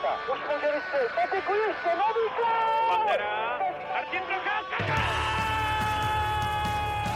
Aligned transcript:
Procházka. 0.00 0.32
Už 0.32 0.38
může 0.54 0.72
vystřelit. 0.74 1.12
Patiku 1.14 1.52
ještě, 1.54 1.88
nový 1.88 2.26
gol! 2.36 2.88
Pantera. 2.88 3.58
Martin 3.94 4.20
Procházka. 4.20 4.94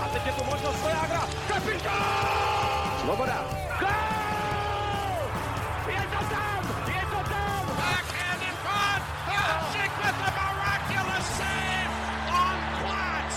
A 0.04 0.08
teď 0.12 0.26
je 0.26 0.32
tu 0.32 0.44
možnost 0.44 0.80
Svojágra. 0.80 1.20
Kapitán! 1.48 2.98
Svoboda. 3.00 3.44
Gol! 3.80 3.88
Je 5.88 6.02
to 6.12 6.24
tam! 6.34 6.62
Je 6.88 7.02
to 7.12 7.20
tam! 7.30 7.66
Backhand 7.76 8.42
in 8.42 8.56
front! 8.64 9.02
Hasek 9.26 9.92
with 10.02 10.16
the 10.24 10.30
miraculous 10.38 11.26
save 11.38 11.92
on 12.42 12.58
Platz! 12.82 13.34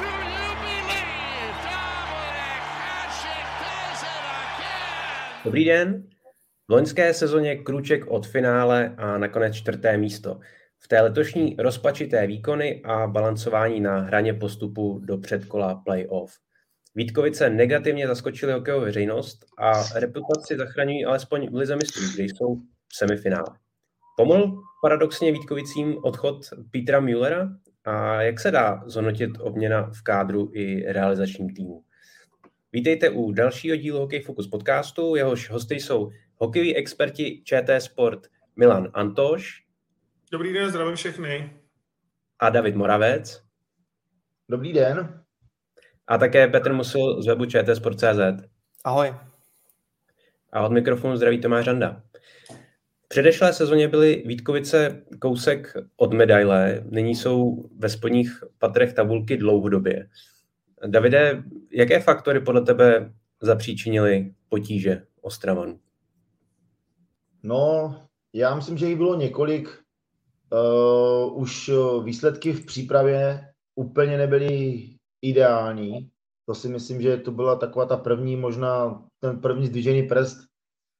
Do 0.00 0.06
you 0.06 0.48
believe 0.64 1.54
Dominic 1.64 2.64
Hasek 2.82 3.46
does 3.62 4.02
it 4.02 4.24
again? 4.42 5.44
Dobrý 5.44 5.64
den. 5.64 6.11
V 6.68 6.72
loňské 6.72 7.14
sezóně 7.14 7.56
krůček 7.56 8.06
od 8.06 8.26
finále 8.26 8.94
a 8.96 9.18
nakonec 9.18 9.54
čtvrté 9.54 9.98
místo. 9.98 10.40
V 10.78 10.88
té 10.88 11.00
letošní 11.00 11.56
rozpačité 11.58 12.26
výkony 12.26 12.82
a 12.84 13.06
balancování 13.06 13.80
na 13.80 13.98
hraně 13.98 14.34
postupu 14.34 15.00
do 15.04 15.18
předkola 15.18 15.74
playoff. 15.74 16.32
Vítkovice 16.94 17.50
negativně 17.50 18.06
zaskočili 18.06 18.52
hokejovou 18.52 18.84
veřejnost 18.84 19.46
a 19.58 19.82
reputaci 19.98 20.56
zachraňují 20.56 21.04
alespoň 21.04 21.50
v 21.50 21.54
Lize 21.54 21.76
mistrů, 21.76 22.02
kde 22.14 22.24
jsou 22.24 22.56
v 22.88 22.96
semifinále. 22.96 23.48
Pomohl 24.16 24.62
paradoxně 24.82 25.32
Vítkovicím 25.32 25.96
odchod 26.04 26.36
Petra 26.70 27.00
Müllera 27.00 27.48
a 27.84 28.22
jak 28.22 28.40
se 28.40 28.50
dá 28.50 28.82
zhodnotit 28.86 29.30
obměna 29.40 29.90
v 29.94 30.02
kádru 30.02 30.50
i 30.54 30.92
realizačním 30.92 31.54
týmu? 31.54 31.82
Vítejte 32.72 33.10
u 33.10 33.32
dalšího 33.32 33.76
dílu 33.76 33.98
Hokej 33.98 34.20
Focus 34.20 34.48
podcastu. 34.48 35.16
Jehož 35.16 35.50
hosty 35.50 35.74
jsou 35.74 36.10
hokejoví 36.42 36.76
experti 36.76 37.42
ČT 37.44 37.80
Sport 37.82 38.26
Milan 38.56 38.90
Antoš. 38.94 39.64
Dobrý 40.32 40.52
den, 40.52 40.70
zdravím 40.70 40.96
všechny. 40.96 41.52
A 42.38 42.50
David 42.50 42.76
Moravec. 42.76 43.42
Dobrý 44.48 44.72
den. 44.72 45.24
A 46.06 46.18
také 46.18 46.48
Petr 46.48 46.72
Musil 46.72 47.22
z 47.22 47.26
webu 47.26 47.44
ČT 47.44 47.76
Sport.cz. 47.76 48.48
Ahoj. 48.84 49.14
A 50.52 50.66
od 50.66 50.72
mikrofonu 50.72 51.16
zdraví 51.16 51.40
Tomáš 51.40 51.66
Randa. 51.66 52.02
V 53.04 53.08
předešlé 53.08 53.52
sezóně 53.52 53.88
byly 53.88 54.22
Vítkovice 54.26 55.02
kousek 55.20 55.74
od 55.96 56.12
medaile, 56.12 56.82
nyní 56.90 57.14
jsou 57.14 57.68
ve 57.78 57.88
spodních 57.88 58.44
patrech 58.58 58.92
tabulky 58.92 59.36
dlouhodobě. 59.36 60.08
Davide, 60.86 61.42
jaké 61.72 62.00
faktory 62.00 62.40
podle 62.40 62.60
tebe 62.60 63.12
zapříčinily 63.40 64.34
potíže 64.48 65.02
Ostravanů? 65.20 65.80
No, 67.42 67.94
já 68.32 68.54
myslím, 68.54 68.78
že 68.78 68.86
jich 68.86 68.96
bylo 68.96 69.14
několik. 69.14 69.78
Uh, 70.52 71.40
už 71.40 71.70
výsledky 72.04 72.52
v 72.52 72.66
přípravě 72.66 73.52
úplně 73.74 74.18
nebyly 74.18 74.88
ideální. 75.22 76.10
To 76.48 76.54
si 76.54 76.68
myslím, 76.68 77.02
že 77.02 77.16
to 77.16 77.30
byla 77.30 77.56
taková 77.56 77.86
ta 77.86 77.96
první, 77.96 78.36
možná 78.36 79.02
ten 79.20 79.40
první 79.40 79.66
zdvižený 79.66 80.02
prst, 80.02 80.38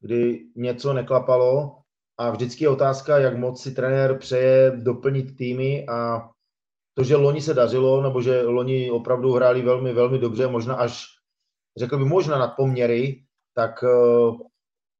kdy 0.00 0.46
něco 0.56 0.92
neklapalo 0.92 1.78
a 2.18 2.30
vždycky 2.30 2.64
je 2.64 2.68
otázka, 2.68 3.18
jak 3.18 3.36
moc 3.36 3.62
si 3.62 3.74
trenér 3.74 4.18
přeje 4.18 4.70
doplnit 4.70 5.36
týmy 5.36 5.86
a 5.88 6.28
to, 6.94 7.04
že 7.04 7.16
loni 7.16 7.40
se 7.40 7.54
dařilo, 7.54 8.02
nebo 8.02 8.22
že 8.22 8.42
loni 8.42 8.90
opravdu 8.90 9.32
hráli 9.32 9.62
velmi, 9.62 9.92
velmi 9.92 10.18
dobře, 10.18 10.46
možná 10.46 10.74
až, 10.74 11.04
řekl 11.78 11.98
bych, 11.98 12.06
možná 12.06 12.38
nad 12.38 12.48
poměry, 12.56 13.24
tak, 13.54 13.84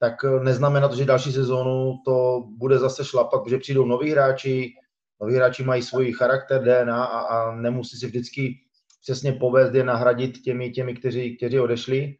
tak 0.02 0.24
neznamená 0.42 0.88
to, 0.88 0.96
že 0.96 1.04
další 1.04 1.32
sezónu 1.32 1.98
to 2.04 2.44
bude 2.58 2.78
zase 2.78 3.04
šlapat, 3.04 3.42
protože 3.42 3.58
přijdou 3.58 3.84
noví 3.84 4.10
hráči, 4.10 4.74
noví 5.20 5.34
hráči 5.34 5.64
mají 5.64 5.82
svůj 5.82 6.12
charakter 6.12 6.62
DNA 6.62 7.04
a, 7.04 7.20
a 7.20 7.54
nemusí 7.54 7.96
si 7.96 8.06
vždycky 8.06 8.58
přesně 9.02 9.32
povést 9.32 9.74
je 9.74 9.84
nahradit 9.84 10.38
těmi, 10.38 10.70
těmi 10.70 10.94
kteří, 10.94 11.36
kteří 11.36 11.60
odešli. 11.60 12.16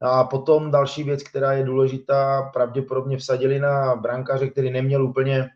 A 0.00 0.24
potom 0.24 0.70
další 0.70 1.02
věc, 1.02 1.22
která 1.22 1.52
je 1.52 1.64
důležitá, 1.64 2.50
pravděpodobně 2.52 3.16
vsadili 3.16 3.60
na 3.60 3.96
brankáře, 3.96 4.48
který 4.48 4.70
neměl 4.70 5.04
úplně 5.04 5.50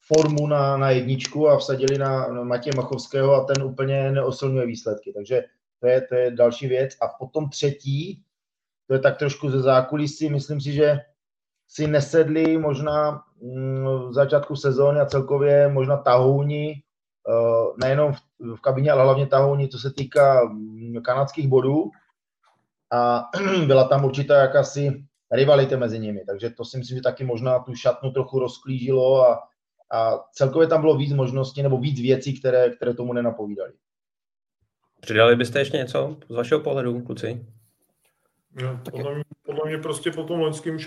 formu 0.00 0.46
na, 0.46 0.76
na 0.76 0.90
jedničku 0.90 1.48
a 1.48 1.58
vsadili 1.58 1.98
na, 1.98 2.28
na 2.28 2.44
Matěje 2.44 2.74
Machovského 2.76 3.34
a 3.34 3.44
ten 3.44 3.62
úplně 3.62 4.12
neosilňuje 4.12 4.66
výsledky. 4.66 5.12
Takže 5.12 5.42
to 5.80 5.86
je, 5.86 6.00
to 6.00 6.14
je 6.14 6.30
další 6.30 6.66
věc. 6.66 6.96
A 7.02 7.08
potom 7.18 7.48
třetí, 7.48 8.22
to 8.90 8.94
je 8.94 9.00
tak 9.00 9.18
trošku 9.18 9.50
ze 9.50 9.62
zákulisí, 9.62 10.30
myslím 10.30 10.60
si, 10.60 10.72
že 10.72 10.98
si 11.68 11.86
nesedli 11.86 12.58
možná 12.58 13.22
mm, 13.42 14.08
v 14.08 14.12
začátku 14.12 14.56
sezóny 14.56 15.00
a 15.00 15.06
celkově 15.06 15.68
možná 15.68 15.96
tahouni, 15.96 16.82
eh, 17.28 17.84
nejenom 17.84 18.12
v, 18.56 18.60
kabině, 18.60 18.90
ale 18.90 19.02
hlavně 19.02 19.26
tahouni, 19.26 19.68
co 19.68 19.78
se 19.78 19.92
týká 19.92 20.44
mm, 20.44 21.02
kanadských 21.02 21.48
bodů. 21.48 21.90
A 22.92 23.30
byla 23.66 23.84
tam 23.84 24.04
určitá 24.04 24.38
jakási 24.38 25.04
rivalita 25.32 25.76
mezi 25.76 25.98
nimi. 25.98 26.24
Takže 26.26 26.50
to 26.50 26.64
si 26.64 26.78
myslím, 26.78 26.98
že 26.98 27.02
taky 27.02 27.24
možná 27.24 27.58
tu 27.58 27.74
šatnu 27.74 28.10
trochu 28.10 28.38
rozklížilo 28.38 29.30
a, 29.30 29.38
a 29.92 30.18
celkově 30.32 30.68
tam 30.68 30.80
bylo 30.80 30.96
víc 30.96 31.12
možností 31.12 31.62
nebo 31.62 31.78
víc 31.78 32.00
věcí, 32.00 32.38
které, 32.40 32.70
které 32.70 32.94
tomu 32.94 33.12
nenapovídali. 33.12 33.72
Přidali 35.00 35.36
byste 35.36 35.58
ještě 35.58 35.76
něco 35.76 36.16
z 36.28 36.34
vašeho 36.34 36.60
pohledu, 36.60 37.00
kluci? 37.00 37.46
No, 38.54 38.80
podle, 38.90 39.14
mě, 39.14 39.24
podle 39.42 39.60
mě 39.66 39.78
prostě 39.78 40.10
po 40.10 40.24
tom 40.24 40.40
loňském 40.40 40.78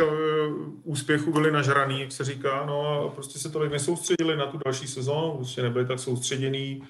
úspěchu 0.83 1.31
byli 1.31 1.51
nažraný, 1.51 2.01
jak 2.01 2.11
se 2.11 2.23
říká, 2.23 2.65
no 2.65 2.87
a 2.87 3.09
prostě 3.09 3.39
se 3.39 3.49
tolik 3.49 3.71
nesoustředili 3.71 4.37
na 4.37 4.45
tu 4.45 4.57
další 4.65 4.87
sezónu, 4.87 5.35
prostě 5.35 5.61
nebyli 5.61 5.85
tak 5.85 5.99
soustředění. 5.99 6.81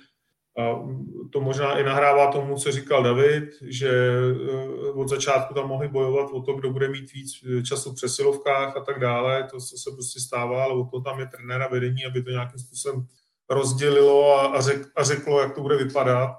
A 0.59 0.85
to 1.31 1.41
možná 1.41 1.79
i 1.79 1.83
nahrává 1.83 2.31
tomu, 2.31 2.57
co 2.57 2.71
říkal 2.71 3.03
David, 3.03 3.43
že 3.61 3.89
eh, 3.89 4.91
od 4.91 5.09
začátku 5.09 5.53
tam 5.53 5.67
mohli 5.67 5.87
bojovat 5.87 6.29
o 6.31 6.41
to, 6.41 6.53
kdo 6.53 6.69
bude 6.69 6.87
mít 6.87 7.13
víc 7.13 7.31
času 7.67 7.91
v 7.91 7.95
přesilovkách 7.95 8.77
a 8.77 8.79
tak 8.79 8.99
dále. 8.99 9.47
To 9.51 9.59
se 9.59 9.91
prostě 9.91 10.19
stává, 10.19 10.63
ale 10.63 10.73
o 10.73 10.83
to 10.83 11.01
tam 11.01 11.19
je 11.19 11.27
trenéra 11.27 11.67
vedení, 11.67 12.05
aby 12.05 12.23
to 12.23 12.29
nějakým 12.29 12.59
způsobem 12.59 13.07
rozdělilo 13.49 14.35
a, 14.35 14.45
a, 14.45 14.61
řek, 14.61 14.87
a 14.95 15.03
řeklo, 15.03 15.41
jak 15.41 15.55
to 15.55 15.61
bude 15.61 15.77
vypadat. 15.77 16.29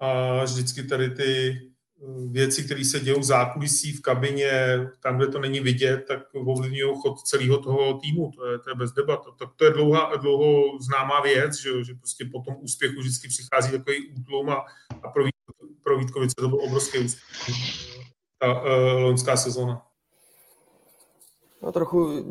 A 0.00 0.44
vždycky 0.44 0.82
tady 0.82 1.10
ty 1.10 1.60
věci, 2.30 2.64
které 2.64 2.84
se 2.84 3.00
dějí 3.00 3.20
v 3.20 3.24
zákulisí, 3.24 3.92
v 3.92 4.02
kabině, 4.02 4.80
tam, 5.02 5.16
kde 5.16 5.26
to 5.26 5.38
není 5.38 5.60
vidět, 5.60 6.04
tak 6.08 6.18
ovlivňují 6.34 6.94
chod 7.02 7.20
celého 7.20 7.58
toho 7.58 7.98
týmu, 7.98 8.30
to 8.36 8.46
je, 8.46 8.58
to 8.58 8.70
je 8.70 8.74
bez 8.74 8.92
debat. 8.92 9.24
Tak 9.38 9.48
to 9.56 9.64
je 9.64 9.70
dlouho, 9.70 10.16
dlouho 10.16 10.78
známá 10.80 11.20
věc, 11.20 11.60
že, 11.60 11.84
že 11.84 11.94
prostě 11.94 12.24
po 12.32 12.40
tom 12.40 12.56
úspěchu 12.60 13.00
vždycky 13.00 13.28
přichází 13.28 13.70
takový 13.70 14.10
útlum 14.10 14.50
a, 14.50 14.64
a 15.02 15.08
pro, 15.08 15.24
pro 15.82 15.98
Vítkovice 15.98 16.34
to 16.38 16.48
byl 16.48 16.58
obrovský 16.62 16.98
úspěch. 16.98 17.56
Ta 18.38 18.62
uh, 18.62 19.02
loňská 19.02 19.36
sezóna. 19.36 19.82
No 21.62 21.72
trochu, 21.72 22.24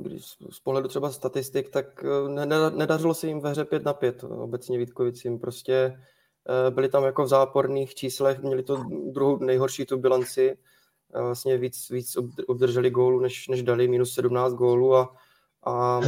když 0.00 0.24
z 0.50 0.60
pohledu 0.60 0.88
třeba 0.88 1.10
statistik, 1.10 1.70
tak 1.70 2.04
eh, 2.04 2.46
nedařilo 2.70 3.14
se 3.14 3.26
jim 3.26 3.40
ve 3.40 3.50
hře 3.50 3.64
5 3.64 3.84
na 3.84 3.92
5 3.92 4.24
obecně 4.24 4.78
Vítkovicím. 4.78 5.38
Prostě 5.38 6.00
byli 6.70 6.88
tam 6.88 7.04
jako 7.04 7.24
v 7.24 7.28
záporných 7.28 7.94
číslech, 7.94 8.42
měli 8.42 8.62
to 8.62 8.84
druhou 9.10 9.38
nejhorší 9.38 9.86
tu 9.86 9.98
bilanci, 9.98 10.58
eh, 11.14 11.20
vlastně 11.20 11.58
víc, 11.58 11.90
víc 11.90 12.16
obdrželi 12.46 12.90
gólů, 12.90 13.20
než, 13.20 13.48
než 13.48 13.62
dali, 13.62 13.88
minus 13.88 14.14
17 14.14 14.52
gólů 14.52 14.96
a, 14.96 15.16
a 15.64 16.00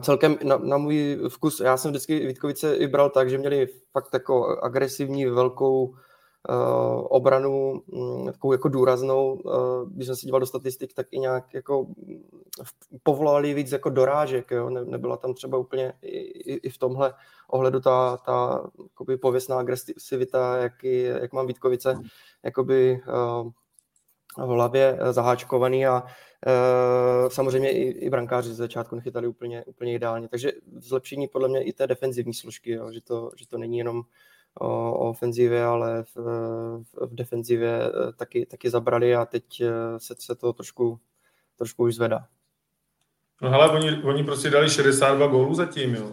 celkem 0.00 0.38
na, 0.44 0.56
na 0.56 0.76
můj 0.76 1.18
vkus, 1.28 1.60
já 1.60 1.76
jsem 1.76 1.90
vždycky 1.90 2.26
Vítkovice 2.26 2.78
vybral 2.78 3.10
tak, 3.10 3.30
že 3.30 3.38
měli 3.38 3.68
fakt 3.92 4.14
jako 4.14 4.58
agresivní, 4.62 5.26
velkou 5.26 5.94
obranu, 7.02 7.82
um, 7.86 8.26
takovou 8.26 8.52
jako 8.52 8.68
důraznou, 8.68 9.32
uh, 9.32 9.90
když 9.90 10.06
jsem 10.06 10.16
se 10.16 10.26
díval 10.26 10.40
do 10.40 10.46
statistik, 10.46 10.94
tak 10.94 11.06
i 11.10 11.18
nějak 11.18 11.54
jako 11.54 11.86
povolali 13.02 13.54
víc 13.54 13.72
jako 13.72 13.90
dorážek, 13.90 14.50
jo? 14.50 14.70
Ne, 14.70 14.84
nebyla 14.84 15.16
tam 15.16 15.34
třeba 15.34 15.58
úplně 15.58 15.92
i, 16.02 16.18
i, 16.18 16.54
i 16.54 16.70
v 16.70 16.78
tomhle 16.78 17.14
ohledu 17.48 17.80
ta, 17.80 18.16
ta 18.16 18.64
jakoby 18.82 19.16
pověstná 19.16 19.58
agresivita, 19.58 20.56
jak, 20.56 20.84
jak 21.20 21.32
mám 21.32 21.46
Vítkovice 21.46 21.98
jakoby, 22.42 23.00
uh, 23.08 23.50
v 24.36 24.48
hlavě 24.48 24.98
zaháčkovaný 25.10 25.86
a 25.86 26.02
uh, 26.02 27.28
samozřejmě 27.28 27.70
i, 27.70 27.82
i 27.82 28.10
brankáři 28.10 28.54
z 28.54 28.56
začátku 28.56 28.96
nechytali 28.96 29.26
úplně, 29.26 29.64
úplně 29.64 29.94
ideálně. 29.94 30.28
Takže 30.28 30.52
zlepšení 30.76 31.28
podle 31.28 31.48
mě 31.48 31.62
i 31.62 31.72
té 31.72 31.86
defenzivní 31.86 32.34
složky, 32.34 32.70
jo, 32.70 32.92
že, 32.92 33.00
to, 33.00 33.30
že 33.36 33.48
to 33.48 33.58
není 33.58 33.78
jenom 33.78 34.02
o, 34.54 34.92
o 34.92 35.10
ofenzivě, 35.10 35.64
ale 35.64 36.04
v, 36.14 36.16
v 37.00 37.14
defenzivě 37.14 37.80
eh, 37.86 38.12
taky, 38.12 38.46
taky 38.46 38.70
zabrali 38.70 39.16
a 39.16 39.24
teď 39.24 39.62
se, 39.98 40.14
se 40.18 40.34
to 40.34 40.52
trošku, 40.52 41.00
trošku 41.56 41.84
už 41.84 41.94
zvedá. 41.94 42.26
No 43.42 43.50
hele, 43.50 43.70
oni, 43.70 44.02
oni 44.02 44.24
prostě 44.24 44.50
dali 44.50 44.70
62 44.70 45.26
gólů 45.26 45.54
zatím, 45.54 45.94
jo. 45.94 46.12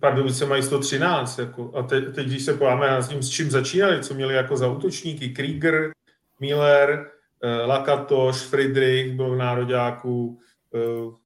Pardubice 0.00 0.46
mají 0.46 0.62
113, 0.62 1.38
jako, 1.38 1.72
a 1.76 1.82
teď, 1.82 2.14
teď, 2.14 2.26
když 2.26 2.44
se 2.44 2.54
pojáme 2.54 2.86
na 2.86 3.02
tím, 3.02 3.22
s 3.22 3.30
čím 3.30 3.50
začínali, 3.50 4.02
co 4.02 4.14
měli 4.14 4.34
jako 4.34 4.56
za 4.56 4.68
útočníky, 4.68 5.28
Krieger, 5.28 5.92
Miller, 6.40 7.10
eh, 7.42 7.66
Lakatoš, 7.66 8.36
Friedrich 8.36 9.16
byl 9.16 9.34
v 9.34 9.38
nároďáku, 9.38 10.38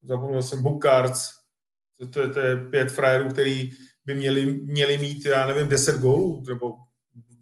zapomněl 0.02 0.42
jsem 0.42 0.62
Bukarts, 0.62 1.30
to, 1.98 2.06
to, 2.06 2.30
to 2.34 2.40
je 2.40 2.56
pět 2.56 2.92
frajerů, 2.92 3.28
který 3.28 3.70
by 4.06 4.14
měli, 4.14 4.46
měli 4.46 4.98
mít, 4.98 5.26
já 5.26 5.46
nevím, 5.46 5.68
10 5.68 6.00
gólů, 6.00 6.44
nebo 6.48 6.74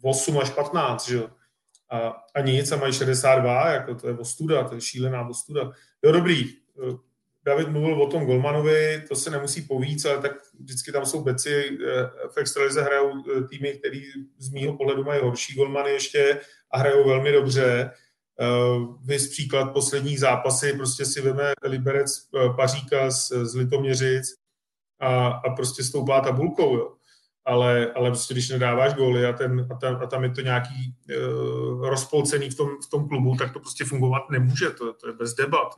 8 0.01 0.37
až 0.37 0.49
15, 0.49 1.07
že 1.07 1.15
jo. 1.15 1.29
A, 1.89 1.97
a 2.35 2.41
nic, 2.41 2.71
a 2.71 2.77
mají 2.77 2.93
62, 2.93 3.69
jako 3.71 3.95
to 3.95 4.07
je 4.07 4.17
ostuda, 4.17 4.63
to 4.63 4.75
je 4.75 4.81
šílená 4.81 5.27
ostuda. 5.27 5.71
Jo, 6.03 6.11
dobrý, 6.11 6.53
David 7.45 7.69
mluvil 7.69 8.03
o 8.03 8.07
tom 8.07 8.25
Golmanovi, 8.25 9.03
to 9.07 9.15
se 9.15 9.29
nemusí 9.29 9.61
povíc, 9.61 10.05
ale 10.05 10.21
tak 10.21 10.31
vždycky 10.59 10.91
tam 10.91 11.05
jsou 11.05 11.23
beci, 11.23 11.69
eh, 11.69 12.09
v 12.29 12.37
extralize 12.37 12.81
hrajou 12.81 13.11
eh, 13.11 13.47
týmy, 13.47 13.73
který 13.73 14.03
z 14.37 14.49
mýho 14.49 14.77
pohledu 14.77 15.03
mají 15.03 15.21
horší 15.21 15.55
golmany 15.55 15.91
ještě 15.91 16.39
a 16.71 16.77
hrajou 16.77 17.07
velmi 17.07 17.31
dobře. 17.31 17.91
Eh, 18.39 18.45
vys 19.05 19.29
příklad 19.29 19.73
posledních 19.73 20.19
zápasy, 20.19 20.73
prostě 20.73 21.05
si 21.05 21.21
veme 21.21 21.53
Liberec 21.63 22.29
Paříka 22.55 23.11
z, 23.11 23.31
z 23.43 23.55
Litoměřic 23.55 24.44
a, 24.99 25.27
a 25.27 25.55
prostě 25.55 25.83
stoupá 25.83 26.21
tabulkou, 26.21 26.77
jo. 26.77 26.91
Ale, 27.45 27.91
ale 27.95 28.09
prostě 28.09 28.33
když 28.33 28.49
nedáváš 28.49 28.93
góly 28.93 29.25
a, 29.25 29.33
ten, 29.33 29.67
a, 29.71 29.75
tam, 29.75 29.95
a 29.95 30.05
tam 30.05 30.23
je 30.23 30.29
to 30.29 30.41
nějaký 30.41 30.95
uh, 31.09 31.87
rozpolcený 31.87 32.49
v 32.49 32.57
tom, 32.57 32.69
v 32.87 32.89
tom 32.89 33.07
klubu, 33.07 33.35
tak 33.35 33.53
to 33.53 33.59
prostě 33.59 33.85
fungovat 33.85 34.29
nemůže, 34.29 34.69
to, 34.69 34.93
to 34.93 35.07
je 35.07 35.13
bez 35.13 35.33
debat. 35.33 35.75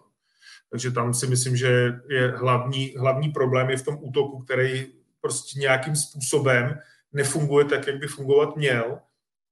Takže 0.70 0.92
tam 0.92 1.14
si 1.14 1.28
myslím, 1.28 1.58
že 1.58 2.00
je 2.10 2.32
hlavní, 2.32 2.94
hlavní 2.98 3.30
problém 3.30 3.70
je 3.70 3.78
v 3.78 3.86
tom 3.86 3.98
útoku, 4.02 4.40
který 4.40 4.88
prostě 5.22 5.60
nějakým 5.60 5.96
způsobem 5.96 6.80
nefunguje 7.14 7.66
tak, 7.66 7.88
jak 7.88 7.98
by 7.98 8.08
fungovat 8.08 8.56
měl. 8.56 9.00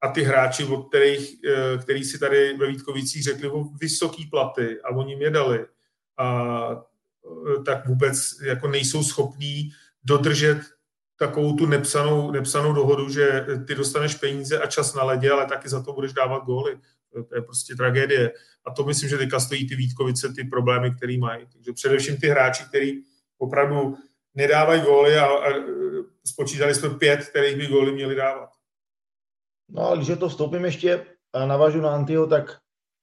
A 0.02 0.08
ty 0.08 0.24
hráči, 0.24 0.66
o 0.66 0.84
kterých, 0.84 1.36
eh, 1.48 1.78
který 1.78 2.04
si 2.04 2.20
tady 2.20 2.58
ve 2.58 2.68
Vítkovicích 2.68 3.24
řekli 3.24 3.50
o 3.50 3.64
vysoký 3.64 4.26
platy 4.26 4.82
a 4.82 4.90
oni 4.90 5.24
je 5.24 5.30
dali, 5.30 5.66
a 6.18 6.28
tak 7.66 7.88
vůbec 7.88 8.42
jako 8.44 8.68
nejsou 8.68 9.04
schopní 9.04 9.70
dodržet 10.04 10.58
takovou 11.20 11.56
tu 11.56 11.66
nepsanou, 11.66 12.32
nepsanou 12.32 12.74
dohodu, 12.74 13.10
že 13.10 13.46
ty 13.68 13.76
dostaneš 13.76 14.16
peníze 14.16 14.60
a 14.60 14.68
čas 14.68 14.94
na 14.94 15.04
ledě, 15.04 15.32
ale 15.32 15.46
taky 15.46 15.70
za 15.70 15.84
to 15.84 15.94
budeš 15.94 16.14
dávat 16.14 16.44
góly. 16.44 16.80
To 17.30 17.36
je 17.36 17.42
prostě 17.42 17.76
tragédie. 17.76 18.34
A 18.66 18.72
to 18.72 18.84
myslím, 18.84 19.10
že 19.10 19.18
teďka 19.18 19.40
stojí 19.40 19.70
ty 19.70 19.76
Vítkovice, 19.76 20.34
ty 20.34 20.44
problémy, 20.44 20.92
které 20.96 21.18
mají. 21.18 21.46
Takže 21.54 21.74
především 21.74 22.18
ty 22.18 22.28
hráči, 22.28 22.64
kteří 22.64 23.04
opravdu 23.38 23.98
nedávají 24.34 24.82
góly 24.82 25.18
a, 25.18 25.26
a 25.26 25.50
spočítali 26.26 26.76
jsme 26.76 26.90
pět, 26.90 27.30
kterých 27.30 27.58
by 27.58 27.68
góly 27.68 27.92
měli 27.92 28.16
dávat. 28.16 28.50
No 29.70 29.90
a 29.90 29.96
když 29.96 30.12
to 30.20 30.30
vstoupím 30.30 30.66
ještě 30.66 31.06
a 31.34 31.46
navážu 31.46 31.82
na 31.82 31.96
Antyho, 31.96 32.28
tak 32.28 32.60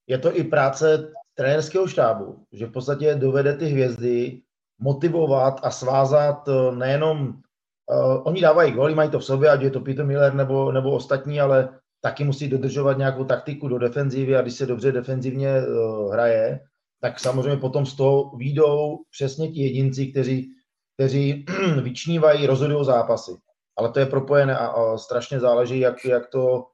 je 0.07 0.19
to 0.19 0.37
i 0.37 0.45
práce 0.45 1.13
trenérského 1.35 1.87
štábu, 1.87 2.45
že 2.53 2.67
v 2.67 2.73
podstatě 2.73 3.15
dovede 3.15 3.57
ty 3.57 3.67
hvězdy 3.67 4.41
motivovat 4.81 5.61
a 5.63 5.71
svázat 5.71 6.49
eh, 6.49 6.77
nejenom, 6.77 7.29
uh, 7.29 8.23
oni 8.25 8.41
dávají 8.41 8.73
góly, 8.73 8.95
mají 8.95 9.11
to 9.11 9.19
v 9.19 9.25
sobě, 9.25 9.51
ať 9.51 9.63
je 9.63 9.71
to 9.71 9.81
Peter 9.81 10.07
Miller 10.07 10.35
nebo, 10.35 10.73
nebo 10.73 10.91
ostatní, 10.91 11.41
ale 11.41 11.79
taky 12.01 12.25
musí 12.25 12.49
dodržovat 12.49 12.99
nějakou 12.99 13.25
taktiku 13.25 13.69
do 13.69 13.79
defenzivy 13.79 14.37
a 14.37 14.43
když 14.43 14.55
se 14.55 14.67
dobře 14.67 14.93
defenzivně 14.93 15.63
uh, 15.63 16.13
hraje, 16.13 16.61
tak 17.01 17.21
samozřejmě 17.21 17.57
potom 17.57 17.87
z 17.87 17.97
toho 17.97 18.37
výjdou 18.37 18.99
přesně 19.11 19.49
ti 19.49 19.61
jedinci, 19.63 20.07
kteří, 20.07 20.51
kteří 20.95 21.47
vyčnívají, 21.83 22.47
rozhodují 22.47 22.85
zápasy. 22.85 23.33
Ale 23.79 23.93
to 23.93 24.01
je 24.01 24.07
propojené 24.07 24.59
a, 24.59 24.67
a 24.67 24.99
strašně 24.99 25.41
záleží, 25.41 25.79
jak, 25.81 26.05
jak 26.05 26.27
to 26.27 26.67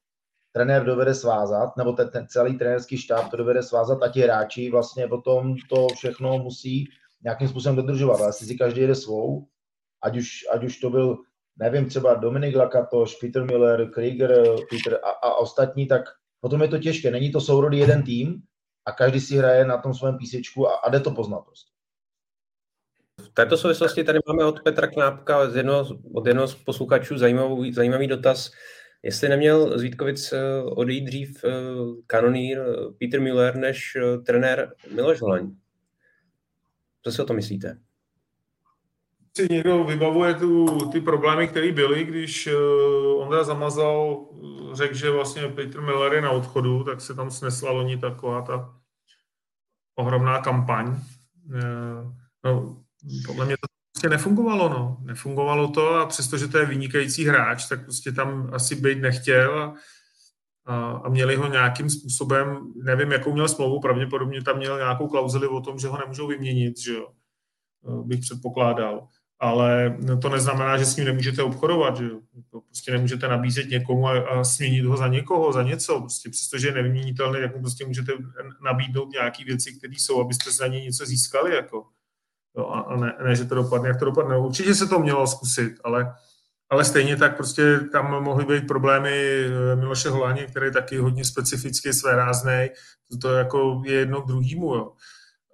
trenér 0.53 0.85
dovede 0.85 1.15
svázat, 1.15 1.77
nebo 1.77 1.93
ten, 1.93 2.11
ten 2.11 2.27
celý 2.29 2.59
trenérský 2.59 2.99
štáb 2.99 3.31
to 3.31 3.37
dovede 3.37 3.63
svázat 3.63 4.03
a 4.03 4.09
ti 4.09 4.21
hráči 4.21 4.71
vlastně 4.71 5.09
potom 5.09 5.57
to 5.69 5.87
všechno 5.97 6.39
musí 6.39 6.89
nějakým 7.25 7.49
způsobem 7.49 7.77
dodržovat. 7.77 8.21
Ale 8.21 8.33
si 8.33 8.59
každý 8.59 8.81
jede 8.81 8.95
svou, 8.95 9.47
ať 10.03 10.17
už, 10.17 10.29
ať 10.53 10.65
už 10.65 10.79
to 10.79 10.91
byl 10.91 11.19
nevím, 11.59 11.89
třeba 11.89 12.15
Dominik 12.15 12.57
Lakatoš, 12.57 13.15
Peter 13.15 13.45
Miller, 13.45 13.91
Krieger, 13.91 14.45
Peter 14.71 15.01
a, 15.05 15.11
a 15.11 15.35
ostatní, 15.35 15.87
tak 15.87 16.03
potom 16.41 16.63
je 16.63 16.69
to 16.69 16.79
těžké. 16.79 17.11
Není 17.11 17.33
to 17.33 17.41
sourodý 17.41 17.79
jeden 17.79 18.03
tým 18.03 18.43
a 18.87 18.93
každý 18.93 19.21
si 19.21 19.37
hraje 19.37 19.65
na 19.65 19.79
tom 19.79 19.95
svém 19.95 20.19
písečku 20.19 20.69
a, 20.69 20.75
a 20.75 20.91
jde 20.91 21.01
to 21.01 21.11
poznat 21.11 21.41
prostě. 21.41 21.73
V 23.21 23.35
této 23.35 23.57
souvislosti 23.57 24.05
tady 24.05 24.19
máme 24.29 24.45
od 24.45 24.63
Petra 24.63 24.87
Knápka 24.87 25.51
z 25.51 25.57
jednoho, 25.57 25.87
od 26.15 26.27
jednoho 26.27 26.49
z 26.49 26.55
posluchačů 26.55 27.19
zajímavý, 27.19 27.73
zajímavý 27.73 28.07
dotaz, 28.07 28.51
jestli 29.03 29.29
neměl 29.29 29.79
z 29.79 29.83
Vítkovic 29.83 30.33
eh, 30.33 30.63
odejít 30.63 31.05
dřív 31.05 31.45
eh, 31.45 31.51
kanonýr 32.07 32.59
eh, 32.59 32.93
Peter 32.99 33.21
Müller 33.21 33.57
než 33.57 33.97
trenér 34.27 34.75
Miloš 34.95 35.21
Holaň. 35.21 35.51
Co 37.03 37.13
si 37.13 37.23
o 37.23 37.25
to 37.25 37.35
myslíte? 37.35 37.79
si 39.37 39.47
někdo 39.51 39.85
vybavuje 39.85 40.35
tu, 40.35 40.67
ty 40.91 41.01
problémy, 41.01 41.49
které 41.49 41.73
byly, 41.73 42.05
když 42.05 42.49
Ondra 43.17 43.45
Zamazal 43.45 44.27
řekl, 44.73 44.95
že 44.95 45.11
vlastně 45.11 45.49
Peter 45.49 45.81
Miller 45.81 46.13
je 46.13 46.21
na 46.21 46.31
odchodu, 46.31 46.85
tak 46.85 47.01
se 47.01 47.15
tam 47.15 47.31
snesla 47.31 47.71
loni 47.71 47.99
taková 47.99 48.43
ta 48.43 48.75
ohromná 49.95 50.41
kampaň. 50.41 51.01
No, 52.45 52.83
podle 53.27 53.47
mě 53.47 53.57
to 53.57 53.78
prostě 53.99 54.09
nefungovalo, 54.09 54.69
no. 54.69 54.97
Nefungovalo 55.01 55.69
to 55.69 55.95
a 55.95 56.07
přestože 56.07 56.49
to 56.49 56.59
je 56.59 56.67
vynikající 56.67 57.25
hráč, 57.25 57.69
tak 57.69 57.83
prostě 57.85 58.13
tam 58.13 58.51
asi 58.53 58.75
být 58.75 58.99
nechtěl 58.99 59.63
a, 59.63 59.75
a, 60.67 60.91
a 60.91 61.09
měli 61.09 61.37
ho 61.37 61.49
nějakým 61.49 61.91
způsobem, 61.91 62.73
nevím, 62.85 63.13
jakou 63.13 63.33
měl 63.33 63.49
smlouvu, 63.49 63.81
pravděpodobně 63.81 64.43
tam 64.43 64.57
měl 64.57 64.79
nějakou 64.79 65.09
klauzuli 65.09 65.49
o 65.49 65.61
tom, 65.61 65.79
že 65.79 65.89
ho 65.89 65.99
nemůžou 65.99 66.27
vyměnit, 66.27 66.79
že 66.79 66.93
jo, 66.95 67.09
bych 68.05 68.21
předpokládal 68.21 69.09
ale 69.41 69.99
to 70.23 70.29
neznamená, 70.29 70.79
že 70.79 70.87
s 70.87 70.97
ním 70.97 71.07
nemůžete 71.07 71.43
obchodovat, 71.43 71.97
že 71.97 72.09
to 72.51 72.61
prostě 72.61 72.93
nemůžete 72.93 73.29
nabízet 73.29 73.69
někomu 73.69 74.09
a, 74.09 74.29
a 74.29 74.45
směnit 74.45 74.85
ho 74.85 74.97
za 74.97 75.09
někoho, 75.09 75.53
za 75.53 75.63
něco, 75.63 76.01
prostě 76.01 76.31
přestože 76.31 76.69
je 76.69 76.75
nevyměnitelný, 76.75 77.41
tak 77.41 77.55
mu 77.55 77.61
prostě 77.61 77.87
můžete 77.87 78.13
nabídnout 78.65 79.13
nějaké 79.13 79.45
věci, 79.45 79.73
které 79.79 79.95
jsou, 79.95 80.21
abyste 80.21 80.51
za 80.51 80.67
ně 80.67 80.81
něco 80.81 81.07
získali, 81.07 81.55
jako. 81.55 81.87
Jo, 82.59 82.67
a 82.67 82.97
ne, 82.97 83.15
ne, 83.25 83.37
že 83.37 83.45
to 83.45 83.55
dopadne, 83.55 83.89
jak 83.89 83.99
to 83.99 84.05
dopadne. 84.05 84.39
Určitě 84.39 84.75
se 84.75 84.87
to 84.87 84.99
mělo 84.99 85.27
zkusit, 85.27 85.73
ale, 85.85 86.15
ale 86.71 86.85
stejně 86.85 87.17
tak 87.17 87.37
prostě 87.37 87.81
tam 87.93 88.23
mohly 88.23 88.45
být 88.45 88.67
problémy 88.67 89.11
eh, 89.13 89.77
Miloše 89.77 90.09
Holáně, 90.09 90.47
který 90.47 90.67
je 90.67 90.73
taky 90.73 90.99
hodně 90.99 91.25
specificky 91.25 91.93
své 91.93 92.17
rázné, 92.17 92.69
to, 93.23 93.33
jako 93.33 93.83
je 93.85 93.95
jedno 93.95 94.23
k 94.23 94.27
druhému, 94.27 94.75
jo 94.75 94.93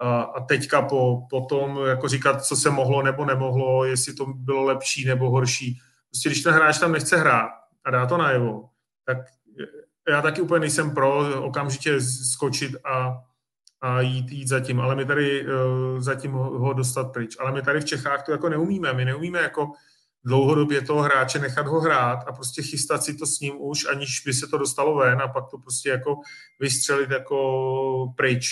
a, 0.00 0.22
a 0.22 0.40
teďka 0.40 0.82
po, 0.82 1.26
po 1.30 1.40
tom 1.40 1.86
jako 1.86 2.08
říkat, 2.08 2.44
co 2.44 2.56
se 2.56 2.70
mohlo 2.70 3.02
nebo 3.02 3.24
nemohlo, 3.24 3.84
jestli 3.84 4.14
to 4.14 4.26
bylo 4.26 4.64
lepší 4.64 5.04
nebo 5.04 5.30
horší. 5.30 5.78
Prostě 6.10 6.28
když 6.28 6.42
ten 6.42 6.54
hráč 6.54 6.78
tam 6.78 6.92
nechce 6.92 7.16
hrát 7.16 7.50
a 7.84 7.90
dá 7.90 8.06
to 8.06 8.16
najevo, 8.16 8.68
tak 9.06 9.18
já 10.08 10.22
taky 10.22 10.40
úplně 10.40 10.60
nejsem 10.60 10.94
pro 10.94 11.42
okamžitě 11.44 12.00
skočit 12.00 12.76
a, 12.84 13.22
a 13.84 14.00
jít, 14.00 14.32
jít 14.32 14.48
za 14.48 14.60
tím, 14.60 14.80
ale 14.80 14.94
my 14.94 15.04
tady 15.04 15.46
uh, 15.46 15.50
zatím 16.00 16.32
ho, 16.32 16.58
ho 16.58 16.72
dostat 16.72 17.12
pryč. 17.12 17.36
Ale 17.40 17.52
my 17.52 17.62
tady 17.62 17.80
v 17.80 17.84
Čechách 17.84 18.24
to 18.26 18.32
jako 18.32 18.48
neumíme. 18.48 18.92
My 18.92 19.04
neumíme 19.04 19.38
jako 19.38 19.72
dlouhodobě 20.24 20.82
toho 20.82 21.02
hráče 21.02 21.38
nechat 21.38 21.66
ho 21.66 21.80
hrát 21.80 22.24
a 22.26 22.32
prostě 22.32 22.62
chystat 22.62 23.02
si 23.02 23.14
to 23.14 23.26
s 23.26 23.40
ním 23.40 23.54
už, 23.58 23.86
aniž 23.86 24.22
by 24.26 24.34
se 24.34 24.46
to 24.46 24.58
dostalo 24.58 24.96
ven 24.96 25.22
a 25.22 25.28
pak 25.28 25.44
to 25.50 25.58
prostě 25.58 25.88
jako 25.88 26.16
vystřelit 26.60 27.10
jako 27.10 28.12
pryč 28.16 28.46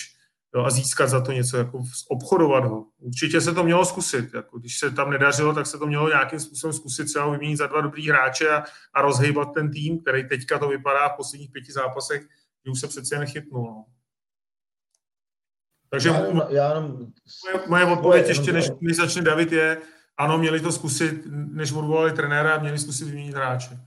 jo, 0.54 0.64
a 0.64 0.70
získat 0.70 1.06
za 1.06 1.20
to 1.20 1.32
něco, 1.32 1.56
jako 1.56 1.82
obchodovat 2.10 2.64
ho. 2.64 2.86
Určitě 2.98 3.40
se 3.40 3.54
to 3.54 3.64
mělo 3.64 3.84
zkusit. 3.84 4.34
Jako, 4.34 4.58
když 4.58 4.78
se 4.78 4.90
tam 4.90 5.10
nedařilo, 5.10 5.54
tak 5.54 5.66
se 5.66 5.78
to 5.78 5.86
mělo 5.86 6.08
nějakým 6.08 6.40
způsobem 6.40 6.72
zkusit 6.72 7.04
třeba 7.04 7.30
vyměnit 7.30 7.56
za 7.56 7.66
dva 7.66 7.80
dobrý 7.80 8.08
hráče 8.08 8.48
a, 8.48 8.64
a 8.94 9.02
rozhýbat 9.02 9.48
ten 9.54 9.70
tým, 9.70 10.00
který 10.00 10.28
teďka 10.28 10.58
to 10.58 10.68
vypadá 10.68 11.08
v 11.08 11.16
posledních 11.16 11.50
pěti 11.50 11.72
zápasech, 11.72 12.22
že 12.64 12.72
už 12.72 12.80
se 12.80 12.88
přece 12.88 13.18
nechytnul. 13.18 13.64
No. 13.64 13.84
Takže 15.92 16.08
já, 16.08 16.26
já, 16.48 16.48
já, 16.50 16.80
moje, 16.80 17.66
moje 17.68 17.84
odpověď 17.84 18.28
ještě, 18.28 18.52
než, 18.52 18.70
než 18.80 18.96
začne 18.96 19.22
David, 19.22 19.52
je, 19.52 19.78
ano, 20.16 20.38
měli 20.38 20.60
to 20.60 20.72
zkusit, 20.72 21.22
než 21.30 21.72
odvolali 21.72 22.12
trenéra, 22.12 22.58
měli 22.58 22.78
zkusit 22.78 23.04
vyměnit 23.04 23.34
hráče. 23.34 23.78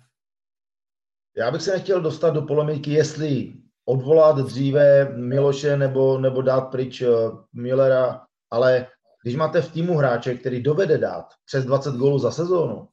Já 1.37 1.51
bych 1.51 1.61
se 1.61 1.71
nechtěl 1.71 2.01
dostat 2.01 2.29
do 2.29 2.41
polemiky, 2.41 2.91
jestli 2.91 3.53
odvolat 3.85 4.37
dříve 4.37 5.15
Miloše 5.17 5.77
nebo, 5.77 6.17
nebo 6.17 6.41
dát 6.41 6.61
pryč 6.61 7.01
eh, 7.01 7.07
Millera, 7.53 8.21
ale 8.51 8.87
když 9.23 9.35
máte 9.35 9.61
v 9.61 9.71
týmu 9.71 9.97
hráče, 9.97 10.35
který 10.35 10.63
dovede 10.63 10.97
dát 10.97 11.25
přes 11.45 11.65
20 11.65 11.95
gólů 11.95 12.19
za 12.19 12.31
sezónu, 12.31 12.87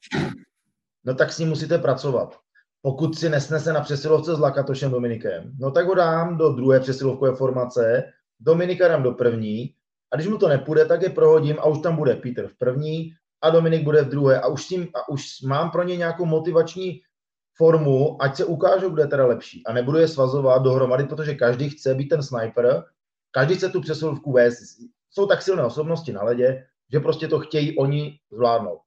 no 1.03 1.15
tak 1.15 1.33
s 1.33 1.39
ním 1.39 1.49
musíte 1.49 1.77
pracovat. 1.77 2.37
Pokud 2.81 3.17
si 3.17 3.29
nesnese 3.29 3.73
na 3.73 3.81
přesilovce 3.81 4.35
s 4.35 4.39
Lakatošem 4.39 4.91
Dominikem, 4.91 5.51
no 5.59 5.71
tak 5.71 5.87
ho 5.87 5.95
dám 5.95 6.37
do 6.37 6.49
druhé 6.49 6.79
přesilovkové 6.79 7.35
formace, 7.35 8.03
Dominika 8.39 8.87
dám 8.87 9.03
do 9.03 9.11
první 9.11 9.73
a 10.13 10.15
když 10.15 10.27
mu 10.27 10.37
to 10.37 10.47
nepůjde, 10.47 10.85
tak 10.85 11.01
je 11.01 11.09
prohodím 11.09 11.59
a 11.59 11.65
už 11.65 11.81
tam 11.81 11.95
bude 11.95 12.15
Peter 12.15 12.47
v 12.47 12.57
první 12.57 13.13
a 13.41 13.49
Dominik 13.49 13.83
bude 13.83 14.01
v 14.01 14.09
druhé 14.09 14.41
a 14.41 14.47
už, 14.47 14.65
tím, 14.65 14.87
a 14.95 15.09
už 15.09 15.41
mám 15.41 15.71
pro 15.71 15.83
ně 15.83 15.97
nějakou 15.97 16.25
motivační 16.25 17.01
formu, 17.57 18.21
ať 18.21 18.35
se 18.35 18.45
ukážou, 18.45 18.89
kdo 18.89 19.01
je 19.01 19.07
teda 19.07 19.25
lepší. 19.25 19.65
A 19.65 19.73
nebudu 19.73 19.97
je 19.97 20.07
svazovat 20.07 20.63
dohromady, 20.63 21.03
protože 21.03 21.35
každý 21.35 21.69
chce 21.69 21.95
být 21.95 22.07
ten 22.07 22.23
sniper, 22.23 22.83
každý 23.31 23.55
chce 23.55 23.69
tu 23.69 23.81
přesilovku 23.81 24.31
vést 24.31 24.57
jsou 25.09 25.27
tak 25.27 25.41
silné 25.41 25.63
osobnosti 25.63 26.13
na 26.13 26.23
ledě, 26.23 26.65
že 26.91 26.99
prostě 26.99 27.27
to 27.27 27.39
chtějí 27.39 27.77
oni 27.77 28.19
zvládnout. 28.31 28.79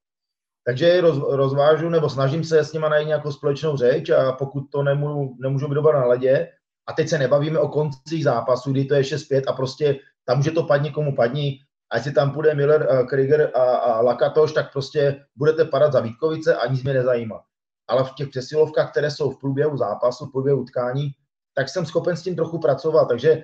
Takže 0.65 1.01
roz, 1.01 1.17
rozvážu 1.29 1.89
nebo 1.89 2.09
snažím 2.09 2.43
se 2.43 2.59
s 2.59 2.73
nimi 2.73 2.85
najít 2.89 3.07
nějakou 3.07 3.31
společnou 3.31 3.77
řeč 3.77 4.09
a 4.09 4.31
pokud 4.31 4.61
to 4.71 4.83
nemůžu, 4.83 5.35
nemůžu 5.39 5.67
být 5.67 5.75
dobrá 5.75 5.99
na 5.99 6.05
ledě, 6.05 6.51
a 6.87 6.93
teď 6.93 7.09
se 7.09 7.17
nebavíme 7.17 7.59
o 7.59 7.67
koncích 7.67 8.23
zápasu, 8.23 8.71
kdy 8.71 8.85
to 8.85 8.95
je 8.95 9.01
6-5 9.01 9.41
a 9.47 9.53
prostě 9.53 9.99
tam 10.25 10.37
může 10.37 10.51
to 10.51 10.63
padni 10.63 10.91
komu 10.91 11.15
padni, 11.15 11.59
a 11.89 11.97
jestli 11.97 12.11
tam 12.11 12.31
půjde 12.31 12.55
Miller, 12.55 12.87
uh, 12.91 13.07
Krieger 13.07 13.51
a, 13.55 13.61
a 13.61 14.01
Lakatoš, 14.01 14.53
tak 14.53 14.71
prostě 14.71 15.25
budete 15.35 15.65
padat 15.65 15.93
za 15.93 15.99
Vítkovice 15.99 16.55
a 16.55 16.67
nic 16.67 16.83
mě 16.83 16.93
nezajímá. 16.93 17.43
Ale 17.87 18.03
v 18.03 18.13
těch 18.13 18.29
přesilovkách, 18.29 18.91
které 18.91 19.11
jsou 19.11 19.31
v 19.31 19.39
průběhu 19.39 19.77
zápasu, 19.77 20.25
v 20.25 20.31
průběhu 20.31 20.61
utkání, 20.61 21.11
tak 21.53 21.69
jsem 21.69 21.85
schopen 21.85 22.17
s 22.17 22.23
tím 22.23 22.35
trochu 22.35 22.59
pracovat. 22.59 23.05
Takže 23.05 23.43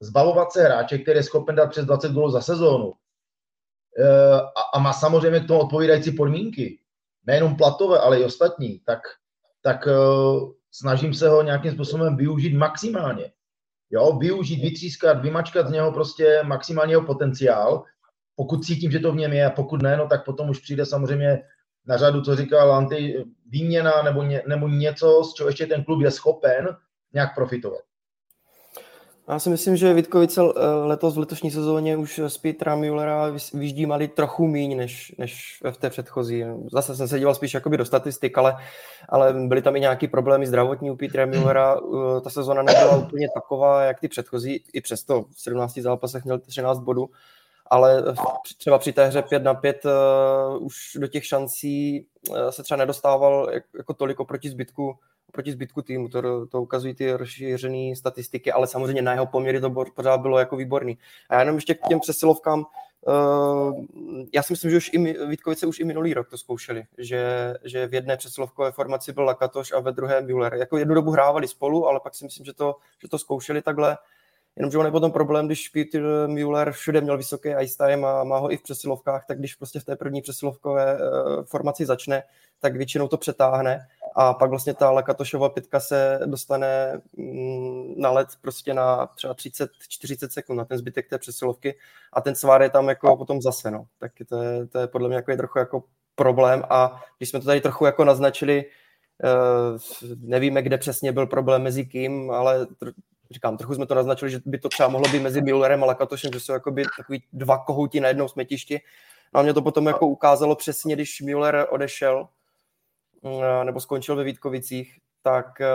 zbavovat 0.00 0.52
se 0.52 0.62
hráče, 0.62 0.98
který 0.98 1.18
je 1.18 1.22
schopen 1.22 1.54
dát 1.54 1.70
přes 1.70 1.84
20 1.84 2.12
gólů 2.12 2.30
za 2.30 2.40
sezónu 2.40 2.86
uh, 2.86 2.94
a, 4.36 4.60
a 4.74 4.78
má 4.78 4.92
samozřejmě 4.92 5.40
k 5.40 5.46
tomu 5.46 5.60
odpovídající 5.60 6.12
podmínky, 6.12 6.78
nejenom 7.26 7.56
platové, 7.56 7.98
ale 7.98 8.20
i 8.20 8.24
ostatní, 8.24 8.78
tak, 8.78 9.00
tak 9.62 9.86
uh, 9.86 10.52
snažím 10.74 11.14
se 11.14 11.28
ho 11.28 11.42
nějakým 11.42 11.72
způsobem 11.72 12.16
využít 12.16 12.56
maximálně 12.56 13.30
jo, 13.90 14.18
využít, 14.18 14.62
vytřískat, 14.62 15.22
vymačkat 15.22 15.68
z 15.68 15.70
něho 15.70 15.92
prostě 15.92 16.42
maximální 16.42 16.92
jeho 16.92 17.06
potenciál, 17.06 17.84
pokud 18.36 18.64
cítím, 18.64 18.90
že 18.90 18.98
to 18.98 19.12
v 19.12 19.16
něm 19.16 19.32
je 19.32 19.46
a 19.46 19.50
pokud 19.50 19.82
ne, 19.82 19.96
no 19.96 20.08
tak 20.08 20.24
potom 20.24 20.50
už 20.50 20.58
přijde 20.58 20.86
samozřejmě 20.86 21.42
na 21.86 21.96
řadu, 21.96 22.22
co 22.22 22.36
říkal 22.36 22.72
Anty, 22.72 23.24
výměna 23.46 24.02
nebo, 24.02 24.22
ně, 24.22 24.42
nebo 24.46 24.68
něco, 24.68 25.24
z 25.24 25.34
čeho 25.34 25.48
ještě 25.48 25.66
ten 25.66 25.84
klub 25.84 26.02
je 26.02 26.10
schopen 26.10 26.76
nějak 27.12 27.34
profitovat. 27.34 27.80
Já 29.28 29.38
si 29.38 29.50
myslím, 29.50 29.76
že 29.76 29.94
Vítkovice 29.94 30.40
eh, 30.40 30.66
letos 30.66 31.14
v 31.14 31.18
letošní 31.18 31.50
sezóně 31.50 31.96
už 31.96 32.20
z 32.26 32.38
Petra 32.38 32.76
Müllera 32.76 33.32
vyždímali 33.54 34.08
trochu 34.08 34.46
míň 34.46 34.76
než, 34.76 35.14
než 35.18 35.62
v 35.70 35.76
té 35.76 35.90
předchozí. 35.90 36.44
Zase 36.72 36.96
jsem 36.96 37.08
se 37.08 37.18
díval 37.18 37.34
spíš 37.34 37.54
jakoby 37.54 37.76
do 37.76 37.84
statistik, 37.84 38.38
ale, 38.38 38.56
ale 39.08 39.32
byly 39.32 39.62
tam 39.62 39.76
i 39.76 39.80
nějaké 39.80 40.08
problémy 40.08 40.46
zdravotní 40.46 40.90
u 40.90 40.96
Petra 40.96 41.26
Müllera. 41.26 41.80
Eh, 41.94 42.20
ta 42.20 42.30
sezóna 42.30 42.62
nebyla 42.62 42.96
úplně 42.96 43.28
taková, 43.34 43.82
jak 43.82 44.00
ty 44.00 44.08
předchozí. 44.08 44.64
I 44.72 44.80
přesto 44.80 45.22
v 45.22 45.40
17 45.40 45.78
zápasech 45.78 46.24
měl 46.24 46.38
13 46.38 46.78
bodů, 46.78 47.10
ale 47.66 48.02
třeba 48.58 48.78
při 48.78 48.92
té 48.92 49.06
hře 49.06 49.22
5 49.22 49.42
na 49.42 49.54
5 49.54 49.84
uh, 49.84 49.90
eh, 49.90 50.58
už 50.58 50.76
do 50.96 51.06
těch 51.06 51.26
šancí 51.26 52.06
se 52.50 52.62
třeba 52.62 52.78
nedostával 52.78 53.50
jako 53.78 53.94
toliko 53.94 54.24
proti 54.24 54.50
zbytku 54.50 54.94
proti 55.34 55.52
zbytku 55.52 55.82
týmu, 55.82 56.08
to, 56.08 56.46
to 56.46 56.62
ukazují 56.62 56.94
ty 56.94 57.12
rozšířené 57.12 57.96
statistiky, 57.96 58.52
ale 58.52 58.66
samozřejmě 58.66 59.02
na 59.02 59.12
jeho 59.12 59.26
poměry 59.26 59.60
to 59.60 59.70
pořád 59.94 60.20
bylo 60.20 60.38
jako 60.38 60.56
výborný. 60.56 60.98
A 61.28 61.34
já 61.34 61.40
jenom 61.40 61.54
ještě 61.54 61.74
k 61.74 61.88
těm 61.88 62.00
přesilovkám, 62.00 62.64
Uh, 63.06 63.84
já 64.34 64.42
si 64.42 64.52
myslím, 64.52 64.70
že 64.70 64.76
už 64.76 64.90
i 64.92 65.26
Vítkovice 65.26 65.66
už 65.66 65.80
i 65.80 65.84
minulý 65.84 66.14
rok 66.14 66.30
to 66.30 66.38
zkoušeli, 66.38 66.84
že, 66.98 67.54
že 67.64 67.86
v 67.86 67.94
jedné 67.94 68.16
přesilovkové 68.16 68.72
formaci 68.72 69.12
byl 69.12 69.24
Lakatoš 69.24 69.72
a 69.72 69.80
ve 69.80 69.92
druhé 69.92 70.22
Müller. 70.22 70.54
Jako 70.54 70.78
jednu 70.78 70.94
dobu 70.94 71.10
hrávali 71.10 71.48
spolu, 71.48 71.86
ale 71.86 72.00
pak 72.00 72.14
si 72.14 72.24
myslím, 72.24 72.46
že 72.46 72.52
to, 72.52 72.76
že 73.02 73.08
to 73.08 73.18
zkoušeli 73.18 73.62
takhle. 73.62 73.98
Jenomže 74.56 74.78
on 74.78 74.86
je 74.86 74.92
potom 74.92 75.12
problém, 75.12 75.46
když 75.46 75.68
Peter 75.68 76.02
Müller 76.26 76.72
všude 76.72 77.00
měl 77.00 77.16
vysoký 77.16 77.48
ice 77.60 77.76
time 77.76 78.04
a 78.04 78.24
má 78.24 78.38
ho 78.38 78.52
i 78.52 78.56
v 78.56 78.62
přesilovkách, 78.62 79.24
tak 79.26 79.38
když 79.38 79.54
prostě 79.54 79.80
v 79.80 79.84
té 79.84 79.96
první 79.96 80.22
přesilovkové 80.22 80.94
uh, 80.94 81.44
formaci 81.44 81.86
začne, 81.86 82.22
tak 82.60 82.76
většinou 82.76 83.08
to 83.08 83.16
přetáhne 83.16 83.86
a 84.14 84.34
pak 84.34 84.50
vlastně 84.50 84.74
ta 84.74 84.90
Lakatošova 84.90 85.48
pětka 85.48 85.80
se 85.80 86.20
dostane 86.26 87.00
mm, 87.16 87.94
na 87.96 88.10
let 88.10 88.28
prostě 88.40 88.74
na 88.74 89.06
třeba 89.06 89.34
30-40 89.34 90.28
sekund 90.28 90.56
na 90.56 90.64
ten 90.64 90.78
zbytek 90.78 91.08
té 91.08 91.18
přesilovky 91.18 91.78
a 92.12 92.20
ten 92.20 92.34
svár 92.34 92.62
je 92.62 92.70
tam 92.70 92.88
jako 92.88 93.16
potom 93.16 93.42
zase, 93.42 93.70
no. 93.70 93.86
Tak 93.98 94.12
to 94.28 94.42
je, 94.42 94.66
to 94.66 94.78
je 94.78 94.86
podle 94.86 95.08
mě 95.08 95.16
jako 95.16 95.30
je 95.30 95.36
trochu 95.36 95.58
jako 95.58 95.84
problém 96.14 96.62
a 96.70 97.02
když 97.18 97.30
jsme 97.30 97.40
to 97.40 97.46
tady 97.46 97.60
trochu 97.60 97.86
jako 97.86 98.04
naznačili, 98.04 98.64
uh, 99.24 99.78
nevíme, 100.20 100.62
kde 100.62 100.78
přesně 100.78 101.12
byl 101.12 101.26
problém 101.26 101.62
mezi 101.62 101.86
kým, 101.86 102.30
ale 102.30 102.66
říkám, 103.30 103.56
trochu 103.56 103.74
jsme 103.74 103.86
to 103.86 103.94
naznačili, 103.94 104.30
že 104.30 104.40
by 104.44 104.58
to 104.58 104.68
třeba 104.68 104.88
mohlo 104.88 105.08
být 105.08 105.22
mezi 105.22 105.40
Müllerem 105.40 105.82
a 105.82 105.86
Lakatošem, 105.86 106.32
že 106.32 106.40
jsou 106.40 106.52
jakoby 106.52 106.84
takový 106.96 107.24
dva 107.32 107.58
kohouti 107.58 108.00
na 108.00 108.08
jednom 108.08 108.28
smetišti. 108.28 108.80
No 109.34 109.40
a 109.40 109.42
mě 109.42 109.54
to 109.54 109.62
potom 109.62 109.86
jako 109.86 110.06
ukázalo 110.06 110.56
přesně, 110.56 110.94
když 110.94 111.20
Müller 111.20 111.66
odešel, 111.70 112.28
Eh, 112.28 112.43
nebo 113.64 113.80
skončil 113.80 114.16
ve 114.16 114.24
Vítkovicích, 114.24 114.98
tak 115.22 115.60
eh, 115.60 115.66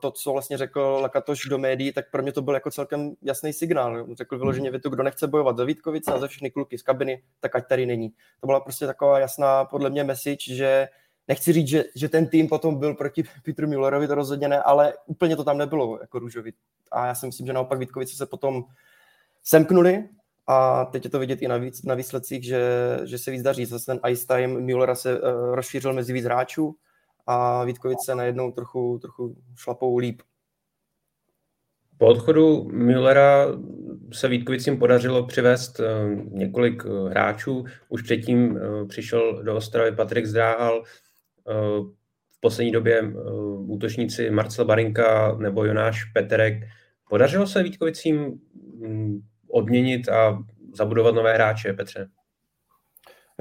to, 0.00 0.10
co 0.10 0.32
vlastně 0.32 0.58
řekl 0.58 0.98
Lakatoš 1.02 1.40
do 1.48 1.58
médií, 1.58 1.92
tak 1.92 2.10
pro 2.10 2.22
mě 2.22 2.32
to 2.32 2.42
byl 2.42 2.54
jako 2.54 2.70
celkem 2.70 3.12
jasný 3.22 3.52
signál. 3.52 4.06
Řekl 4.14 4.38
vyloženě 4.38 4.70
větu, 4.70 4.90
kdo 4.90 5.02
nechce 5.02 5.26
bojovat 5.26 5.56
za 5.56 5.64
Vítkovice 5.64 6.12
a 6.12 6.18
za 6.18 6.26
všechny 6.26 6.50
kluky 6.50 6.78
z 6.78 6.82
kabiny, 6.82 7.22
tak 7.40 7.56
ať 7.56 7.68
tady 7.68 7.86
není. 7.86 8.10
To 8.40 8.46
byla 8.46 8.60
prostě 8.60 8.86
taková 8.86 9.18
jasná, 9.18 9.64
podle 9.64 9.90
mě, 9.90 10.04
message, 10.04 10.54
že 10.54 10.88
nechci 11.28 11.52
říct, 11.52 11.68
že, 11.68 11.84
že 11.94 12.08
ten 12.08 12.26
tým 12.26 12.48
potom 12.48 12.78
byl 12.78 12.94
proti 12.94 13.22
Petru 13.44 13.68
Müllerovi, 13.68 14.08
to 14.08 14.14
rozhodně 14.14 14.48
ne, 14.48 14.62
ale 14.62 14.94
úplně 15.06 15.36
to 15.36 15.44
tam 15.44 15.58
nebylo 15.58 15.98
jako 16.00 16.18
růžový. 16.18 16.52
A 16.92 17.06
já 17.06 17.14
si 17.14 17.26
myslím, 17.26 17.46
že 17.46 17.52
naopak 17.52 17.78
Vítkovice 17.78 18.16
se 18.16 18.26
potom 18.26 18.64
semknuli 19.42 20.08
a 20.50 20.84
teď 20.84 21.04
je 21.04 21.10
to 21.10 21.18
vidět 21.18 21.42
i 21.42 21.48
na, 21.48 21.56
víc, 21.56 21.82
na 21.82 21.94
výsledcích, 21.94 22.44
že, 22.44 22.62
že 23.04 23.18
se 23.18 23.30
víc 23.30 23.42
daří. 23.42 23.64
Zase 23.64 23.86
ten 23.86 24.00
ice 24.08 24.26
time 24.26 24.60
Müllera 24.60 24.94
se 24.94 25.20
uh, 25.20 25.54
rozšířil 25.54 25.92
mezi 25.92 26.12
víc 26.12 26.24
hráčů 26.24 26.74
a 27.26 27.64
Vítkovice 27.64 28.14
najednou 28.14 28.52
trochu, 28.52 28.98
trochu 28.98 29.36
šlapou 29.56 29.96
líp. 29.96 30.22
Po 31.98 32.06
odchodu 32.06 32.64
Müllera 32.64 33.46
se 34.12 34.28
Vítkovicím 34.28 34.78
podařilo 34.78 35.26
přivést 35.26 35.80
uh, 35.80 35.86
několik 36.32 36.84
uh, 36.84 37.10
hráčů. 37.10 37.64
Už 37.88 38.02
předtím 38.02 38.58
přišel 38.88 39.42
do 39.42 39.56
Ostravy 39.56 39.92
Patrik 39.92 40.26
Zdráhal, 40.26 40.82
v 42.30 42.40
poslední 42.40 42.72
době 42.72 43.12
útočníci 43.66 44.30
Marcel 44.30 44.64
Barinka 44.64 45.36
nebo 45.38 45.64
Jonáš 45.64 46.04
Peterek. 46.04 46.54
Podařilo 47.08 47.46
se 47.46 47.62
Vítkovicím 47.62 48.40
odměnit 49.50 50.08
a 50.08 50.38
zabudovat 50.74 51.14
nové 51.14 51.34
hráče, 51.34 51.72
Petře? 51.72 52.08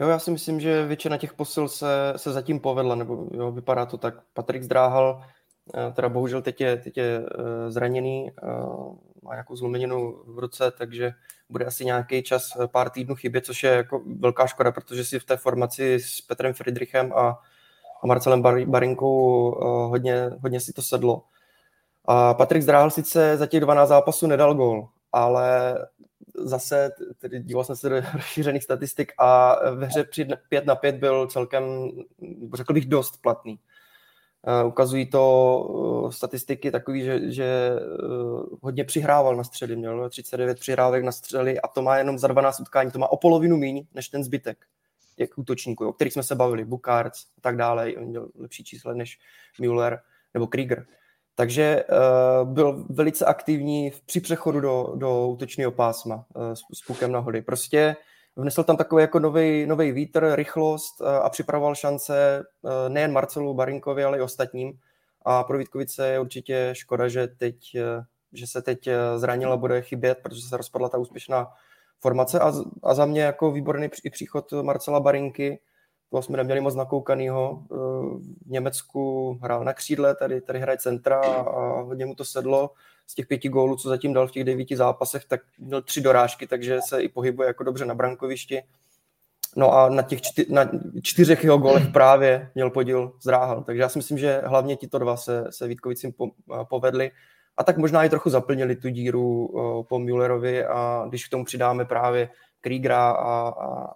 Jo, 0.02 0.10
já 0.10 0.20
si 0.20 0.32
myslím, 0.32 0.60
že 0.60 0.86
většina 0.86 1.18
těch 1.18 1.34
posil 1.34 1.68
se, 1.68 2.14
se 2.16 2.32
zatím 2.32 2.60
povedla, 2.60 2.96
nebo 2.96 3.28
jo, 3.32 3.52
vypadá 3.52 3.86
to 3.86 3.98
tak. 3.98 4.14
Patrik 4.34 4.64
Zdráhal, 4.64 5.24
eh, 5.76 5.92
teda 5.92 6.10
bohužel 6.10 6.42
teď 6.42 6.62
je, 6.62 6.78
teď 6.78 6.98
je 6.98 7.22
eh, 7.26 7.72
zraněný, 7.72 8.32
eh, 8.32 8.48
má 9.24 9.34
nějakou 9.34 9.56
zlomeninu 9.56 10.24
v 10.28 10.40
ruce, 10.40 10.72
takže 10.78 11.12
bude 11.50 11.66
asi 11.66 11.86
nějaký 11.86 12.24
čas, 12.24 12.58
pár 12.72 12.90
týdnů 12.90 13.16
chybět, 13.16 13.46
což 13.46 13.64
je 13.64 13.72
jako 13.72 14.02
velká 14.20 14.48
škoda, 14.48 14.72
protože 14.72 15.06
si 15.06 15.20
v 15.20 15.26
té 15.26 15.38
formaci 15.38 16.00
s 16.00 16.22
Petrem 16.22 16.54
Friedrichem 16.54 17.14
a, 17.14 17.40
a 18.04 18.08
Marcelem 18.08 18.44
Bar- 18.44 18.70
Barinkou 18.70 19.52
hodně, 19.90 20.30
hodně 20.42 20.60
si 20.60 20.74
to 20.74 20.82
sedlo. 20.82 21.24
A 22.06 22.34
Patrik 22.34 22.64
Zdráhal 22.64 22.92
sice 22.92 23.38
za 23.38 23.46
těch 23.46 23.60
12 23.62 23.90
zápasů 23.90 24.28
nedal 24.28 24.56
gol, 24.56 24.88
ale 25.12 25.78
zase, 26.36 26.92
tedy 27.18 27.40
díval 27.40 27.64
jsem 27.64 27.76
se 27.76 27.90
do 27.90 27.96
rozšířených 28.14 28.64
statistik 28.64 29.12
a 29.18 29.56
ve 29.76 29.86
hře 29.86 30.04
při 30.04 30.28
5 30.50 30.66
na 30.66 30.76
5 30.76 30.96
byl 30.96 31.28
celkem, 31.28 31.64
řekl 32.54 32.74
bych, 32.74 32.86
dost 32.86 33.22
platný. 33.22 33.60
Uh, 34.62 34.68
ukazují 34.68 35.06
to 35.10 35.58
uh, 35.70 36.12
statistiky 36.12 36.72
takový, 36.72 37.04
že, 37.04 37.32
že 37.32 37.72
uh, 38.10 38.44
hodně 38.62 38.84
přihrával 38.84 39.36
na 39.36 39.44
střely, 39.44 39.76
měl 39.76 40.10
39 40.10 40.60
přihrávek 40.60 41.04
na 41.04 41.12
střely 41.12 41.62
a 41.62 41.68
to 41.68 41.82
má 41.82 41.98
jenom 41.98 42.20
za 42.20 42.28
12 42.28 42.60
utkání, 42.60 42.92
to 42.92 43.00
má 43.00 43.12
o 43.12 43.18
polovinu 43.18 43.58
míň 43.58 43.86
než 43.94 44.10
ten 44.10 44.24
zbytek 44.24 44.58
jak 45.20 45.38
útočníků, 45.38 45.88
o 45.88 45.94
kterých 45.94 46.14
jsme 46.14 46.24
se 46.24 46.36
bavili, 46.36 46.66
Bukarc 46.66 47.26
a 47.38 47.42
tak 47.42 47.58
dále, 47.58 47.94
on 47.98 48.04
měl 48.04 48.30
lepší 48.36 48.64
čísla 48.64 48.94
než 48.94 49.20
Müller 49.62 50.02
nebo 50.34 50.48
Krieger. 50.48 50.86
Takže 51.40 51.84
uh, 51.84 52.50
byl 52.50 52.86
velice 52.90 53.26
aktivní 53.26 53.92
při 54.06 54.22
přechodu 54.22 54.60
do, 54.60 54.94
do 54.96 55.28
útočného 55.28 55.72
pásma 55.72 56.16
uh, 56.16 56.52
s, 56.52 56.60
s 56.74 56.82
pukem 56.88 57.12
na 57.12 57.20
hody. 57.20 57.42
Prostě 57.42 57.96
vnesl 58.36 58.64
tam 58.64 58.78
takový 58.78 59.02
jako 59.02 59.20
nový 59.66 59.92
vítr, 59.92 60.32
rychlost 60.34 61.02
uh, 61.02 61.08
a 61.08 61.30
připravoval 61.30 61.76
šance 61.76 62.44
uh, 62.62 62.72
nejen 62.88 63.12
Marcelu 63.12 63.54
Barinkovi, 63.54 64.04
ale 64.04 64.18
i 64.18 64.22
ostatním. 64.22 64.80
A 65.26 65.44
pro 65.44 65.58
Vítkovice 65.58 66.08
je 66.08 66.20
určitě 66.20 66.70
škoda, 66.74 67.08
že, 67.08 67.28
teď, 67.28 67.56
uh, 67.76 68.04
že 68.34 68.48
se 68.48 68.62
teď 68.62 68.90
zranila 69.16 69.58
bude 69.58 69.82
chybět, 69.82 70.18
protože 70.24 70.42
se 70.42 70.58
rozpadla 70.58 70.90
ta 70.90 70.98
úspěšná 70.98 71.48
formace. 72.00 72.40
A, 72.40 72.54
a 72.84 72.94
za 72.94 73.06
mě 73.06 73.22
jako 73.22 73.52
výborný 73.52 73.90
i 74.04 74.10
příchod 74.10 74.52
Marcela 74.62 75.00
Barinky, 75.00 75.60
toho 76.10 76.22
jsme 76.22 76.38
neměli 76.38 76.62
moc 76.62 76.76
nakoukanýho. 76.76 77.64
Eh, 77.72 77.76
v 78.46 78.50
Německu 78.50 79.34
hrál 79.42 79.64
na 79.64 79.74
křídle, 79.74 80.16
tady, 80.16 80.42
tady 80.42 80.60
hraje 80.60 80.78
centra 80.78 81.22
a 81.22 81.82
hodně 81.82 82.06
mu 82.06 82.16
to 82.16 82.26
sedlo. 82.26 82.72
Z 83.08 83.16
těch 83.16 83.28
pěti 83.28 83.50
gólů, 83.50 83.76
co 83.76 83.90
zatím 83.90 84.14
dal 84.14 84.28
v 84.28 84.32
těch 84.32 84.44
devíti 84.44 84.76
zápasech, 84.76 85.26
tak 85.26 85.42
měl 85.58 85.82
tři 85.82 86.02
dorážky, 86.02 86.48
takže 86.48 86.80
se 86.88 87.04
i 87.04 87.10
pohybuje 87.10 87.48
jako 87.48 87.64
dobře 87.64 87.86
na 87.86 87.96
brankovišti. 87.96 88.64
No 89.56 89.74
a 89.74 89.90
na 89.90 90.02
těch 90.02 90.22
čty, 90.22 90.46
na 90.50 90.70
čtyřech 91.02 91.44
jeho 91.44 91.58
gólech 91.58 91.88
právě 91.94 92.52
měl 92.56 92.70
podíl 92.70 93.12
zráhal. 93.22 93.64
Takže 93.64 93.82
já 93.82 93.90
si 93.90 94.00
myslím, 94.00 94.18
že 94.18 94.42
hlavně 94.46 94.76
tito 94.76 95.00
dva 95.00 95.18
se, 95.18 95.46
se 95.50 95.68
Vítkovicím 95.68 96.14
povedli 96.64 97.12
a 97.58 97.64
tak 97.64 97.78
možná 97.78 98.04
i 98.04 98.10
trochu 98.10 98.30
zaplnili 98.30 98.76
tu 98.76 98.90
díru 98.90 99.48
po 99.90 100.00
Müllerovi 100.00 100.66
a 100.66 101.06
když 101.10 101.28
k 101.28 101.32
tomu 101.32 101.46
přidáme 101.46 101.86
právě 101.86 102.30
Kriegera 102.62 103.10
a, 103.10 103.50
a 103.50 103.88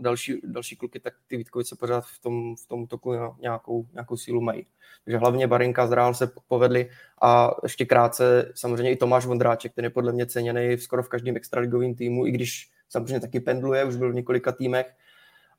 další, 0.00 0.40
další 0.44 0.76
kluky, 0.76 1.00
tak 1.00 1.14
ty 1.26 1.36
Vítkovice 1.36 1.76
pořád 1.76 2.04
v 2.06 2.18
tom, 2.18 2.56
v 2.56 2.66
tom 2.66 2.86
toku 2.86 3.12
nějakou, 3.40 3.86
nějakou 3.92 4.16
sílu 4.16 4.40
mají. 4.40 4.66
Takže 5.04 5.18
hlavně 5.18 5.46
Barinka 5.46 5.86
z 5.86 5.92
Real 5.92 6.14
se 6.14 6.30
povedli 6.48 6.90
a 7.22 7.50
ještě 7.62 7.84
krátce 7.84 8.52
samozřejmě 8.54 8.92
i 8.92 8.96
Tomáš 8.96 9.26
Vondráček, 9.26 9.74
ten 9.74 9.84
je 9.84 9.90
podle 9.90 10.12
mě 10.12 10.26
ceněný 10.26 10.78
skoro 10.78 11.02
v 11.02 11.08
každém 11.08 11.36
extraligovém 11.36 11.94
týmu, 11.94 12.26
i 12.26 12.30
když 12.30 12.70
samozřejmě 12.88 13.20
taky 13.20 13.40
pendluje, 13.40 13.84
už 13.84 13.96
byl 13.96 14.12
v 14.12 14.14
několika 14.14 14.52
týmech, 14.52 14.86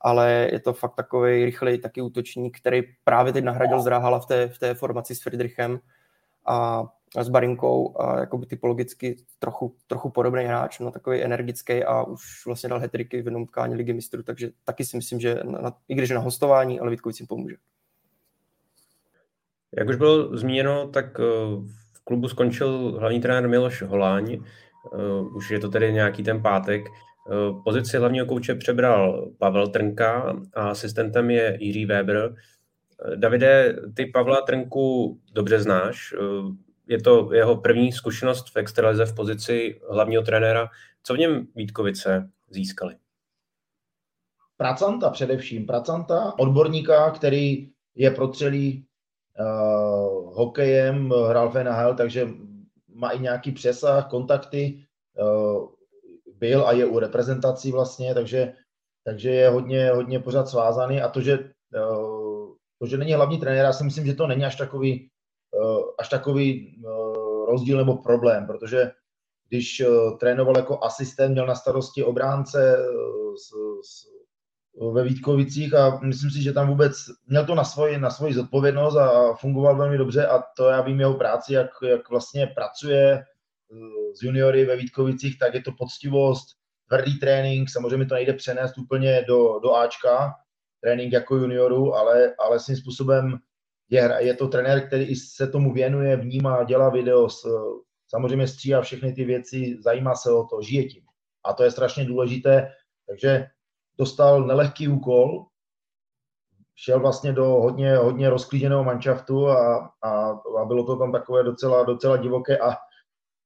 ale 0.01 0.49
je 0.51 0.59
to 0.59 0.73
fakt 0.73 0.95
takový 0.95 1.45
rychlej 1.45 1.77
taky 1.77 2.01
útočník, 2.01 2.59
který 2.59 2.83
právě 3.03 3.33
teď 3.33 3.43
nahradil 3.43 3.81
Zráhala 3.81 4.19
v 4.19 4.25
té, 4.25 4.47
v 4.47 4.59
té 4.59 4.73
formaci 4.73 5.15
s 5.15 5.21
Friedrichem 5.21 5.79
a 6.45 6.83
s 7.19 7.29
Barinkou 7.29 8.01
a 8.01 8.19
jakoby 8.19 8.45
typologicky 8.45 9.15
trochu, 9.39 9.75
trochu 9.87 10.09
podobný 10.09 10.43
hráč, 10.43 10.79
no 10.79 10.91
takový 10.91 11.23
energický 11.23 11.83
a 11.83 12.03
už 12.03 12.45
vlastně 12.45 12.69
dal 12.69 12.79
hetriky 12.79 13.21
v 13.21 13.25
jednom 13.25 13.41
utkání 13.41 13.75
ligy 13.75 13.93
mistrů, 13.93 14.23
takže 14.23 14.49
taky 14.63 14.85
si 14.85 14.97
myslím, 14.97 15.19
že 15.19 15.39
na, 15.43 15.73
i 15.87 15.95
když 15.95 16.09
na 16.09 16.19
hostování, 16.19 16.79
ale 16.79 16.91
Vítkovicím 16.91 17.27
pomůže. 17.27 17.55
Jak 19.77 19.89
už 19.89 19.95
bylo 19.95 20.37
zmíněno, 20.37 20.87
tak 20.87 21.19
eh, 21.19 21.23
v 21.93 22.03
klubu 22.03 22.27
skončil 22.27 22.97
hlavní 22.99 23.21
trenér 23.21 23.49
Miloš 23.49 23.81
Holáň, 23.81 24.33
eh, 24.33 24.97
už 25.35 25.51
je 25.51 25.59
to 25.59 25.69
tedy 25.69 25.93
nějaký 25.93 26.23
ten 26.23 26.41
pátek. 26.41 26.85
Eh, 26.85 27.31
pozici 27.63 27.97
hlavního 27.97 28.25
kouče 28.25 28.55
přebral 28.55 29.31
Pavel 29.37 29.67
Trnka 29.67 30.35
a 30.53 30.69
asistentem 30.69 31.29
je 31.29 31.57
Jiří 31.61 31.85
Weber. 31.85 32.35
Davide, 33.15 33.75
ty 33.93 34.05
Pavla 34.05 34.41
Trnku 34.41 35.17
dobře 35.33 35.59
znáš, 35.59 36.13
je 36.87 37.01
to 37.01 37.33
jeho 37.33 37.57
první 37.57 37.91
zkušenost 37.91 38.49
v 38.49 38.57
extralize 38.57 39.05
v 39.05 39.15
pozici 39.15 39.81
hlavního 39.89 40.23
trenéra. 40.23 40.69
Co 41.03 41.13
v 41.13 41.17
něm 41.17 41.47
Vítkovice 41.55 42.29
získali? 42.49 42.95
Pracanta 44.57 45.09
především. 45.09 45.65
Pracanta, 45.65 46.39
odborníka, 46.39 47.11
který 47.11 47.69
je 47.95 48.11
protřelý 48.11 48.85
uh, 49.39 50.35
hokejem, 50.35 51.09
hrál 51.09 51.49
v 51.49 51.63
NHL, 51.63 51.95
takže 51.95 52.27
má 52.93 53.09
i 53.09 53.19
nějaký 53.19 53.51
přesah, 53.51 54.09
kontakty, 54.09 54.85
uh, 55.19 55.69
byl 56.35 56.67
a 56.67 56.71
je 56.71 56.85
u 56.85 56.99
reprezentací 56.99 57.71
vlastně, 57.71 58.13
takže, 58.13 58.53
takže 59.03 59.29
je 59.29 59.49
hodně, 59.49 59.91
hodně 59.91 60.19
pořád 60.19 60.47
svázaný 60.47 61.01
a 61.01 61.09
to, 61.09 61.21
že, 61.21 61.39
uh, 61.39 62.55
to, 62.79 62.85
že 62.87 62.97
není 62.97 63.13
hlavní 63.13 63.39
trenér, 63.39 63.65
já 63.65 63.73
si 63.73 63.83
myslím, 63.83 64.05
že 64.05 64.13
to 64.13 64.27
není 64.27 64.45
až 64.45 64.55
takový 64.55 65.09
až 65.99 66.09
takový 66.09 66.75
eh, 66.77 66.89
rozdíl 67.51 67.77
nebo 67.77 67.97
problém, 67.97 68.47
protože 68.47 68.91
když 69.49 69.79
eh, 69.79 69.87
trénoval 70.19 70.57
jako 70.57 70.83
asistent, 70.83 71.31
měl 71.31 71.47
na 71.47 71.55
starosti 71.55 72.03
obránce 72.03 72.77
s, 73.35 73.49
s, 73.89 74.15
ve 74.93 75.03
Vítkovicích 75.03 75.73
a 75.73 75.99
myslím 76.03 76.31
si, 76.31 76.43
že 76.43 76.53
tam 76.53 76.67
vůbec 76.67 76.95
měl 77.27 77.45
to 77.45 77.55
na 77.55 77.63
svoji, 77.63 77.97
na 77.97 78.09
svoji 78.09 78.33
zodpovědnost 78.33 78.95
a 78.95 79.33
fungoval 79.33 79.77
velmi 79.77 79.97
dobře 79.97 80.27
a 80.27 80.43
to 80.57 80.69
já 80.69 80.81
vím 80.81 80.99
jeho 80.99 81.13
práci, 81.13 81.53
jak, 81.53 81.69
jak 81.89 82.09
vlastně 82.09 82.47
pracuje 82.47 83.23
s 84.13 84.23
juniory 84.23 84.65
ve 84.65 84.75
Vítkovicích, 84.75 85.39
tak 85.39 85.53
je 85.53 85.61
to 85.61 85.71
poctivost, 85.71 86.47
tvrdý 86.87 87.19
trénink, 87.19 87.69
samozřejmě 87.69 88.05
to 88.05 88.15
nejde 88.15 88.33
přenést 88.33 88.77
úplně 88.77 89.25
do, 89.27 89.59
do 89.59 89.75
Ačka, 89.75 90.33
trénink 90.81 91.13
jako 91.13 91.35
junioru, 91.35 91.95
ale, 91.95 92.35
ale 92.39 92.59
svým 92.59 92.77
způsobem 92.77 93.39
je, 93.89 94.17
je 94.19 94.33
to 94.33 94.47
trenér, 94.47 94.87
který 94.87 95.15
se 95.15 95.47
tomu 95.47 95.73
věnuje, 95.73 96.15
vnímá, 96.15 96.63
dělá 96.63 96.89
video, 96.89 97.27
samozřejmě 98.07 98.47
stříhá 98.47 98.81
všechny 98.81 99.13
ty 99.13 99.23
věci, 99.25 99.77
zajímá 99.83 100.15
se 100.15 100.31
o 100.31 100.43
to, 100.43 100.61
žije 100.61 100.83
tím. 100.83 101.03
A 101.45 101.53
to 101.53 101.63
je 101.63 101.71
strašně 101.71 102.05
důležité, 102.05 102.71
takže 103.07 103.47
dostal 103.97 104.43
nelehký 104.43 104.87
úkol, 104.87 105.45
šel 106.75 106.99
vlastně 106.99 107.33
do 107.33 107.45
hodně, 107.45 107.95
hodně 107.95 108.29
rozklíženého 108.29 108.83
manšaftu 108.83 109.47
a, 109.47 109.89
a, 110.03 110.29
a 110.61 110.65
bylo 110.65 110.83
to 110.83 110.95
tam 110.95 111.11
takové 111.11 111.43
docela, 111.43 111.83
docela 111.83 112.17
divoké 112.17 112.57
a 112.57 112.75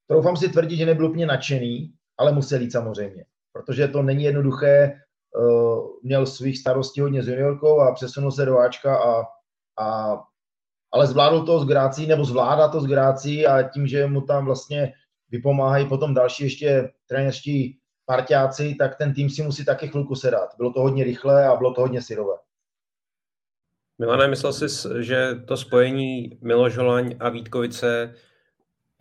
troufám 0.07 0.37
si 0.37 0.49
tvrdit, 0.49 0.77
že 0.77 0.85
nebyl 0.85 1.05
úplně 1.05 1.25
nadšený, 1.25 1.93
ale 2.17 2.31
musel 2.31 2.61
jít 2.61 2.71
samozřejmě, 2.71 3.25
protože 3.53 3.87
to 3.87 4.01
není 4.01 4.23
jednoduché, 4.23 5.01
uh, 5.35 5.87
měl 6.03 6.25
svých 6.25 6.59
starostí 6.59 7.01
hodně 7.01 7.23
s 7.23 7.27
juniorkou 7.27 7.79
a 7.79 7.93
přesunul 7.93 8.31
se 8.31 8.45
do 8.45 8.57
Ačka 8.57 8.97
a, 8.97 9.23
a 9.79 10.19
ale 10.91 11.07
zvládl 11.07 11.45
to 11.45 11.59
s 11.59 11.65
grácí, 11.65 12.07
nebo 12.07 12.25
zvládá 12.25 12.67
to 12.67 12.81
s 12.81 12.85
grácí 12.85 13.47
a 13.47 13.63
tím, 13.63 13.87
že 13.87 14.07
mu 14.07 14.21
tam 14.21 14.45
vlastně 14.45 14.93
vypomáhají 15.29 15.87
potom 15.87 16.13
další 16.13 16.43
ještě 16.43 16.91
trenerští 17.07 17.79
parťáci, 18.05 18.75
tak 18.79 18.97
ten 18.97 19.13
tým 19.13 19.29
si 19.29 19.43
musí 19.43 19.65
taky 19.65 19.87
chvilku 19.87 20.15
sedat. 20.15 20.49
Bylo 20.57 20.73
to 20.73 20.81
hodně 20.81 21.03
rychlé 21.03 21.47
a 21.47 21.55
bylo 21.55 21.73
to 21.73 21.81
hodně 21.81 22.01
syrové. 22.01 22.33
Milané, 23.99 24.27
myslel 24.27 24.53
jsi, 24.53 24.65
že 25.03 25.35
to 25.47 25.57
spojení 25.57 26.39
Miloš 26.41 26.77
Holaň 26.77 27.15
a 27.19 27.29
Vítkovice 27.29 28.15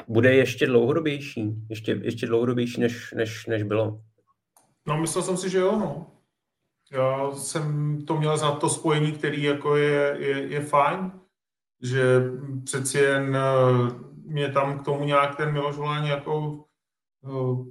bude 0.08 0.34
ještě 0.34 0.66
dlouhodobější? 0.66 1.54
Ještě, 1.68 1.92
ještě 2.02 2.26
dlouhodobější, 2.26 2.80
než, 2.80 3.12
než, 3.16 3.46
než 3.46 3.62
bylo? 3.62 4.00
No, 4.86 4.98
myslel 4.98 5.24
jsem 5.24 5.36
si, 5.36 5.50
že 5.50 5.58
jo, 5.58 5.78
no. 5.78 6.17
Já 6.92 7.30
jsem 7.32 7.98
to 8.06 8.16
měl 8.16 8.36
za 8.36 8.50
to 8.50 8.68
spojení, 8.68 9.12
který 9.12 9.42
jako 9.42 9.76
je, 9.76 10.16
je, 10.18 10.46
je 10.46 10.60
fajn 10.60 11.12
že 11.82 12.22
přeci 12.64 12.98
jen 12.98 13.36
eh, 13.36 13.94
mě 14.24 14.52
tam 14.52 14.78
k 14.78 14.84
tomu 14.84 15.04
nějak 15.04 15.36
ten 15.36 15.52
Miloš 15.52 15.76
Volání 15.76 16.08
jako 16.08 16.64
eh, 17.24 17.64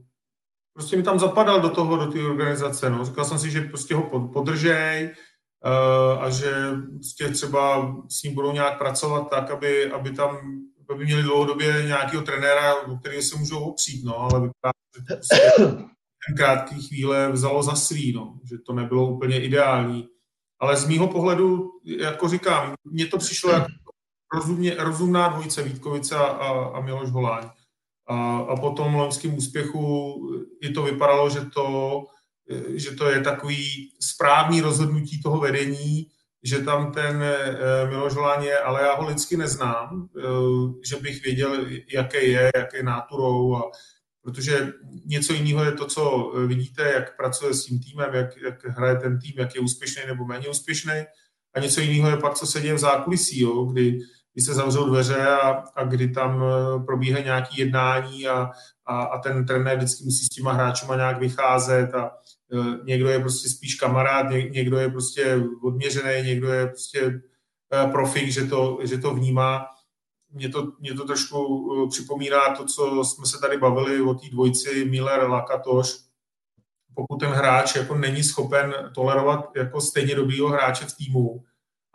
prostě 0.73 0.97
mi 0.97 1.03
tam 1.03 1.19
zapadal 1.19 1.61
do 1.61 1.69
toho, 1.69 1.97
do 1.97 2.11
té 2.11 2.21
organizace. 2.21 2.89
No. 2.89 3.05
Říkal 3.05 3.25
jsem 3.25 3.39
si, 3.39 3.51
že 3.51 3.61
prostě 3.61 3.95
ho 3.95 4.29
podržej 4.33 5.15
uh, 5.65 6.23
a 6.23 6.29
že 6.29 6.53
prostě 6.93 7.29
třeba 7.29 7.95
s 8.09 8.23
ním 8.23 8.33
budou 8.33 8.51
nějak 8.51 8.77
pracovat 8.77 9.29
tak, 9.29 9.51
aby, 9.51 9.91
aby 9.91 10.11
tam 10.11 10.37
aby 10.89 11.05
měli 11.05 11.23
dlouhodobě 11.23 11.83
nějakého 11.85 12.23
trenéra, 12.23 12.75
o 12.75 12.97
kterého 12.97 13.21
se 13.21 13.37
můžou 13.37 13.59
opřít, 13.59 14.05
no, 14.05 14.19
ale 14.19 14.41
vypadá, 14.41 14.71
že 14.95 15.01
to 15.01 15.15
prostě 15.15 15.85
ten 16.27 16.35
krátký 16.35 16.87
chvíle 16.87 17.31
vzalo 17.31 17.63
za 17.63 17.75
svý, 17.75 18.13
no, 18.13 18.39
že 18.43 18.57
to 18.57 18.73
nebylo 18.73 19.07
úplně 19.07 19.41
ideální. 19.41 20.07
Ale 20.59 20.77
z 20.77 20.87
mýho 20.87 21.07
pohledu, 21.07 21.71
jako 21.83 22.27
říkám, 22.27 22.73
mně 22.83 23.05
to 23.05 23.17
přišlo 23.17 23.51
jako 23.51 23.67
rozumně, 24.33 24.75
rozumná 24.79 25.27
dvojice 25.27 25.63
Vítkovice 25.63 26.15
a, 26.15 26.23
a, 26.23 26.65
a 26.65 26.81
Miloš 26.81 27.09
Holáň. 27.09 27.49
A, 28.07 28.37
a 28.37 28.55
po 28.55 28.69
tom 28.69 28.95
loňském 28.95 29.37
úspěchu 29.37 30.15
i 30.61 30.69
to 30.69 30.83
vypadalo, 30.83 31.29
že 31.29 31.41
to, 31.53 32.03
že 32.75 32.91
to 32.91 33.09
je 33.09 33.21
takový 33.21 33.91
správný 33.99 34.61
rozhodnutí 34.61 35.21
toho 35.21 35.39
vedení, 35.39 36.07
že 36.43 36.59
tam 36.59 36.91
ten 36.91 37.23
eh, 37.23 37.87
Miloš 37.89 38.13
Holáň 38.13 38.43
je, 38.43 38.59
ale 38.59 38.81
já 38.81 38.95
ho 38.95 39.07
lidsky 39.07 39.37
neznám, 39.37 40.09
eh, 40.17 40.21
že 40.85 40.95
bych 40.95 41.23
věděl, 41.23 41.65
jaké 41.93 42.23
je, 42.23 42.51
jaké 42.55 42.83
náturou, 42.83 43.55
a, 43.55 43.61
protože 44.27 44.73
něco 45.05 45.33
jiného 45.33 45.63
je 45.63 45.71
to, 45.71 45.85
co 45.85 46.33
vidíte, 46.47 46.91
jak 46.93 47.17
pracuje 47.17 47.53
s 47.53 47.65
tím 47.65 47.79
týmem, 47.79 48.13
jak, 48.13 48.37
jak 48.37 48.65
hraje 48.65 48.95
ten 48.95 49.19
tým, 49.19 49.33
jak 49.37 49.55
je 49.55 49.61
úspěšný 49.61 50.01
nebo 50.07 50.25
méně 50.25 50.47
úspěšný, 50.47 51.03
a 51.55 51.59
něco 51.59 51.81
jiného 51.81 52.09
je 52.09 52.17
pak, 52.17 52.33
co 52.33 52.47
se 52.47 52.61
děje 52.61 52.73
v 52.73 52.79
zákulisí, 52.79 53.41
jo, 53.41 53.63
kdy 53.63 53.99
kdy 54.33 54.43
se 54.43 54.53
zavřou 54.53 54.85
dveře 54.89 55.27
a, 55.27 55.63
a 55.75 55.83
kdy 55.83 56.09
tam 56.09 56.43
eh, 56.43 56.83
probíhá 56.85 57.19
nějaké 57.19 57.49
jednání 57.57 58.27
a, 58.27 58.51
a, 58.85 59.03
a 59.03 59.19
ten 59.19 59.45
trenér 59.45 59.77
vždycky 59.77 60.03
musí 60.03 60.25
s 60.25 60.29
těma 60.29 60.51
hráčima 60.51 60.95
nějak 60.95 61.19
vycházet 61.19 61.95
a 61.95 62.11
uh, 62.51 62.85
někdo 62.85 63.09
je 63.09 63.19
prostě 63.19 63.49
spíš 63.49 63.75
kamarád, 63.75 64.29
ně, 64.29 64.49
někdo 64.49 64.77
je 64.77 64.89
prostě 64.89 65.41
odměřený, 65.63 66.27
někdo 66.27 66.51
je 66.53 66.67
prostě 66.67 67.05
uh, 67.05 67.91
profik, 67.91 68.29
že 68.29 68.45
to, 68.45 68.79
že 68.83 68.97
to 68.97 69.13
vnímá. 69.13 69.65
Mě 70.31 70.49
to, 70.49 70.71
mě 70.79 70.93
to 70.93 71.05
trošku 71.05 71.45
uh, 71.45 71.89
připomíná 71.89 72.55
to, 72.55 72.65
co 72.65 73.03
jsme 73.03 73.25
se 73.25 73.39
tady 73.39 73.57
bavili 73.57 74.01
o 74.01 74.13
té 74.13 74.29
dvojci 74.29 74.85
Miller-Lakatoš, 74.85 76.07
pokud 76.95 77.17
ten 77.17 77.29
hráč 77.29 77.75
jako 77.75 77.95
není 77.95 78.23
schopen 78.23 78.73
tolerovat 78.95 79.55
jako 79.55 79.81
stejně 79.81 80.15
dobrýho 80.15 80.49
hráče 80.49 80.85
v 80.85 80.95
týmu, 80.95 81.43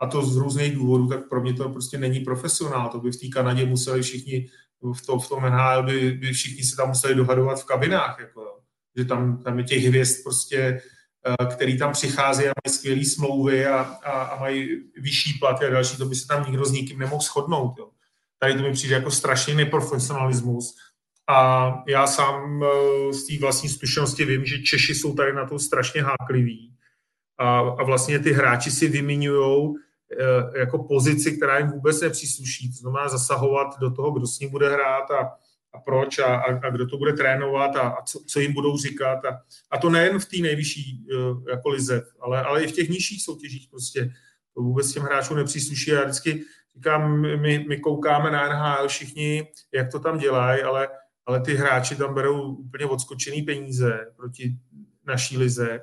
a 0.03 0.07
to 0.07 0.25
z 0.25 0.37
různých 0.37 0.75
důvodů, 0.75 1.07
tak 1.07 1.29
pro 1.29 1.41
mě 1.41 1.53
to 1.53 1.69
prostě 1.69 1.97
není 1.97 2.19
profesionál. 2.19 2.89
To 2.89 2.99
by 2.99 3.11
v 3.11 3.19
té 3.19 3.27
Kanadě 3.27 3.65
museli 3.65 4.01
všichni, 4.01 4.49
v, 4.93 5.05
to, 5.05 5.19
v 5.19 5.29
tom 5.29 5.43
NHL 5.43 5.83
by, 5.83 6.11
by 6.11 6.33
všichni 6.33 6.63
se 6.63 6.75
tam 6.75 6.87
museli 6.87 7.15
dohadovat 7.15 7.61
v 7.61 7.65
kabinách, 7.65 8.19
jako, 8.19 8.59
že 8.97 9.05
tam, 9.05 9.43
tam 9.43 9.57
je 9.57 9.63
těch 9.63 9.83
hvězd 9.83 10.23
prostě, 10.23 10.81
eh, 11.25 11.45
který 11.45 11.77
tam 11.77 11.93
přichází 11.93 12.43
a 12.43 12.53
mají 12.65 12.77
skvělé 12.77 13.05
smlouvy 13.05 13.65
a, 13.65 13.79
a, 13.81 14.11
a 14.11 14.39
mají 14.39 14.67
vyšší 14.97 15.33
platy 15.39 15.65
a 15.65 15.69
další, 15.69 15.97
to 15.97 16.05
by 16.05 16.15
se 16.15 16.27
tam 16.27 16.45
nikdo 16.45 16.65
s 16.65 16.71
nikým 16.71 16.99
nemohl 16.99 17.21
shodnout. 17.21 17.75
Jo. 17.79 17.89
Tady 18.43 18.55
to 18.55 18.61
mi 18.61 18.73
přijde 18.73 18.95
jako 18.95 19.11
strašný 19.11 19.55
neprofesionalismus. 19.55 20.75
A 21.29 21.69
já 21.87 22.07
sám 22.07 22.63
eh, 22.63 23.13
z 23.13 23.27
té 23.27 23.33
vlastní 23.41 23.69
zkušenosti 23.69 24.25
vím, 24.25 24.45
že 24.45 24.61
Češi 24.61 24.95
jsou 24.95 25.15
tady 25.15 25.33
na 25.33 25.45
to 25.45 25.59
strašně 25.59 26.03
hákliví. 26.03 26.73
A, 27.37 27.59
a 27.59 27.83
vlastně 27.83 28.19
ty 28.19 28.33
hráči 28.33 28.71
si 28.71 28.87
vymiňují 28.87 29.73
jako 30.55 30.83
pozici, 30.83 31.37
která 31.37 31.57
jim 31.57 31.67
vůbec 31.67 32.01
nepřísluší, 32.01 32.71
to 32.71 32.77
znamená 32.77 33.09
zasahovat 33.09 33.79
do 33.79 33.91
toho, 33.91 34.11
kdo 34.11 34.27
s 34.27 34.39
ním 34.39 34.49
bude 34.49 34.69
hrát 34.69 35.11
a, 35.11 35.31
a 35.73 35.79
proč 35.85 36.19
a, 36.19 36.35
a, 36.35 36.67
a 36.67 36.69
kdo 36.69 36.87
to 36.87 36.97
bude 36.97 37.13
trénovat 37.13 37.75
a, 37.75 37.81
a 37.81 38.03
co, 38.03 38.19
co 38.27 38.39
jim 38.39 38.53
budou 38.53 38.77
říkat. 38.77 39.25
A, 39.25 39.41
a 39.71 39.77
to 39.77 39.89
nejen 39.89 40.19
v 40.19 40.25
té 40.25 40.37
nejvyšší 40.37 41.07
jako 41.49 41.69
lize, 41.69 42.01
ale, 42.21 42.43
ale 42.43 42.63
i 42.63 42.67
v 42.67 42.71
těch 42.71 42.89
nižších 42.89 43.23
soutěžích 43.23 43.67
prostě 43.69 44.13
to 44.53 44.61
vůbec 44.61 44.93
těm 44.93 45.03
hráčům 45.03 45.37
nepřísluší. 45.37 45.91
Já 45.91 46.03
vždycky 46.03 46.43
říkám, 46.75 47.21
my, 47.21 47.65
my 47.69 47.77
koukáme 47.77 48.31
na 48.31 48.49
NHL 48.49 48.87
všichni, 48.87 49.47
jak 49.73 49.91
to 49.91 49.99
tam 49.99 50.17
dělají, 50.17 50.61
ale, 50.61 50.87
ale 51.25 51.41
ty 51.41 51.55
hráči 51.55 51.95
tam 51.95 52.13
berou 52.13 52.55
úplně 52.55 52.85
odskočený 52.85 53.41
peníze 53.41 54.11
proti 54.15 54.55
naší 55.05 55.37
lize, 55.37 55.81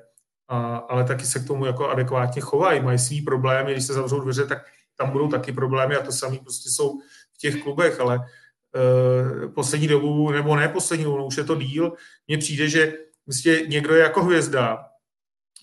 a, 0.49 0.77
ale 0.77 1.05
taky 1.05 1.25
se 1.25 1.39
k 1.39 1.47
tomu 1.47 1.67
jako 1.67 1.89
adekvátně 1.89 2.43
chovají, 2.43 2.81
mají 2.81 2.99
svý 2.99 3.23
problémy, 3.23 3.73
když 3.73 3.85
se 3.85 3.93
zavřou 3.93 4.21
dveře, 4.21 4.47
tak 4.47 4.67
tam 4.97 5.11
budou 5.11 5.29
taky 5.29 5.53
problémy 5.53 5.97
a 5.97 6.03
to 6.03 6.13
samé 6.13 6.39
prostě 6.39 6.71
jsou 6.71 7.01
v 7.33 7.39
těch 7.39 7.63
klubech, 7.63 8.01
ale 8.01 8.19
uh, 8.19 9.53
poslední 9.53 9.89
dobu, 9.89 10.31
nebo 10.31 10.57
ne 10.57 10.69
poslední 10.69 11.05
dobu, 11.05 11.19
no 11.19 11.27
už 11.27 11.37
je 11.37 11.45
to 11.45 11.57
díl, 11.57 11.93
mně 12.29 12.39
přijde, 12.39 12.69
že 12.69 12.93
prostě 13.25 13.65
někdo 13.69 13.95
je 13.95 14.03
jako 14.03 14.25
hvězda 14.25 14.85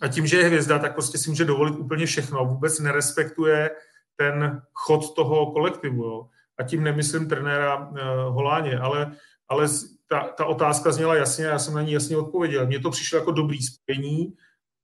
a 0.02 0.08
tím, 0.08 0.28
že 0.28 0.38
je 0.38 0.44
hvězda, 0.44 0.80
tak 0.80 0.94
prostě 0.94 1.18
si 1.18 1.30
může 1.30 1.46
dovolit 1.46 1.76
úplně 1.76 2.06
všechno, 2.06 2.46
vůbec 2.46 2.80
nerespektuje 2.80 3.70
ten 4.18 4.62
chod 4.74 5.16
toho 5.16 5.52
kolektivu. 5.52 6.04
Jo. 6.04 6.28
A 6.60 6.64
tím 6.64 6.84
nemyslím 6.84 7.30
trenéra 7.30 7.76
uh, 7.76 7.98
Holáně, 8.30 8.80
ale, 8.80 9.12
ale 9.48 9.68
ta, 10.08 10.28
ta 10.28 10.46
otázka 10.46 10.92
zněla 10.92 11.16
jasně, 11.16 11.46
já 11.46 11.60
jsem 11.60 11.74
na 11.74 11.82
ní 11.82 11.92
jasně 11.92 12.18
odpověděl. 12.18 12.68
Mně 12.68 12.80
to 12.80 12.90
přišlo 12.90 13.20
jako 13.20 13.32
dobrý 13.32 13.64
spojení 13.64 14.34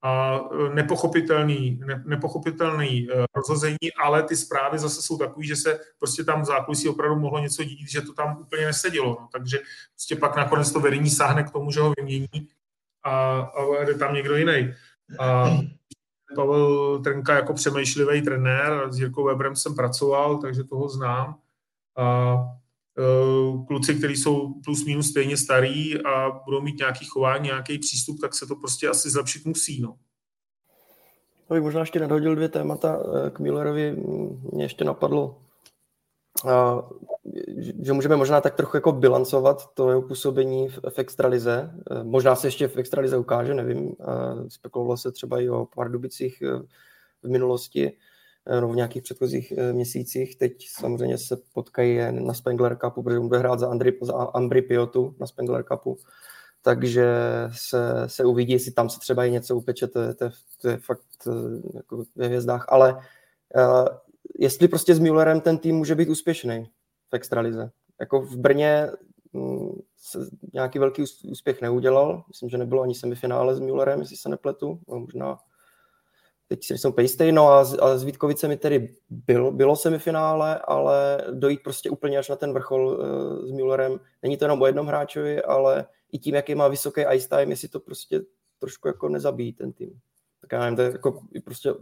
a 0.03 0.35
e, 0.35 0.75
nepochopitelný, 0.75 1.81
ne, 1.85 2.03
nepochopitelný 2.05 3.07
uh, 3.09 3.25
rozhození, 3.35 3.93
ale 4.03 4.23
ty 4.23 4.35
zprávy 4.35 4.79
zase 4.79 5.01
jsou 5.01 5.17
takové, 5.17 5.45
že 5.45 5.55
se 5.55 5.79
prostě 5.99 6.23
tam 6.23 6.41
v 6.41 6.45
zákulisí 6.45 6.89
opravdu 6.89 7.19
mohlo 7.19 7.39
něco 7.39 7.63
dít, 7.63 7.89
že 7.89 8.01
to 8.01 8.13
tam 8.13 8.37
úplně 8.41 8.65
nesedělo. 8.65 9.17
No. 9.21 9.27
Takže 9.31 9.59
prostě 9.93 10.15
pak 10.15 10.35
nakonec 10.35 10.71
to 10.71 10.79
vedení 10.79 11.09
sáhne 11.09 11.43
k 11.43 11.51
tomu, 11.51 11.71
že 11.71 11.79
ho 11.79 11.93
vymění 11.97 12.47
a, 13.03 13.39
a 13.39 13.83
jde 13.83 13.93
tam 13.93 14.13
někdo 14.13 14.35
jiný. 14.35 14.73
A 15.19 15.49
Pavel 16.35 16.99
Trnka 17.03 17.35
jako 17.35 17.53
přemýšlivý 17.53 18.21
trenér, 18.21 18.87
s 18.89 18.99
Jirkou 18.99 19.23
Weberem 19.23 19.55
jsem 19.55 19.75
pracoval, 19.75 20.37
takže 20.37 20.63
toho 20.63 20.89
znám. 20.89 21.35
A 21.97 22.35
e, 22.97 23.65
kluci, 23.67 23.95
kteří 23.95 24.15
jsou 24.15 24.53
plus 24.63 24.85
minus 24.85 25.09
stejně 25.09 25.37
starý 25.37 26.05
a 26.05 26.41
budou 26.45 26.61
mít 26.61 26.79
nějaký 26.79 27.05
chování, 27.05 27.45
nějaký 27.45 27.79
přístup, 27.79 28.21
tak 28.21 28.35
se 28.35 28.45
to 28.45 28.55
prostě 28.55 28.87
asi 28.87 29.09
zlepšit 29.09 29.45
musí. 29.45 29.81
No. 29.81 29.95
Bych 31.49 31.61
možná 31.61 31.79
ještě 31.79 31.99
nadhodil 31.99 32.35
dvě 32.35 32.49
témata 32.49 32.99
e, 33.27 33.29
k 33.29 33.39
Millerovi. 33.39 33.91
Mě 34.51 34.63
ještě 34.63 34.83
napadlo 34.83 35.42
že 37.81 37.93
můžeme 37.93 38.15
možná 38.15 38.41
tak 38.41 38.55
trochu 38.55 38.77
jako 38.77 38.91
bilancovat 38.91 39.73
to 39.73 39.89
jeho 39.89 40.01
působení 40.01 40.69
v, 40.69 40.79
v 40.89 40.99
extralize. 40.99 41.71
E, 41.91 42.03
možná 42.03 42.35
se 42.35 42.47
ještě 42.47 42.67
v 42.67 42.77
extralize 42.77 43.17
ukáže, 43.17 43.53
nevím. 43.53 43.95
Spekulovalo 44.47 44.97
se 44.97 45.11
třeba 45.11 45.39
i 45.39 45.49
o 45.49 45.67
Pardubicích 45.75 46.41
e, 46.41 46.59
v 47.23 47.29
minulosti, 47.29 47.97
no 48.61 48.67
v 48.69 48.75
nějakých 48.75 49.03
předchozích 49.03 49.53
měsících. 49.71 50.35
Teď 50.35 50.67
samozřejmě 50.69 51.17
se 51.17 51.37
potkají 51.53 51.99
na 52.11 52.33
Spengler 52.33 52.77
Cupu, 52.77 53.03
protože 53.03 53.19
bude 53.19 53.39
hrát 53.39 53.59
za, 53.59 53.67
Andri, 53.69 53.97
za 54.01 54.13
Ambry 54.13 54.61
Piotu 54.61 55.15
na 55.19 55.27
Spengler 55.27 55.63
Cupu. 55.63 55.97
Takže 56.61 57.15
se, 57.53 58.03
se 58.07 58.25
uvidí, 58.25 58.53
jestli 58.53 58.71
tam 58.71 58.89
se 58.89 58.99
třeba 58.99 59.25
i 59.25 59.31
něco 59.31 59.55
upeče, 59.55 59.87
to 59.87 60.13
to 60.13 60.29
to 60.61 60.69
je 60.69 60.77
fakt 60.77 61.01
jako 61.73 62.03
ve 62.15 62.27
hvězdách. 62.27 62.65
Ale 62.69 62.99
jestli 64.39 64.67
prostě 64.67 64.95
s 64.95 64.99
Müllerem 64.99 65.41
ten 65.41 65.57
tým 65.57 65.75
může 65.75 65.95
být 65.95 66.09
úspěšný 66.09 66.69
v 67.09 67.15
extralize. 67.15 67.71
Jako 67.99 68.21
v 68.21 68.37
Brně 68.37 68.91
mm, 69.33 69.71
se 69.97 70.19
nějaký 70.53 70.79
velký 70.79 71.03
úspěch 71.27 71.61
neudělal. 71.61 72.23
Myslím, 72.27 72.49
že 72.49 72.57
nebylo 72.57 72.81
ani 72.81 72.95
semifinále 72.95 73.55
s 73.55 73.59
Müllerem, 73.59 73.99
jestli 73.99 74.17
se 74.17 74.29
nepletu. 74.29 74.79
No, 74.87 74.99
možná 74.99 75.37
teď 76.47 76.63
si 76.63 76.77
jsem 76.77 76.93
pejstej, 76.93 77.31
no 77.31 77.47
a, 77.47 77.59
a 77.59 77.97
s 77.97 78.03
Vítkovicemi 78.03 78.57
tedy 78.57 78.95
byl, 79.09 79.51
bylo 79.51 79.75
semifinále, 79.75 80.59
ale 80.59 81.25
dojít 81.31 81.63
prostě 81.63 81.89
úplně 81.89 82.17
až 82.17 82.29
na 82.29 82.35
ten 82.35 82.53
vrchol 82.53 82.87
uh, 82.87 83.47
s 83.47 83.51
Müllerem. 83.51 83.99
Není 84.21 84.37
to 84.37 84.45
jenom 84.45 84.61
o 84.61 84.65
jednom 84.65 84.87
hráčovi, 84.87 85.43
ale 85.43 85.85
i 86.11 86.19
tím, 86.19 86.35
jaký 86.35 86.55
má 86.55 86.67
vysoký 86.67 87.01
ice 87.11 87.29
time, 87.29 87.49
jestli 87.49 87.67
to 87.67 87.79
prostě 87.79 88.21
trošku 88.59 88.87
jako 88.87 89.09
nezabíjí 89.09 89.53
ten 89.53 89.73
tým. 89.73 89.99
Tak 90.41 90.51
já 90.51 90.59
nevím, 90.59 90.75
to 90.75 90.81
je 90.81 90.91
jako 90.91 91.21
prostě 91.43 91.73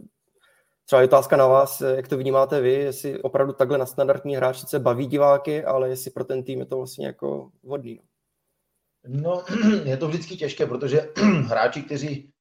Třeba 0.86 1.00
je 1.00 1.08
otázka 1.08 1.36
na 1.36 1.46
vás, 1.46 1.80
jak 1.80 2.08
to 2.08 2.16
vnímáte 2.16 2.60
vy, 2.60 2.72
jestli 2.72 3.22
opravdu 3.22 3.52
takhle 3.52 3.78
na 3.78 3.86
standardní 3.86 4.36
hráč 4.36 4.56
sice 4.60 4.78
baví 4.78 5.06
diváky, 5.06 5.64
ale 5.64 5.88
jestli 5.88 6.10
pro 6.10 6.24
ten 6.24 6.42
tým 6.42 6.58
je 6.58 6.66
to 6.66 6.76
vlastně 6.76 7.06
jako 7.06 7.50
vhodný. 7.62 8.00
No, 9.06 9.42
je 9.84 9.96
to 9.96 10.08
vždycky 10.08 10.36
těžké, 10.36 10.66
protože 10.66 11.08
hráči, 11.46 11.82
kteří 11.82 12.32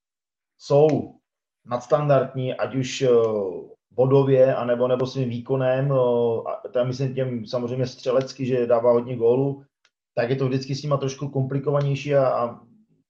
jsou 0.57 1.15
nadstandardní, 1.65 2.53
ať 2.53 2.75
už 2.75 3.01
eh, 3.01 3.09
bodově, 3.91 4.55
anebo 4.55 4.87
nebo 4.87 5.07
svým 5.07 5.29
výkonem, 5.29 5.91
eh, 6.65 6.69
tam 6.69 6.87
myslím 6.87 7.15
těm 7.15 7.45
samozřejmě 7.45 7.87
střelecky, 7.87 8.45
že 8.45 8.67
dává 8.67 8.91
hodně 8.91 9.15
gólů, 9.15 9.63
tak 10.15 10.29
je 10.29 10.35
to 10.35 10.47
vždycky 10.47 10.75
s 10.75 10.83
nima 10.83 10.97
trošku 10.97 11.29
komplikovanější 11.29 12.15
a, 12.15 12.27
a 12.27 12.59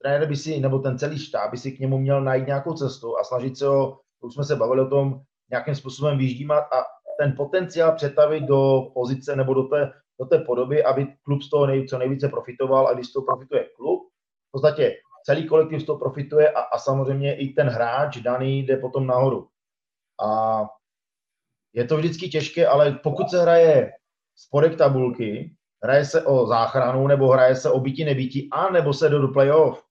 trenér 0.01 0.27
by 0.27 0.35
si, 0.35 0.59
nebo 0.59 0.79
ten 0.79 0.97
celý 0.97 1.19
štáb 1.19 1.51
by 1.51 1.57
si 1.57 1.71
k 1.71 1.79
němu 1.79 1.97
měl 1.97 2.21
najít 2.21 2.47
nějakou 2.47 2.73
cestu 2.73 3.17
a 3.17 3.23
snažit 3.23 3.57
se 3.57 3.65
ho, 3.65 3.99
už 4.21 4.33
jsme 4.33 4.43
se 4.43 4.55
bavili 4.55 4.81
o 4.81 4.89
tom, 4.89 5.21
nějakým 5.51 5.75
způsobem 5.75 6.17
vyždímat 6.17 6.63
a 6.63 6.83
ten 7.19 7.35
potenciál 7.37 7.95
přetavit 7.95 8.43
do 8.43 8.91
pozice 8.93 9.35
nebo 9.35 9.53
do 9.53 9.63
té, 9.63 9.91
do 10.19 10.25
té 10.25 10.39
podoby, 10.39 10.83
aby 10.83 11.07
klub 11.23 11.41
z 11.41 11.49
toho 11.49 11.67
nej, 11.67 11.87
co 11.87 11.97
nejvíce 11.97 12.29
profitoval 12.29 12.87
a 12.87 12.93
když 12.93 13.07
z 13.07 13.13
toho 13.13 13.25
profituje 13.25 13.69
klub, 13.75 14.01
v 14.47 14.51
podstatě 14.51 14.95
celý 15.23 15.47
kolektiv 15.47 15.81
z 15.81 15.85
toho 15.85 15.99
profituje 15.99 16.51
a, 16.51 16.59
a 16.59 16.77
samozřejmě 16.77 17.35
i 17.35 17.49
ten 17.49 17.67
hráč 17.67 18.17
daný 18.17 18.59
jde 18.59 18.77
potom 18.77 19.07
nahoru. 19.07 19.47
A 20.23 20.61
je 21.73 21.85
to 21.85 21.97
vždycky 21.97 22.29
těžké, 22.29 22.67
ale 22.67 22.91
pokud 23.03 23.29
se 23.29 23.41
hraje 23.41 23.91
spodek 24.35 24.77
tabulky, 24.77 25.55
hraje 25.83 26.05
se 26.05 26.25
o 26.25 26.47
záchranu, 26.47 27.07
nebo 27.07 27.27
hraje 27.27 27.55
se 27.55 27.71
o 27.71 27.79
bytí 27.79 28.05
nebyti, 28.05 28.47
a 28.51 28.69
nebo 28.71 28.93
se 28.93 29.09
jde 29.09 29.19
do 29.19 29.27
playoff, 29.27 29.83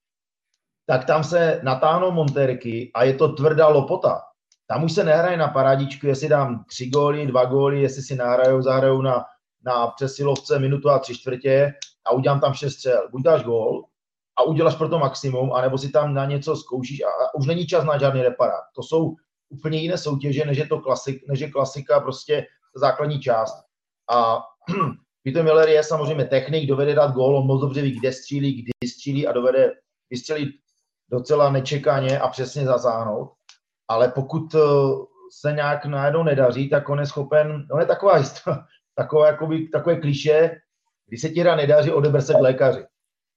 tak 0.91 1.05
tam 1.05 1.23
se 1.23 1.61
natáhnou 1.63 2.11
montérky 2.11 2.91
a 2.93 3.03
je 3.03 3.13
to 3.13 3.27
tvrdá 3.31 3.67
lopota. 3.67 4.21
Tam 4.67 4.83
už 4.83 4.91
se 4.91 5.03
nehraje 5.03 5.37
na 5.37 5.47
parádičku, 5.47 6.07
jestli 6.07 6.29
dám 6.29 6.63
tři 6.69 6.89
góly, 6.89 7.27
dva 7.27 7.45
góly, 7.45 7.81
jestli 7.81 8.01
si 8.01 8.15
nahrajou, 8.15 8.61
zahrajou 8.61 9.01
na, 9.01 9.25
na 9.65 9.87
přesilovce 9.87 10.59
minutu 10.59 10.89
a 10.89 10.99
tři 10.99 11.17
čtvrtě 11.17 11.73
a 12.05 12.11
udělám 12.11 12.39
tam 12.39 12.53
šest 12.53 12.73
střel. 12.73 13.09
Buď 13.11 13.23
dáš 13.23 13.43
gól 13.43 13.85
a 14.39 14.43
uděláš 14.43 14.75
pro 14.75 14.89
to 14.89 14.99
maximum, 14.99 15.53
anebo 15.53 15.77
si 15.77 15.91
tam 15.91 16.13
na 16.13 16.25
něco 16.25 16.55
zkoušíš 16.55 17.01
a, 17.01 17.07
a 17.07 17.35
už 17.35 17.45
není 17.45 17.67
čas 17.67 17.85
na 17.85 17.97
žádný 17.97 18.21
reparát. 18.21 18.63
To 18.75 18.83
jsou 18.83 19.15
úplně 19.49 19.79
jiné 19.79 19.97
soutěže, 19.97 20.45
než 20.45 20.57
je 20.57 20.67
to 20.67 20.79
klasik, 20.79 21.27
než 21.27 21.39
je 21.39 21.51
klasika, 21.51 21.99
prostě 21.99 22.45
základní 22.75 23.19
část. 23.19 23.63
A 24.09 24.39
Peter 25.23 25.43
Miller 25.43 25.69
je 25.69 25.83
samozřejmě 25.83 26.25
technik, 26.25 26.69
dovede 26.69 26.95
dát 26.95 27.11
gól, 27.11 27.37
on 27.37 27.47
moc 27.47 27.61
dobře 27.61 27.81
ví, 27.81 27.99
kde 27.99 28.13
střílí, 28.13 28.61
kdy 28.61 28.89
střílí 28.89 29.27
a 29.27 29.31
dovede 29.31 29.71
vystřelit 30.09 30.60
docela 31.11 31.49
nečekaně 31.49 32.19
a 32.19 32.27
přesně 32.27 32.65
zasáhnout 32.65 33.31
ale 33.91 34.07
pokud 34.07 34.55
eh, 34.55 34.59
se 35.31 35.51
nějak 35.51 35.85
najednou 35.85 36.23
nedaří, 36.23 36.69
tak 36.69 36.89
on 36.89 36.99
je 36.99 37.05
schopen, 37.05 37.67
on 37.71 37.79
je 37.79 37.85
taková, 37.85 38.23
taková 38.95 39.27
jakoby, 39.27 39.67
takové 39.67 39.95
kliše, 39.95 40.57
když 41.07 41.21
se 41.21 41.29
ti 41.29 41.39
hra 41.39 41.55
nedaří, 41.55 41.91
odeber 41.91 42.21
se 42.21 42.33
k 42.33 42.39
lékaři. 42.39 42.85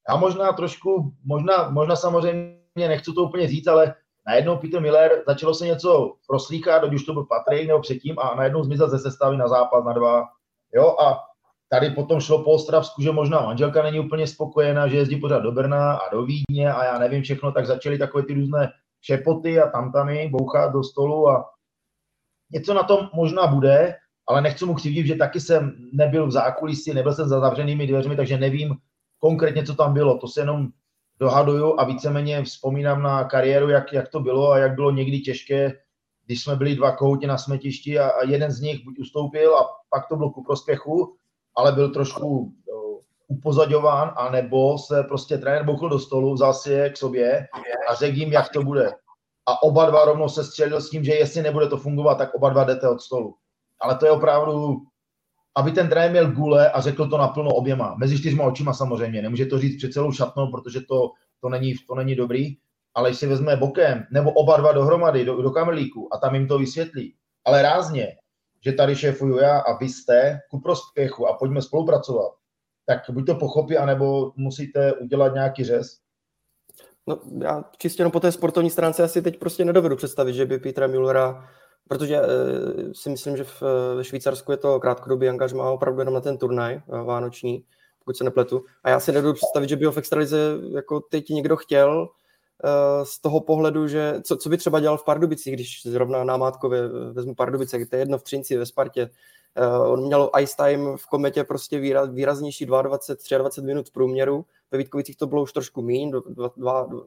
Já 0.09 0.17
možná 0.17 0.53
trošku, 0.53 1.13
možná, 1.25 1.71
možná 1.71 1.97
samozřejmě 1.97 2.59
nechci 2.77 3.13
to 3.13 3.23
úplně 3.23 3.49
říct, 3.49 3.67
ale 3.67 3.95
najednou 4.27 4.57
Peter 4.57 4.81
Miller 4.81 5.23
začalo 5.27 5.55
se 5.55 5.67
něco 5.67 6.15
proslýchat, 6.29 6.85
ať 6.85 6.95
už 6.95 7.05
to 7.05 7.13
byl 7.13 7.25
Patrik 7.25 7.69
nebo 7.69 7.81
předtím, 7.81 8.19
a 8.19 8.35
najednou 8.35 8.65
zmizel 8.65 8.91
ze 8.91 8.99
sestavy 8.99 9.37
na 9.37 9.49
zápas 9.49 9.85
na 9.85 9.93
dva. 9.93 10.25
Jo, 10.75 10.97
a 11.01 11.21
tady 11.75 11.91
potom 11.91 12.21
šlo 12.21 12.45
po 12.45 12.51
Ostravsku, 12.51 13.03
že 13.03 13.13
možná 13.13 13.41
manželka 13.41 13.83
není 13.83 14.01
úplně 14.01 14.27
spokojená, 14.27 14.89
že 14.89 14.97
jezdí 14.97 15.17
pořád 15.17 15.39
do 15.39 15.53
Brna 15.53 15.95
a 15.95 16.11
do 16.13 16.23
Vídně 16.23 16.73
a 16.73 16.85
já 16.85 16.99
nevím 16.99 17.23
všechno, 17.23 17.53
tak 17.53 17.67
začaly 17.67 17.99
takové 17.99 18.25
ty 18.25 18.35
různé 18.35 18.73
šepoty 19.03 19.61
a 19.61 19.71
tamtany, 19.71 20.29
bouchat 20.33 20.73
do 20.73 20.83
stolu 20.83 21.29
a 21.29 21.51
něco 22.53 22.75
na 22.75 22.83
tom 22.83 23.09
možná 23.15 23.47
bude, 23.47 23.95
ale 24.29 24.43
nechci 24.43 24.65
mu 24.65 24.75
křivdit, 24.75 25.07
že 25.07 25.15
taky 25.15 25.41
jsem 25.41 25.73
nebyl 25.93 26.27
v 26.27 26.31
zákulisí, 26.31 26.95
nebyl 26.95 27.13
jsem 27.13 27.29
za 27.29 27.41
zavřenými 27.41 27.87
dveřmi, 27.87 28.17
takže 28.17 28.39
nevím 28.39 28.75
konkrétně, 29.19 29.65
co 29.65 29.75
tam 29.75 29.95
bylo. 29.95 30.19
To 30.19 30.29
se 30.29 30.41
jenom 30.41 30.69
dohaduju 31.19 31.81
a 31.81 31.85
víceméně 31.85 32.43
vzpomínám 32.43 33.03
na 33.03 33.25
kariéru, 33.25 33.69
jak, 33.69 33.93
jak 33.93 34.09
to 34.09 34.21
bylo 34.21 34.51
a 34.51 34.59
jak 34.59 34.75
bylo 34.75 34.91
někdy 34.91 35.21
těžké, 35.21 35.73
když 36.27 36.43
jsme 36.43 36.57
byli 36.57 36.77
dva 36.77 36.97
koutě 36.97 37.27
na 37.27 37.39
smetišti 37.39 37.99
a, 37.99 38.09
a 38.09 38.25
jeden 38.25 38.51
z 38.51 38.61
nich 38.61 38.85
buď 38.85 38.99
ustoupil 38.99 39.57
a 39.59 39.69
pak 39.91 40.09
to 40.09 40.17
bylo 40.17 40.31
ku 40.31 40.45
prospěchu, 40.45 41.17
ale 41.57 41.73
byl 41.73 41.91
trošku 41.91 42.53
upozadován, 43.29 44.15
anebo 44.17 44.79
se 44.79 45.03
prostě 45.03 45.39
trenér 45.39 45.65
bouchl 45.65 45.89
do 45.89 45.99
stolu, 45.99 46.35
vzal 46.35 46.55
si 46.55 46.73
je 46.73 46.91
k 46.91 46.97
sobě 46.97 47.47
a 47.89 47.95
řekl 47.95 48.19
jim, 48.19 48.33
jak 48.33 48.49
to 48.49 48.63
bude. 48.63 48.93
a 49.47 49.63
oba 49.63 49.91
dva 49.91 50.05
rovnou 50.05 50.29
se 50.29 50.45
střelil 50.45 50.81
s 50.81 50.91
tím, 50.91 51.05
že 51.05 51.13
jestli 51.13 51.43
nebude 51.43 51.69
to 51.69 51.77
fungovat, 51.77 52.15
tak 52.15 52.35
oba 52.35 52.49
dva 52.49 52.65
jdete 52.65 52.89
od 52.89 53.01
stolu. 53.01 53.35
Ale 53.81 53.99
to 53.99 54.07
je 54.07 54.13
opravdu, 54.13 54.77
aby 55.57 55.73
ten 55.73 55.89
trenér 55.89 56.11
měl 56.11 56.31
gule 56.31 56.71
a 56.71 56.81
řekl 56.81 57.09
to 57.09 57.19
naplno 57.19 57.51
oběma. 57.51 57.95
Mezi 57.99 58.19
čtyřma 58.19 58.45
očima 58.45 58.73
samozřejmě. 58.73 59.23
Nemůže 59.23 59.47
to 59.47 59.59
říct 59.59 59.77
před 59.77 59.93
celou 59.93 60.13
šatnou, 60.13 60.51
protože 60.51 60.81
to, 60.81 61.11
to, 61.41 61.49
není, 61.49 61.75
to 61.89 61.95
není 61.95 62.15
dobrý. 62.15 62.57
Ale 62.95 63.11
když 63.11 63.19
si 63.19 63.27
vezme 63.27 63.57
bokem, 63.57 64.07
nebo 64.13 64.33
oba 64.33 64.57
dva 64.57 64.73
dohromady 64.73 65.25
do, 65.25 65.43
do 65.43 65.51
kamelíku 65.51 66.15
a 66.15 66.19
tam 66.19 66.35
jim 66.35 66.49
to 66.49 66.59
vysvětlí, 66.59 67.15
ale 67.45 67.63
rázně, 67.63 68.17
že 68.65 68.73
tady 68.73 68.97
šéfuju 68.97 69.39
já 69.39 69.59
a 69.59 69.77
vy 69.79 69.89
jste 69.89 70.41
ku 70.51 70.61
prospěchu 70.61 71.27
a 71.27 71.37
pojďme 71.37 71.63
spolupracovat, 71.63 72.33
tak 72.87 72.99
buď 73.11 73.27
to 73.27 73.35
pochopí, 73.35 73.77
anebo 73.77 74.33
musíte 74.37 74.93
udělat 74.93 75.35
nějaký 75.35 75.65
řez. 75.65 75.99
No, 77.07 77.19
já 77.41 77.65
čistě 77.79 78.01
jenom 78.01 78.13
po 78.13 78.21
té 78.21 78.33
sportovní 78.33 78.71
stránce 78.71 79.03
asi 79.03 79.23
teď 79.23 79.39
prostě 79.39 79.65
nedovedu 79.65 79.97
představit, 79.97 80.35
že 80.35 80.47
by 80.47 80.59
Petra 80.59 80.87
Müllera, 80.87 81.49
protože 81.89 82.17
e, 82.17 82.25
si 82.93 83.11
myslím, 83.11 83.37
že 83.37 83.45
v, 83.45 83.63
ve 83.97 84.05
Švýcarsku 84.05 84.53
je 84.53 84.57
to 84.57 84.81
krátkodobý 84.81 85.29
angažmá 85.29 85.71
opravdu 85.71 86.01
jenom 86.01 86.15
na 86.15 86.21
ten 86.21 86.39
turnaj 86.39 86.75
eh, 86.75 87.03
vánoční, 87.03 87.65
pokud 87.99 88.17
se 88.17 88.25
nepletu. 88.25 88.65
A 88.85 88.91
já 88.91 89.01
si 89.01 89.13
nedovedu 89.13 89.35
představit, 89.35 89.69
že 89.69 89.77
by 89.77 89.85
ho 89.85 89.93
v 89.93 89.99
extralize 89.99 90.39
jako 90.75 91.01
teď 91.01 91.29
někdo 91.29 91.57
chtěl, 91.57 92.09
Eh, 92.09 92.24
z 93.05 93.21
toho 93.21 93.41
pohledu, 93.41 93.89
že 93.89 94.21
co, 94.23 94.37
co 94.37 94.49
by 94.49 94.57
třeba 94.57 94.81
dělal 94.81 94.99
v 94.99 95.05
Pardubicích, 95.05 95.55
když 95.55 95.83
zrovna 95.87 96.25
na 96.25 96.37
Mátkově 96.37 96.89
vezmu 97.13 97.35
Pardubice, 97.35 97.87
to 97.87 97.97
je 97.97 98.01
jedno 98.01 98.19
v 98.19 98.23
Třinci, 98.23 98.57
ve 98.57 98.67
Spartě, 98.67 99.11
Uh, 99.61 99.93
on 99.93 100.07
měl 100.07 100.31
ice 100.41 100.57
time 100.57 100.97
v 100.97 101.07
kometě 101.07 101.45
prostě 101.45 101.79
výraz, 101.79 102.11
výraznější 102.11 102.67
22, 102.67 103.39
23 103.39 103.67
minut 103.67 103.89
v 103.89 103.93
průměru, 103.93 104.47
ve 104.71 104.79
Vítkovicích 104.79 105.17
to 105.17 105.27
bylo 105.27 105.43
už 105.43 105.53
trošku 105.53 105.83
míň, 105.83 106.13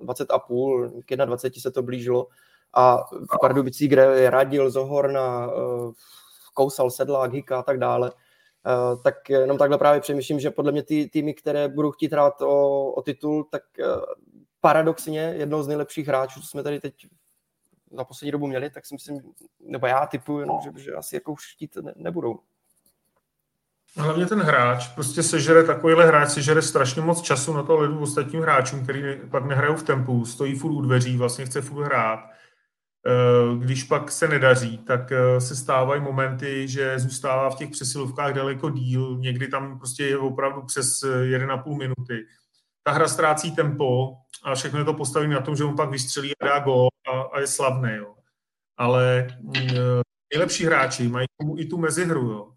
20 0.01 0.31
a 0.31 0.39
půl, 0.39 0.91
k 1.05 1.15
21 1.15 1.61
se 1.61 1.71
to 1.71 1.83
blížilo. 1.83 2.27
A 2.73 3.03
v 3.11 3.39
Pardubicích, 3.41 3.89
kde 3.89 4.01
je 4.01 4.29
Radil, 4.29 4.69
Zohorna, 4.69 5.49
Kousal, 6.53 6.91
Sedlák, 6.91 7.33
Hika 7.33 7.59
a 7.59 7.63
tak 7.63 7.77
dále, 7.77 8.11
Uh, 8.91 9.01
tak 9.01 9.29
jenom 9.29 9.57
takhle 9.57 9.77
právě 9.77 10.01
přemýšlím, 10.01 10.39
že 10.39 10.51
podle 10.51 10.71
mě 10.71 10.83
ty 10.83 11.09
týmy, 11.13 11.33
které 11.33 11.67
budou 11.67 11.91
chtít 11.91 12.11
hrát 12.11 12.41
o, 12.41 12.91
o 12.91 13.01
titul, 13.01 13.43
tak 13.51 13.61
uh, 13.79 14.01
paradoxně 14.61 15.19
jednou 15.19 15.63
z 15.63 15.67
nejlepších 15.67 16.07
hráčů, 16.07 16.41
co 16.41 16.47
jsme 16.47 16.63
tady 16.63 16.79
teď 16.79 17.07
za 17.91 18.03
poslední 18.03 18.31
dobu 18.31 18.47
měli, 18.47 18.69
tak 18.69 18.85
si 18.85 18.95
myslím, 18.95 19.19
nebo 19.59 19.87
já 19.87 20.05
typuju, 20.05 20.45
no, 20.45 20.59
že, 20.63 20.83
že 20.83 20.93
asi 20.93 21.15
jako 21.15 21.31
už 21.31 21.53
chtít 21.53 21.75
ne, 21.75 21.93
nebudou. 21.95 22.39
Hlavně 23.97 24.25
ten 24.25 24.39
hráč 24.39 24.87
prostě 24.87 25.23
sežere, 25.23 25.63
takovýhle 25.63 26.05
hráč 26.05 26.29
sežere 26.29 26.61
strašně 26.61 27.01
moc 27.01 27.21
času 27.21 27.53
na 27.53 27.63
to 27.63 27.79
lidu 27.79 27.99
ostatním 27.99 28.41
hráčům, 28.41 28.83
který 28.83 29.01
pak 29.31 29.45
nehrajou 29.45 29.75
v 29.75 29.83
tempu, 29.83 30.25
stojí 30.25 30.55
furt 30.55 30.71
u 30.71 30.81
dveří, 30.81 31.17
vlastně 31.17 31.45
chce 31.45 31.61
furt 31.61 31.85
hrát. 31.85 32.19
Eh, 33.07 33.57
když 33.59 33.83
pak 33.83 34.11
se 34.11 34.27
nedaří, 34.27 34.77
tak 34.77 35.11
eh, 35.11 35.41
se 35.41 35.55
stávají 35.55 36.01
momenty, 36.01 36.67
že 36.67 36.99
zůstává 36.99 37.49
v 37.49 37.55
těch 37.55 37.69
přesilovkách 37.69 38.33
daleko 38.33 38.69
díl, 38.69 39.17
někdy 39.19 39.47
tam 39.47 39.77
prostě 39.77 40.05
je 40.05 40.17
opravdu 40.17 40.61
přes 40.61 41.03
1,5 41.03 41.77
minuty. 41.77 42.25
Ta 42.87 42.93
hra 42.93 43.07
ztrácí 43.07 43.51
tempo, 43.51 44.15
a 44.43 44.55
všechno 44.55 44.79
je 44.79 44.85
to 44.85 44.93
postavené 44.93 45.35
na 45.35 45.41
tom, 45.41 45.55
že 45.55 45.63
on 45.63 45.75
pak 45.75 45.89
vystřelí 45.89 46.31
a 46.41 46.45
dá 46.45 46.59
gól 46.59 46.87
a, 47.07 47.21
a 47.21 47.39
je 47.39 47.47
slavný. 47.47 47.95
Jo. 47.95 48.15
Ale 48.77 49.27
mm, 49.41 50.01
nejlepší 50.33 50.65
hráči 50.65 51.07
mají 51.07 51.27
i 51.57 51.65
tu 51.65 51.77
mezihru. 51.77 52.31
Jo. 52.31 52.51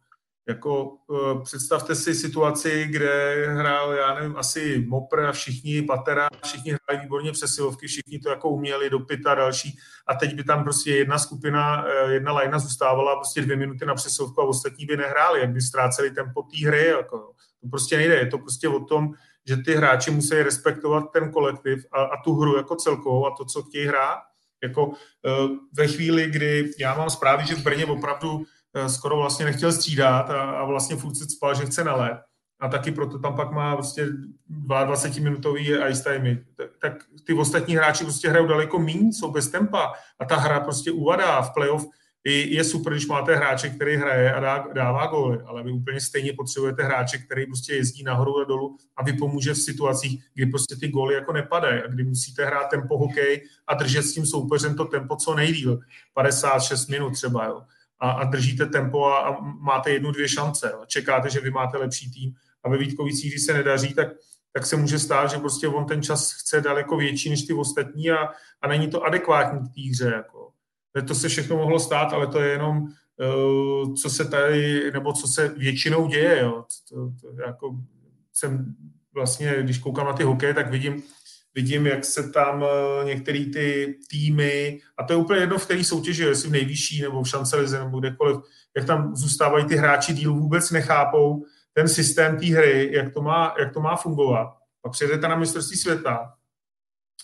Jako 0.48 0.84
uh, 0.84 1.42
představte 1.42 1.94
si 1.94 2.14
situaci, 2.14 2.86
kde 2.90 3.46
hrál, 3.46 3.92
já 3.92 4.14
nevím, 4.14 4.36
asi 4.36 4.84
Mopr 4.88 5.20
a 5.20 5.32
všichni, 5.32 5.82
Patera, 5.82 6.28
všichni 6.44 6.72
hráli 6.72 7.02
výborně 7.02 7.32
přesilovky, 7.32 7.86
všichni 7.86 8.18
to 8.18 8.30
jako 8.30 8.48
uměli, 8.48 8.90
dopit 8.90 9.26
a 9.26 9.34
další. 9.34 9.78
A 10.06 10.14
teď 10.14 10.34
by 10.34 10.44
tam 10.44 10.62
prostě 10.62 10.96
jedna 10.96 11.18
skupina, 11.18 11.84
uh, 11.84 12.10
jedna 12.10 12.32
lajna 12.32 12.58
zůstávala 12.58 13.16
prostě 13.16 13.42
dvě 13.42 13.56
minuty 13.56 13.86
na 13.86 13.94
přesilovku 13.94 14.40
a 14.40 14.44
ostatní 14.44 14.86
by 14.86 14.96
nehráli, 14.96 15.40
jak 15.40 15.50
by 15.50 15.60
ztráceli 15.60 16.10
tempo 16.10 16.42
té 16.42 16.66
hry. 16.66 16.86
Jako. 16.86 17.18
To 17.62 17.68
prostě 17.70 17.96
nejde, 17.96 18.14
je 18.14 18.26
to 18.26 18.38
prostě 18.38 18.68
o 18.68 18.84
tom, 18.84 19.14
že 19.50 19.56
ty 19.56 19.74
hráči 19.74 20.10
musí 20.10 20.42
respektovat 20.42 21.12
ten 21.12 21.32
kolektiv 21.32 21.86
a, 21.92 22.02
a 22.02 22.22
tu 22.24 22.34
hru 22.34 22.56
jako 22.56 22.76
celkovou 22.76 23.26
a 23.26 23.34
to, 23.38 23.44
co 23.44 23.62
chtějí 23.62 23.86
hrát. 23.86 24.18
Jako 24.62 24.86
uh, 24.86 24.94
ve 25.72 25.86
chvíli, 25.86 26.30
kdy 26.30 26.70
já 26.78 26.94
mám 26.94 27.10
zprávy, 27.10 27.46
že 27.46 27.54
v 27.54 27.62
Brně 27.62 27.86
opravdu 27.86 28.32
uh, 28.32 28.44
skoro 28.86 29.16
vlastně 29.16 29.44
nechtěl 29.44 29.72
střídat 29.72 30.30
a, 30.30 30.50
a 30.50 30.64
vlastně 30.64 30.96
furt 30.96 31.14
se 31.14 31.24
spal, 31.24 31.54
že 31.54 31.66
chce 31.66 31.84
nalet. 31.84 32.18
A 32.60 32.68
taky 32.68 32.92
proto 32.92 33.18
tam 33.18 33.36
pak 33.36 33.52
má 33.52 33.76
prostě 33.76 34.06
22-minutový 34.66 35.88
ice 35.88 36.04
time. 36.04 36.44
Tak, 36.56 36.70
tak 36.80 36.92
ty 37.26 37.32
ostatní 37.34 37.76
hráči 37.76 38.04
prostě 38.04 38.28
hrajou 38.28 38.46
daleko 38.46 38.78
méně, 38.78 39.12
jsou 39.12 39.30
bez 39.30 39.48
tempa 39.48 39.92
a 40.18 40.24
ta 40.24 40.36
hra 40.36 40.60
prostě 40.60 40.92
uvadá 40.92 41.42
v 41.42 41.54
playoff 41.54 41.86
je 42.24 42.64
super, 42.64 42.92
když 42.92 43.06
máte 43.06 43.36
hráče, 43.36 43.70
který 43.70 43.96
hraje 43.96 44.34
a 44.34 44.40
dá, 44.40 44.66
dává 44.74 45.06
góly, 45.06 45.38
ale 45.46 45.62
vy 45.62 45.72
úplně 45.72 46.00
stejně 46.00 46.32
potřebujete 46.32 46.82
hráče, 46.82 47.18
který 47.18 47.46
prostě 47.46 47.74
jezdí 47.74 48.02
nahoru 48.02 48.40
a 48.40 48.44
dolů 48.44 48.76
a 48.96 49.04
vy 49.04 49.12
pomůže 49.12 49.54
v 49.54 49.58
situacích, 49.58 50.24
kdy 50.34 50.46
prostě 50.46 50.76
ty 50.76 50.88
góly 50.88 51.14
jako 51.14 51.32
nepadají 51.32 51.82
a 51.82 51.86
kdy 51.86 52.04
musíte 52.04 52.44
hrát 52.44 52.70
tempo 52.70 52.98
hokej 52.98 53.44
a 53.66 53.74
držet 53.74 54.02
s 54.02 54.14
tím 54.14 54.26
soupeřem 54.26 54.74
to 54.74 54.84
tempo 54.84 55.16
co 55.16 55.34
nejdíl, 55.34 55.80
56 56.14 56.88
minut 56.88 57.10
třeba, 57.10 57.46
jo. 57.46 57.62
A, 58.00 58.10
a 58.10 58.24
držíte 58.24 58.66
tempo 58.66 59.06
a, 59.06 59.18
a 59.18 59.40
máte 59.40 59.90
jednu, 59.90 60.12
dvě 60.12 60.28
šance. 60.28 60.70
Jo. 60.72 60.82
Čekáte, 60.86 61.30
že 61.30 61.40
vy 61.40 61.50
máte 61.50 61.78
lepší 61.78 62.10
tým 62.10 62.34
a 62.64 62.68
ve 62.68 62.78
Vítkovicích, 62.78 63.32
když 63.32 63.44
se 63.44 63.52
nedaří, 63.52 63.94
tak, 63.94 64.08
tak 64.52 64.66
se 64.66 64.76
může 64.76 64.98
stát, 64.98 65.30
že 65.30 65.38
prostě 65.38 65.68
on 65.68 65.86
ten 65.86 66.02
čas 66.02 66.32
chce 66.32 66.60
daleko 66.60 66.96
větší 66.96 67.30
než 67.30 67.42
ty 67.42 67.52
ostatní 67.52 68.10
a, 68.10 68.28
a 68.62 68.68
není 68.68 68.90
to 68.90 69.02
adekvátní 69.02 69.60
k 69.60 69.74
té 69.74 69.90
hře. 69.90 70.12
Jako 70.16 70.39
to 71.08 71.14
se 71.14 71.28
všechno 71.28 71.56
mohlo 71.56 71.80
stát, 71.80 72.12
ale 72.12 72.26
to 72.26 72.40
je 72.40 72.50
jenom, 72.50 72.86
eh, 73.20 73.94
co 74.02 74.10
se 74.10 74.24
tady, 74.24 74.90
nebo 74.92 75.12
co 75.12 75.28
se 75.28 75.48
většinou 75.48 76.06
děje. 76.06 76.40
Jo. 76.40 76.64
To, 76.88 77.12
to, 77.20 77.42
jako 77.46 77.76
jsem 78.32 78.74
vlastně, 79.14 79.56
když 79.62 79.78
koukám 79.78 80.06
na 80.06 80.12
ty 80.12 80.22
hokeje, 80.22 80.54
tak 80.54 80.70
vidím, 80.70 81.02
vidím, 81.54 81.86
jak 81.86 82.04
se 82.04 82.30
tam 82.30 82.64
eh, 82.64 83.04
některé 83.04 83.44
ty 83.52 83.98
týmy, 84.10 84.80
a 84.98 85.04
to 85.04 85.12
je 85.12 85.16
úplně 85.16 85.40
jedno 85.40 85.58
v 85.58 85.66
té 85.66 85.84
soutěži, 85.84 86.22
jestli 86.22 86.48
v 86.48 86.52
nejvyšší 86.52 87.02
nebo 87.02 87.22
v 87.22 87.28
šancelize 87.28 87.84
nebo 87.84 88.00
kdekoliv, 88.00 88.36
jak 88.76 88.86
tam 88.86 89.16
zůstávají 89.16 89.64
ty 89.64 89.76
hráči 89.76 90.14
díl, 90.14 90.34
vůbec 90.34 90.70
nechápou 90.70 91.44
ten 91.72 91.88
systém 91.88 92.38
té 92.38 92.46
hry, 92.46 92.90
jak 92.92 93.14
to, 93.14 93.22
má, 93.22 93.54
jak 93.58 93.72
to 93.74 93.80
má 93.80 93.96
fungovat. 93.96 94.56
Pak 94.82 94.92
přijedete 94.92 95.28
na 95.28 95.36
mistrovství 95.36 95.76
světa 95.76 96.34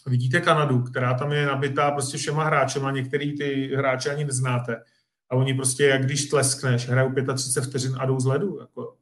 vidíte 0.07 0.41
Kanadu, 0.41 0.83
která 0.83 1.15
tam 1.15 1.33
je 1.33 1.47
nabitá 1.47 1.91
prostě 1.91 2.19
všema 2.19 2.45
hráčema, 2.45 2.91
některý 2.91 3.39
ty 3.39 3.71
hráče 3.77 4.11
ani 4.11 4.25
neznáte. 4.25 4.83
A 5.31 5.37
oni 5.37 5.55
prostě, 5.55 5.87
jak 5.87 6.05
když 6.05 6.27
tleskneš, 6.27 6.89
hrajou 6.89 7.13
35 7.35 7.69
vteřin 7.69 7.93
a 7.99 8.07
jdou 8.07 8.21
z 8.21 8.27
ledu. 8.27 8.59
Jako. 8.61 8.97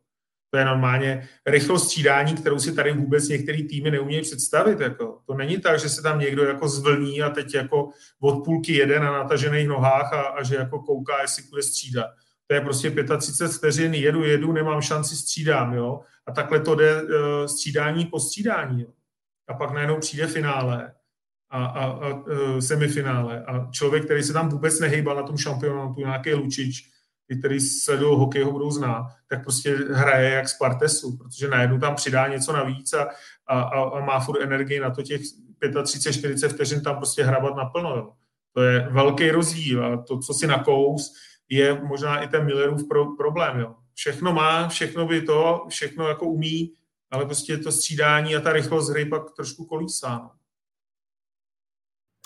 To 0.50 0.58
je 0.58 0.64
normálně 0.64 1.28
rychlost 1.46 1.84
střídání, 1.84 2.34
kterou 2.34 2.58
si 2.58 2.74
tady 2.74 2.92
vůbec 2.92 3.28
některý 3.28 3.68
týmy 3.68 3.90
neumějí 3.90 4.22
představit. 4.22 4.80
Jako. 4.80 5.18
To 5.26 5.34
není 5.34 5.60
tak, 5.60 5.80
že 5.80 5.88
se 5.88 6.02
tam 6.02 6.18
někdo 6.18 6.44
jako 6.44 6.68
zvlní 6.68 7.22
a 7.22 7.30
teď 7.30 7.54
jako 7.54 7.88
od 8.20 8.44
půlky 8.44 8.72
jede 8.72 9.00
na 9.00 9.12
natažených 9.12 9.68
nohách 9.68 10.12
a, 10.12 10.22
a 10.22 10.42
že 10.42 10.56
jako 10.56 10.78
kouká, 10.78 11.22
jestli 11.22 11.42
bude 11.42 11.62
střídat. 11.62 12.06
To 12.46 12.54
je 12.54 12.60
prostě 12.60 12.94
35 13.18 13.52
vteřin, 13.52 13.94
jedu, 13.94 14.24
jedu, 14.24 14.52
nemám 14.52 14.80
šanci, 14.80 15.16
střídám. 15.16 15.74
Jo? 15.74 16.00
A 16.26 16.32
takhle 16.32 16.60
to 16.60 16.74
jde 16.74 17.02
uh, 17.02 17.08
střídání 17.46 18.06
po 18.06 18.20
střídání. 18.20 18.82
Jo? 18.82 18.88
A 19.48 19.54
pak 19.54 19.70
najednou 19.70 19.98
přijde 19.98 20.26
finále 20.26 20.92
a, 21.50 21.64
a, 21.64 21.84
a 21.84 22.22
e, 22.30 22.62
semifinále 22.62 23.44
a 23.44 23.70
člověk, 23.70 24.04
který 24.04 24.22
se 24.22 24.32
tam 24.32 24.48
vůbec 24.48 24.80
nehejbal 24.80 25.16
na 25.16 25.22
tom 25.22 25.36
šampionátu, 25.36 26.00
nějaký 26.00 26.34
Lučič, 26.34 26.94
který 27.38 27.60
sledují 27.60 28.18
hokej, 28.18 28.42
ho 28.42 28.52
budou 28.52 28.70
znát, 28.70 29.06
tak 29.28 29.42
prostě 29.42 29.76
hraje 29.76 30.30
jak 30.30 30.48
z 30.48 30.58
partesu, 30.58 31.16
protože 31.16 31.48
najednou 31.48 31.78
tam 31.78 31.94
přidá 31.94 32.28
něco 32.28 32.52
navíc 32.52 32.92
a, 32.92 33.08
a, 33.46 33.62
a 33.62 34.00
má 34.00 34.20
furt 34.20 34.42
energii 34.42 34.80
na 34.80 34.90
to 34.90 35.02
těch 35.02 35.20
35-40 35.62 36.48
vteřin 36.48 36.80
tam 36.82 36.96
prostě 36.96 37.24
hrabat 37.24 37.56
naplno. 37.56 37.96
Jo. 37.96 38.12
To 38.52 38.62
je 38.62 38.88
velký 38.90 39.30
rozdíl 39.30 39.84
a 39.84 39.96
to, 39.96 40.18
co 40.18 40.34
si 40.34 40.46
nakous, 40.46 41.12
je 41.48 41.80
možná 41.82 42.18
i 42.18 42.28
ten 42.28 42.46
Millerův 42.46 42.88
pro, 42.88 43.16
problém. 43.16 43.58
Jo. 43.58 43.74
Všechno 43.94 44.32
má, 44.32 44.68
všechno 44.68 45.06
by 45.06 45.22
to, 45.22 45.66
všechno 45.68 46.08
jako 46.08 46.26
umí, 46.26 46.72
ale 47.10 47.24
prostě 47.24 47.58
to 47.58 47.72
střídání 47.72 48.36
a 48.36 48.40
ta 48.40 48.52
rychlost 48.52 48.90
hry 48.90 49.04
pak 49.04 49.22
trošku 49.36 49.64
kolísá. 49.64 50.18
No. 50.18 50.30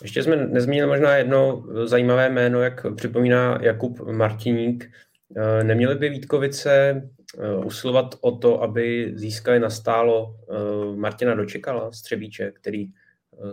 Ještě 0.03 0.23
jsme 0.23 0.37
nezmínili 0.37 0.89
možná 0.89 1.17
jedno 1.17 1.67
zajímavé 1.85 2.31
jméno, 2.31 2.61
jak 2.61 2.95
připomíná 2.95 3.59
Jakub 3.63 4.01
Martiník. 4.01 4.91
Eh, 5.37 5.65
neměli 5.65 5.95
by 5.95 6.09
Vítkovice 6.09 7.03
eh, 7.39 7.57
usilovat 7.65 8.15
o 8.21 8.37
to, 8.37 8.63
aby 8.63 9.13
získali 9.15 9.61
nastálo 9.61 10.37
eh, 10.51 10.97
Martina 10.97 11.35
Dočekala, 11.35 11.93
střebíče, 11.93 12.51
který 12.51 12.87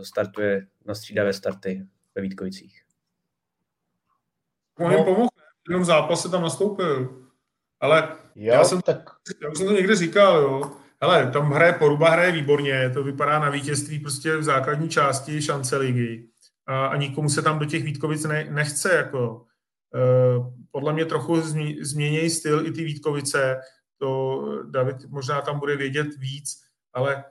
startuje 0.03 0.67
na 0.85 0.95
střídavé 0.95 1.33
starty 1.33 1.85
ve 2.15 2.21
Vítkovicích? 2.21 2.81
On 4.79 4.91
jim 4.91 5.03
pomohl, 5.03 5.27
v 5.67 5.69
jednom 5.69 5.85
zápase 5.85 6.29
tam 6.29 6.41
nastoupil. 6.41 7.21
Ale 7.79 8.15
jo, 8.35 8.53
já, 8.53 8.63
jsem, 8.63 8.81
tak... 8.81 9.09
já 9.43 9.55
jsem 9.55 9.67
to 9.67 9.73
někde 9.73 9.95
říkal, 9.95 10.41
jo 10.41 10.84
Hele, 11.01 11.31
tam 11.31 11.51
hraje 11.51 11.73
Poruba, 11.73 12.09
hraje 12.09 12.31
výborně, 12.31 12.89
to 12.89 13.03
vypadá 13.03 13.39
na 13.39 13.49
vítězství 13.49 13.99
prostě 13.99 14.37
v 14.37 14.43
základní 14.43 14.89
části 14.89 15.41
šance 15.41 15.77
ligy. 15.77 16.29
a, 16.67 16.85
a 16.87 16.95
nikomu 16.95 17.29
se 17.29 17.41
tam 17.41 17.59
do 17.59 17.65
těch 17.65 17.83
Vítkovic 17.83 18.23
ne, 18.23 18.47
nechce. 18.49 18.95
Jako. 18.95 19.45
E, 19.95 19.99
podle 20.71 20.93
mě 20.93 21.05
trochu 21.05 21.41
změnějí 21.81 22.29
styl 22.29 22.67
i 22.67 22.71
ty 22.71 22.83
Vítkovice, 22.83 23.61
to 23.99 24.41
David 24.69 25.05
možná 25.09 25.41
tam 25.41 25.59
bude 25.59 25.75
vědět 25.75 26.07
víc, 26.17 26.61
ale 26.93 27.15
e, 27.15 27.23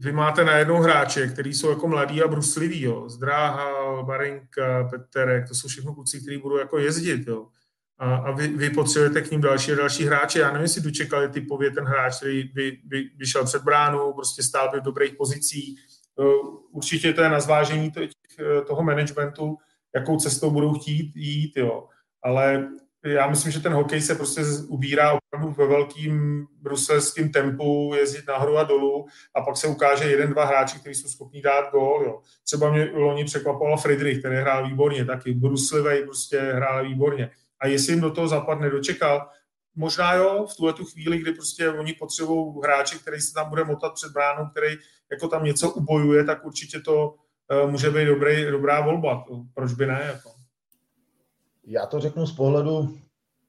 vy 0.00 0.12
máte 0.12 0.44
najednou 0.44 0.76
hráče, 0.76 1.26
kteří 1.26 1.54
jsou 1.54 1.70
jako 1.70 1.88
mladí 1.88 2.22
a 2.22 2.28
brusliví, 2.28 2.82
jo. 2.82 3.08
Zdráha, 3.08 4.02
Barinka, 4.02 4.84
Peterek, 4.90 5.48
to 5.48 5.54
jsou 5.54 5.68
všechno 5.68 5.94
kluci, 5.94 6.20
kteří 6.20 6.38
budou 6.38 6.56
jako 6.56 6.78
jezdit, 6.78 7.28
jo. 7.28 7.48
A, 7.98 8.16
a 8.16 8.30
vy, 8.30 8.48
vy, 8.48 8.70
potřebujete 8.70 9.22
k 9.22 9.30
ním 9.30 9.40
další 9.40 9.72
a 9.72 9.74
další 9.74 10.04
hráče. 10.04 10.38
Já 10.38 10.46
nevím, 10.46 10.62
jestli 10.62 10.82
dočekali 10.82 11.28
typově 11.28 11.70
ten 11.70 11.84
hráč, 11.84 12.16
který 12.16 12.44
by, 12.44 12.78
by, 12.84 13.10
by 13.16 13.26
šel 13.26 13.44
před 13.44 13.62
bránu, 13.62 14.12
prostě 14.12 14.42
stál 14.42 14.70
by 14.70 14.80
v 14.80 14.84
dobrých 14.84 15.14
pozicích. 15.14 15.80
Určitě 16.72 17.12
to 17.12 17.22
je 17.22 17.28
na 17.28 17.40
zvážení 17.40 17.92
toho 18.66 18.82
managementu, 18.82 19.56
jakou 19.94 20.16
cestou 20.16 20.50
budou 20.50 20.74
chtít 20.74 21.16
jít, 21.16 21.56
jo. 21.56 21.88
Ale 22.22 22.68
já 23.04 23.26
myslím, 23.26 23.52
že 23.52 23.60
ten 23.60 23.72
hokej 23.72 24.00
se 24.00 24.14
prostě 24.14 24.42
ubírá 24.68 25.12
opravdu 25.12 25.54
ve 25.54 25.66
velkým 25.66 26.46
bruselským 26.62 27.32
tempu, 27.32 27.94
jezdit 27.96 28.28
nahoru 28.28 28.58
a 28.58 28.62
dolů 28.62 29.06
a 29.34 29.40
pak 29.40 29.56
se 29.56 29.66
ukáže 29.66 30.04
jeden, 30.04 30.30
dva 30.30 30.44
hráči, 30.44 30.78
kteří 30.78 30.94
jsou 30.94 31.08
schopni 31.08 31.42
dát 31.42 31.70
gól. 31.70 32.02
Jo. 32.04 32.20
Třeba 32.44 32.72
mě 32.72 32.90
loni 32.94 33.24
překvapoval 33.24 33.76
Friedrich, 33.76 34.18
který 34.18 34.36
hrál 34.36 34.68
výborně, 34.68 35.04
taky 35.04 35.32
bruslivý, 35.32 36.04
prostě 36.04 36.40
hrál 36.40 36.84
výborně. 36.88 37.30
A 37.60 37.66
jestli 37.66 37.92
jim 37.92 38.00
do 38.00 38.10
toho 38.10 38.28
západ 38.28 38.60
nedočekal, 38.60 39.28
možná 39.76 40.14
jo, 40.14 40.46
v 40.46 40.56
tuhle 40.56 40.72
tu 40.72 40.84
chvíli, 40.84 41.18
kdy 41.18 41.32
prostě 41.32 41.70
oni 41.70 41.92
potřebují 41.92 42.54
hráče, 42.64 42.98
který 42.98 43.20
se 43.20 43.34
tam 43.34 43.48
bude 43.48 43.64
motat 43.64 43.94
před 43.94 44.12
bránou, 44.12 44.50
který 44.50 44.76
jako 45.10 45.28
tam 45.28 45.44
něco 45.44 45.70
ubojuje, 45.70 46.24
tak 46.24 46.44
určitě 46.44 46.80
to 46.80 47.14
uh, 47.64 47.70
může 47.70 47.90
být 47.90 48.04
dobrý, 48.04 48.44
dobrá 48.44 48.80
volba. 48.80 49.24
Proč 49.54 49.72
by 49.72 49.86
ne? 49.86 50.02
Jako 50.06 50.38
já 51.70 51.86
to 51.86 52.00
řeknu 52.00 52.26
z 52.26 52.36
pohledu, 52.36 52.98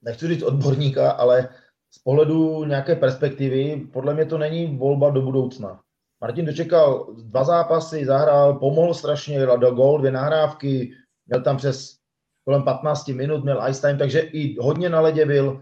nechci 0.01 0.27
říct 0.27 0.43
odborníka, 0.43 1.11
ale 1.11 1.49
z 1.91 1.99
pohledu 1.99 2.65
nějaké 2.65 2.95
perspektivy, 2.95 3.87
podle 3.93 4.13
mě 4.13 4.25
to 4.25 4.37
není 4.37 4.77
volba 4.77 5.09
do 5.09 5.21
budoucna. 5.21 5.81
Martin 6.21 6.45
dočekal 6.45 7.15
dva 7.23 7.43
zápasy, 7.43 8.05
zahrál, 8.05 8.53
pomohl 8.53 8.93
strašně, 8.93 9.45
do 9.45 9.71
gol, 9.71 9.99
dvě 9.99 10.11
nahrávky, 10.11 10.93
měl 11.27 11.41
tam 11.41 11.57
přes 11.57 11.98
kolem 12.45 12.63
15 12.63 13.07
minut, 13.07 13.43
měl 13.43 13.63
ice 13.69 13.81
time, 13.81 13.97
takže 13.97 14.19
i 14.19 14.55
hodně 14.59 14.89
na 14.89 15.01
ledě 15.01 15.25
byl, 15.25 15.61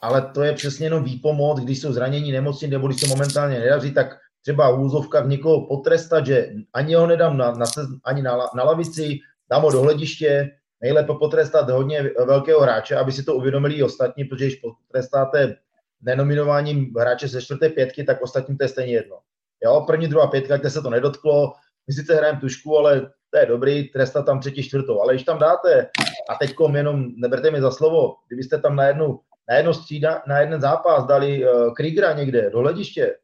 ale 0.00 0.22
to 0.34 0.42
je 0.42 0.52
přesně 0.52 0.86
jenom 0.86 1.04
výpomoc, 1.04 1.60
když 1.60 1.80
jsou 1.80 1.92
zranění, 1.92 2.32
nemocní, 2.32 2.68
nebo 2.68 2.86
když 2.86 3.00
se 3.00 3.08
momentálně 3.08 3.58
nedaří, 3.58 3.94
tak 3.94 4.16
třeba 4.42 4.70
v 4.70 4.80
úzovkách 4.80 5.26
někoho 5.26 5.66
potrestat, 5.66 6.26
že 6.26 6.50
ani 6.74 6.94
ho 6.94 7.06
nedám 7.06 7.36
na, 7.36 7.52
na, 7.52 7.66
ani 8.04 8.22
na, 8.22 8.38
na 8.54 8.64
lavici, 8.64 9.18
dám 9.50 9.62
ho 9.62 9.70
do 9.70 9.80
hlediště, 9.80 10.50
nejlépe 10.80 11.12
potrestat 11.20 11.70
hodně 11.70 12.10
velkého 12.26 12.60
hráče, 12.60 12.96
aby 12.96 13.12
si 13.12 13.22
to 13.22 13.34
uvědomili 13.34 13.74
i 13.74 13.82
ostatní, 13.82 14.24
protože 14.24 14.44
když 14.44 14.60
potrestáte 14.86 15.56
nenominováním 16.00 16.92
hráče 16.98 17.28
ze 17.28 17.42
čtvrté 17.42 17.68
pětky, 17.68 18.04
tak 18.04 18.22
ostatním 18.22 18.56
to 18.56 18.64
je 18.64 18.68
stejně 18.68 18.92
jedno. 18.92 19.18
Jo, 19.64 19.84
první, 19.86 20.08
druhá 20.08 20.26
pětka, 20.26 20.56
kde 20.56 20.70
se 20.70 20.82
to 20.82 20.90
nedotklo, 20.90 21.52
my 21.86 21.94
sice 21.94 22.14
hrajeme 22.14 22.40
tušku, 22.40 22.78
ale 22.78 23.10
to 23.30 23.38
je 23.38 23.46
dobrý, 23.46 23.88
trestat 23.88 24.26
tam 24.26 24.40
třetí, 24.40 24.62
čtvrtou. 24.62 25.00
Ale 25.00 25.14
když 25.14 25.24
tam 25.24 25.38
dáte, 25.38 25.86
a 26.30 26.34
teď 26.34 26.54
jenom 26.74 27.06
neberte 27.16 27.50
mi 27.50 27.60
za 27.60 27.70
slovo, 27.70 28.14
kdybyste 28.28 28.58
tam 28.58 28.76
na 28.76 28.84
jednu, 28.84 29.20
na 29.48 29.56
jedno 29.56 29.74
střída, 29.74 30.22
na 30.26 30.40
jeden 30.40 30.60
zápas 30.60 31.06
dali 31.06 31.44
uh, 31.44 31.74
Kriegera 31.74 32.12
někde 32.12 32.50
do 32.50 32.58
hlediště, 32.58 33.16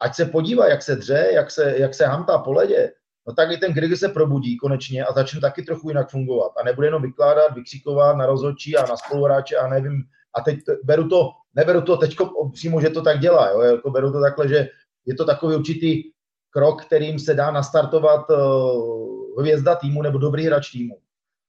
ať 0.00 0.14
se 0.14 0.24
podívá, 0.24 0.68
jak 0.68 0.82
se 0.82 0.96
dře, 0.96 1.28
jak 1.32 1.50
se, 1.50 1.78
jak 1.78 1.94
se 1.94 2.06
hamtá 2.06 2.38
po 2.38 2.52
ledě, 2.52 2.92
no 3.26 3.34
tak 3.34 3.50
i 3.50 3.56
ten 3.56 3.72
Grigl 3.72 3.96
se 3.96 4.08
probudí 4.08 4.56
konečně 4.56 5.04
a 5.04 5.12
začne 5.12 5.40
taky 5.40 5.62
trochu 5.62 5.88
jinak 5.88 6.10
fungovat. 6.10 6.52
A 6.60 6.64
nebude 6.64 6.86
jenom 6.86 7.02
vykládat, 7.02 7.54
vykřikovat 7.54 8.16
na 8.16 8.26
rozhodčí 8.26 8.76
a 8.76 8.86
na 8.86 8.96
spoluhráče 8.96 9.56
a 9.56 9.68
nevím. 9.68 10.02
A 10.34 10.40
teď 10.40 10.58
beru 10.84 11.08
to, 11.08 11.30
neberu 11.54 11.82
to 11.82 11.96
teď 11.96 12.16
přímo, 12.52 12.80
že 12.80 12.90
to 12.90 13.02
tak 13.02 13.20
dělá. 13.20 13.50
Jo? 13.50 13.60
Jako 13.60 13.90
beru 13.90 14.12
to 14.12 14.20
takhle, 14.20 14.48
že 14.48 14.68
je 15.06 15.14
to 15.14 15.24
takový 15.24 15.56
určitý 15.56 16.02
krok, 16.50 16.84
kterým 16.84 17.18
se 17.18 17.34
dá 17.34 17.50
nastartovat 17.50 18.30
uh, 18.30 19.40
hvězda 19.40 19.74
týmu 19.74 20.02
nebo 20.02 20.18
dobrý 20.18 20.46
hráč 20.46 20.70
týmu. 20.70 20.98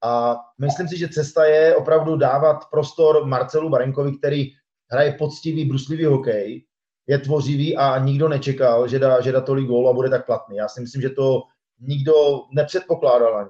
A 0.03 0.37
myslím 0.61 0.87
si, 0.87 0.97
že 0.97 1.07
cesta 1.07 1.45
je 1.45 1.75
opravdu 1.75 2.17
dávat 2.17 2.57
prostor 2.71 3.25
Marcelu 3.25 3.69
Barenkovi, 3.69 4.17
který 4.17 4.51
hraje 4.91 5.11
poctivý, 5.11 5.65
bruslivý 5.65 6.05
hokej, 6.05 6.65
je 7.07 7.17
tvořivý 7.17 7.77
a 7.77 7.97
nikdo 7.97 8.29
nečekal, 8.29 8.87
že 8.87 8.99
dá, 8.99 9.21
že 9.21 9.31
dá 9.31 9.41
tolik 9.41 9.67
gól 9.67 9.89
a 9.89 9.93
bude 9.93 10.09
tak 10.09 10.25
platný. 10.25 10.57
Já 10.57 10.67
si 10.67 10.81
myslím, 10.81 11.01
že 11.01 11.09
to 11.09 11.43
nikdo 11.79 12.13
nepředpokládal 12.51 13.37
ani. 13.37 13.49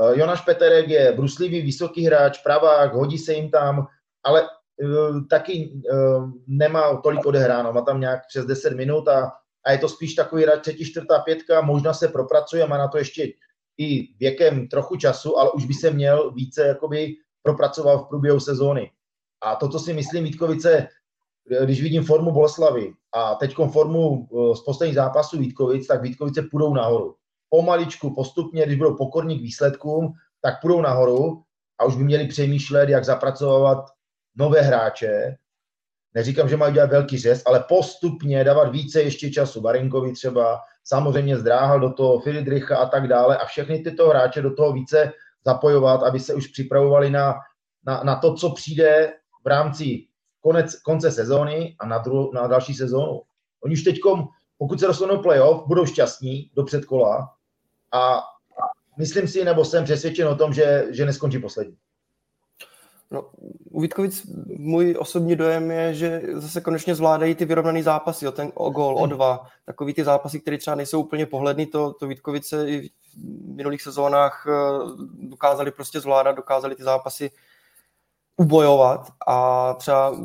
Uh, 0.00 0.18
Jonáš 0.18 0.40
Peterek 0.40 0.88
je 0.88 1.12
bruslivý, 1.12 1.62
vysoký 1.62 2.06
hráč, 2.06 2.38
pravák, 2.42 2.94
hodí 2.94 3.18
se 3.18 3.32
jim 3.32 3.50
tam, 3.50 3.86
ale 4.24 4.42
uh, 4.42 5.26
taky 5.30 5.82
nemá 6.46 6.96
tolik 6.96 7.26
odehráno, 7.26 7.72
má 7.72 7.80
tam 7.80 8.00
nějak 8.00 8.20
přes 8.28 8.46
10 8.46 8.76
minut 8.76 9.08
a, 9.08 9.32
a 9.66 9.72
je 9.72 9.78
to 9.78 9.88
spíš 9.88 10.14
takový 10.14 10.44
třetí, 10.60 10.84
čtvrtá 10.84 11.18
pětka, 11.18 11.60
možná 11.60 11.94
se 11.94 12.08
propracuje, 12.08 12.66
má 12.66 12.78
na 12.78 12.88
to 12.88 12.98
ještě 12.98 13.32
i 13.78 14.14
věkem 14.20 14.68
trochu 14.68 14.96
času, 14.96 15.38
ale 15.38 15.50
už 15.50 15.64
by 15.64 15.74
se 15.74 15.90
měl 15.90 16.32
více 16.32 16.66
jakoby 16.66 17.14
propracovat 17.42 17.96
v 17.96 18.08
průběhu 18.08 18.40
sezóny. 18.40 18.90
A 19.42 19.54
to, 19.56 19.68
co 19.68 19.78
si 19.78 19.92
myslím, 19.92 20.24
Vítkovice, 20.24 20.88
když 21.64 21.82
vidím 21.82 22.04
formu 22.04 22.32
Boleslavy 22.32 22.92
a 23.14 23.34
teď 23.34 23.54
formu 23.72 24.28
z 24.54 24.60
posledních 24.60 24.94
zápasů 24.94 25.38
Vítkovic, 25.38 25.86
tak 25.86 26.02
Vítkovice 26.02 26.42
půjdou 26.42 26.74
nahoru 26.74 27.16
pomaličku, 27.48 28.14
postupně, 28.14 28.66
když 28.66 28.78
budou 28.78 28.96
pokorní 28.96 29.38
k 29.38 29.42
výsledkům, 29.42 30.12
tak 30.42 30.60
půjdou 30.60 30.80
nahoru 30.80 31.42
a 31.78 31.84
už 31.84 31.96
by 31.96 32.04
měli 32.04 32.26
přemýšlet, 32.26 32.88
jak 32.88 33.04
zapracovat 33.04 33.84
nové 34.36 34.60
hráče. 34.60 35.36
Neříkám, 36.14 36.48
že 36.48 36.56
mají 36.56 36.74
dělat 36.74 36.90
velký 36.90 37.18
řez, 37.18 37.42
ale 37.46 37.64
postupně 37.68 38.44
dávat 38.44 38.72
více 38.72 39.02
ještě 39.02 39.30
času. 39.30 39.60
Barinkovi 39.60 40.12
třeba, 40.12 40.60
samozřejmě 40.84 41.38
zdráhal 41.38 41.80
do 41.80 41.92
toho 41.92 42.20
Filidricha 42.20 42.76
a 42.76 42.86
tak 42.86 43.08
dále 43.08 43.36
a 43.36 43.46
všechny 43.46 43.78
tyto 43.78 44.08
hráče 44.08 44.42
do 44.42 44.54
toho 44.54 44.72
více 44.72 45.12
zapojovat, 45.46 46.02
aby 46.02 46.20
se 46.20 46.34
už 46.34 46.46
připravovali 46.46 47.10
na, 47.10 47.34
na, 47.86 48.02
na 48.04 48.16
to, 48.16 48.34
co 48.34 48.50
přijde 48.50 49.12
v 49.44 49.46
rámci 49.46 50.06
konec, 50.40 50.74
konce 50.82 51.10
sezóny 51.10 51.76
a 51.78 51.86
na, 51.86 51.98
dru, 51.98 52.30
na 52.34 52.46
další 52.46 52.74
sezónu. 52.74 53.20
Oni 53.64 53.74
už 53.74 53.82
teď, 53.82 53.98
pokud 54.58 54.80
se 54.80 54.86
dostanou 54.86 55.22
playoff, 55.22 55.66
budou 55.66 55.86
šťastní 55.86 56.50
do 56.54 56.64
předkola, 56.64 57.28
a 57.92 58.22
myslím 58.98 59.28
si, 59.28 59.44
nebo 59.44 59.64
jsem 59.64 59.84
přesvědčen 59.84 60.28
o 60.28 60.36
tom, 60.36 60.52
že, 60.52 60.86
že 60.90 61.06
neskončí 61.06 61.38
poslední. 61.38 61.76
No, 63.10 63.30
u 63.70 63.80
Vítkovic 63.80 64.26
můj 64.46 64.96
osobní 64.98 65.36
dojem 65.36 65.70
je, 65.70 65.94
že 65.94 66.22
zase 66.32 66.60
konečně 66.60 66.94
zvládají 66.94 67.34
ty 67.34 67.44
vyrovnaný 67.44 67.82
zápasy, 67.82 68.28
o 68.28 68.32
ten 68.32 68.52
o 68.54 68.70
gol, 68.70 68.98
o 68.98 69.06
dva, 69.06 69.46
takový 69.64 69.94
ty 69.94 70.04
zápasy, 70.04 70.40
které 70.40 70.58
třeba 70.58 70.74
nejsou 70.74 71.00
úplně 71.00 71.26
pohledný, 71.26 71.66
to, 71.66 71.92
to 71.92 72.06
Vítkovice 72.06 72.70
i 72.70 72.88
v 72.88 73.54
minulých 73.54 73.82
sezónách 73.82 74.46
eh, 74.48 74.52
dokázali 75.28 75.70
prostě 75.70 76.00
zvládat, 76.00 76.32
dokázali 76.32 76.74
ty 76.74 76.82
zápasy 76.82 77.30
ubojovat. 78.36 79.12
A 79.26 79.74
třeba 79.74 80.16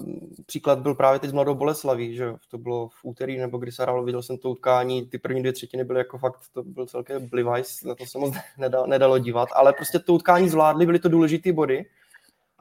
příklad 0.45 0.79
byl 0.79 0.95
právě 0.95 1.19
teď 1.19 1.29
s 1.29 1.33
Mladou 1.33 1.55
Boleslaví, 1.55 2.15
že 2.15 2.33
to 2.51 2.57
bylo 2.57 2.87
v 2.87 2.99
úterý 3.03 3.37
nebo 3.37 3.57
kdy 3.57 3.71
se 3.71 3.83
hrálo, 3.83 4.03
viděl 4.03 4.23
jsem 4.23 4.37
to 4.37 4.49
utkání, 4.49 5.05
ty 5.05 5.17
první 5.17 5.39
dvě 5.39 5.53
třetiny 5.53 5.83
byly 5.83 5.99
jako 5.99 6.17
fakt, 6.17 6.39
to 6.53 6.63
byl 6.63 6.85
celkem 6.85 7.29
blivajs, 7.29 7.83
na 7.83 7.95
to 7.95 8.05
se 8.05 8.17
moc 8.17 8.35
nedalo, 8.57 8.87
nedalo 8.87 9.19
dívat, 9.19 9.49
ale 9.53 9.73
prostě 9.73 9.99
to 9.99 10.13
utkání 10.13 10.49
zvládli, 10.49 10.85
byly 10.85 10.99
to 10.99 11.09
důležité 11.09 11.53
body 11.53 11.85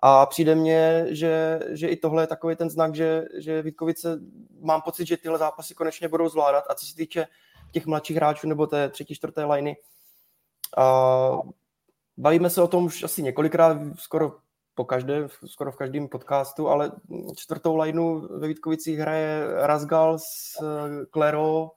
a 0.07 0.27
přijde 0.27 0.55
mně, 0.55 1.07
že, 1.09 1.61
že 1.71 1.88
i 1.88 1.97
tohle 1.97 2.23
je 2.23 2.27
takový 2.27 2.57
ten 2.57 2.71
znak, 2.71 2.95
že, 2.95 3.25
že 3.38 3.62
Vítkovice, 3.62 4.21
mám 4.61 4.83
pocit, 4.83 5.07
že 5.07 5.17
tyhle 5.17 5.38
zápasy 5.38 5.75
konečně 5.75 6.09
budou 6.09 6.29
zvládat 6.29 6.64
a 6.69 6.75
co 6.75 6.87
se 6.87 6.97
týče 6.97 7.27
těch 7.73 7.87
mladších 7.87 8.17
hráčů 8.17 8.49
nebo 8.49 8.67
té 8.67 8.88
třetí, 8.88 9.14
čtvrté 9.14 9.45
liny, 9.45 9.77
a 10.77 11.38
bavíme 12.17 12.51
se 12.51 12.62
o 12.62 12.69
tom 12.69 12.85
už 12.85 13.03
asi 13.03 13.23
několikrát, 13.23 13.77
skoro 13.99 14.37
po 14.75 14.85
každé, 14.85 15.29
skoro 15.47 15.73
v 15.73 15.77
každém 15.77 16.09
podcastu, 16.09 16.69
ale 16.69 16.93
čtvrtou 17.37 17.77
lineu 17.77 18.38
ve 18.38 18.48
Vítkovicích 18.48 18.98
hraje 18.98 19.46
Razgal 19.55 20.19
s 20.19 20.59
Klero, 21.11 21.71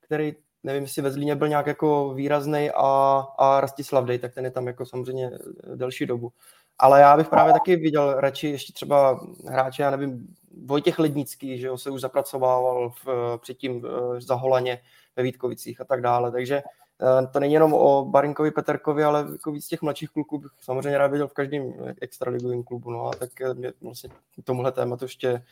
který 0.00 0.34
nevím, 0.62 0.82
jestli 0.82 1.02
ve 1.02 1.10
Zlíně 1.10 1.36
byl 1.36 1.48
nějak 1.48 1.66
jako 1.66 2.14
výrazný 2.14 2.70
a, 2.74 3.24
a 3.38 3.60
Rastislav 3.60 4.04
Dej, 4.04 4.18
tak 4.18 4.34
ten 4.34 4.44
je 4.44 4.50
tam 4.50 4.66
jako 4.66 4.86
samozřejmě 4.86 5.30
delší 5.74 6.06
dobu. 6.06 6.32
Ale 6.78 7.00
já 7.00 7.16
bych 7.16 7.28
právě 7.28 7.52
taky 7.52 7.76
viděl 7.76 8.20
radši 8.20 8.48
ještě 8.48 8.72
třeba 8.72 9.20
hráče, 9.48 9.82
já 9.82 9.90
nevím, 9.90 10.34
Vojtěch 10.64 10.98
Lednický, 10.98 11.58
že 11.58 11.70
ho 11.70 11.78
se 11.78 11.90
už 11.90 12.00
zapracovával 12.00 12.90
v, 13.04 13.38
předtím 13.38 13.82
za 14.18 14.34
Holaně 14.34 14.80
ve 15.16 15.22
Vítkovicích 15.22 15.80
a 15.80 15.84
tak 15.84 16.00
dále. 16.00 16.32
Takže 16.32 16.62
Eh, 17.02 17.26
to 17.26 17.40
není 17.40 17.54
jenom 17.54 17.74
o 17.74 18.04
Barinkovi, 18.04 18.50
Peterkovi, 18.50 19.04
ale 19.04 19.26
jako 19.32 19.52
víc 19.52 19.66
těch 19.66 19.82
mladších 19.82 20.10
kluků 20.10 20.38
bych 20.38 20.50
samozřejmě 20.60 20.98
rád 20.98 21.10
viděl 21.10 21.28
v 21.28 21.32
každém 21.32 21.72
extraligovém 22.00 22.62
klubu. 22.62 22.90
No 22.90 23.06
a 23.06 23.10
tak 23.10 23.30
mě 23.54 23.72
vlastně 23.82 24.10
tomuhle 24.44 24.72
tématu 24.72 25.04
ještě 25.04 25.44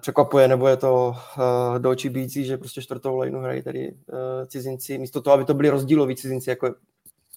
překvapuje, 0.00 0.48
nebo 0.48 0.68
je 0.68 0.76
to 0.76 1.14
do 1.78 1.90
očí 1.90 2.08
bíjící, 2.08 2.44
že 2.44 2.58
prostě 2.58 2.82
čtvrtou 2.82 3.18
lineu 3.18 3.40
hrají 3.40 3.62
tady 3.62 3.94
cizinci, 4.46 4.98
místo 4.98 5.22
toho, 5.22 5.34
aby 5.34 5.44
to 5.44 5.54
byli 5.54 5.70
rozdíloví 5.70 6.16
cizinci, 6.16 6.50
jako 6.50 6.74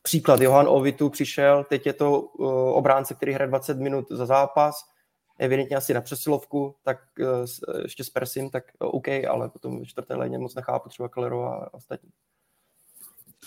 příklad 0.04 0.41
Johan 0.41 0.66
Ovitu 0.70 1.10
přišel, 1.10 1.64
teď 1.70 1.86
je 1.86 1.93
to 1.93 2.22
uh, 2.22 2.47
obránce, 2.51 3.14
který 3.14 3.32
hraje 3.32 3.47
20 3.47 3.78
minut 3.78 4.08
za 4.12 4.26
zápas, 4.26 4.76
evidentně 5.39 5.76
asi 5.78 5.93
na 5.93 6.01
přesilovku, 6.01 6.76
tak 6.84 6.97
uh, 7.20 7.82
ještě 7.84 8.04
s 8.04 8.10
Persim, 8.10 8.49
tak 8.49 8.64
OK, 8.80 9.08
ale 9.08 9.49
potom 9.49 9.84
v 9.84 9.88
čtvrté 9.88 10.16
léně 10.16 10.38
moc 10.38 10.56
nechápu 10.56 10.89
třeba 10.89 11.10
Kalero 11.10 11.43
a 11.43 11.74
ostatní. 11.74 12.10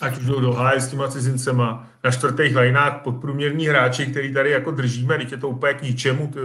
Ať 0.01 0.17
už 0.17 0.25
jdou 0.25 0.41
do 0.41 0.53
háje 0.53 0.81
s 0.81 0.89
těma 0.89 1.11
cizincema, 1.11 1.89
na 2.03 2.11
čtvrtých 2.11 2.55
lajnách 2.55 3.03
podprůměrní 3.03 3.67
hráči, 3.67 4.05
který 4.05 4.33
tady 4.33 4.51
jako 4.51 4.71
držíme, 4.71 5.17
teď 5.17 5.31
je 5.31 5.37
to 5.37 5.49
úplně 5.49 5.73
k 5.73 5.81
ničemu, 5.81 6.27
to, 6.27 6.39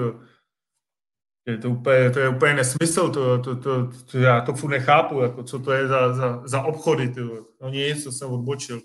je 1.47 1.59
to 1.59 1.71
úplně, 1.71 2.11
to 2.11 2.21
je 2.21 2.29
úplně 2.29 2.55
nesmysl, 2.55 3.11
to, 3.11 3.39
to, 3.39 3.57
to, 3.57 3.91
to, 4.11 4.19
já 4.19 4.41
to 4.41 4.53
furt 4.53 4.71
nechápu, 4.71 5.21
jako 5.21 5.43
co 5.43 5.59
to 5.59 5.73
je 5.73 5.89
za, 5.89 6.15
za, 6.15 6.43
za 6.45 6.63
obchody, 6.63 7.09
to, 7.09 7.21
no 7.61 7.69
nic, 7.69 8.05
co 8.05 8.13
jsem 8.13 8.31
odbočil. 8.31 8.81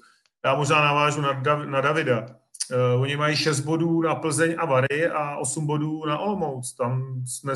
Já 0.45 0.55
možná 0.55 0.85
navážu 0.85 1.21
na, 1.21 1.33
Dav, 1.33 1.65
na 1.65 1.81
Davida. 1.81 2.25
Uh, 2.95 3.01
oni 3.01 3.17
mají 3.17 3.35
6 3.35 3.59
bodů 3.59 4.01
na 4.01 4.15
Plzeň 4.15 4.55
a 4.57 4.65
Vary 4.65 5.07
a 5.07 5.37
8 5.37 5.65
bodů 5.65 6.05
na 6.05 6.17
Olomouc. 6.17 6.73
Tam 6.73 7.23
jsme 7.25 7.53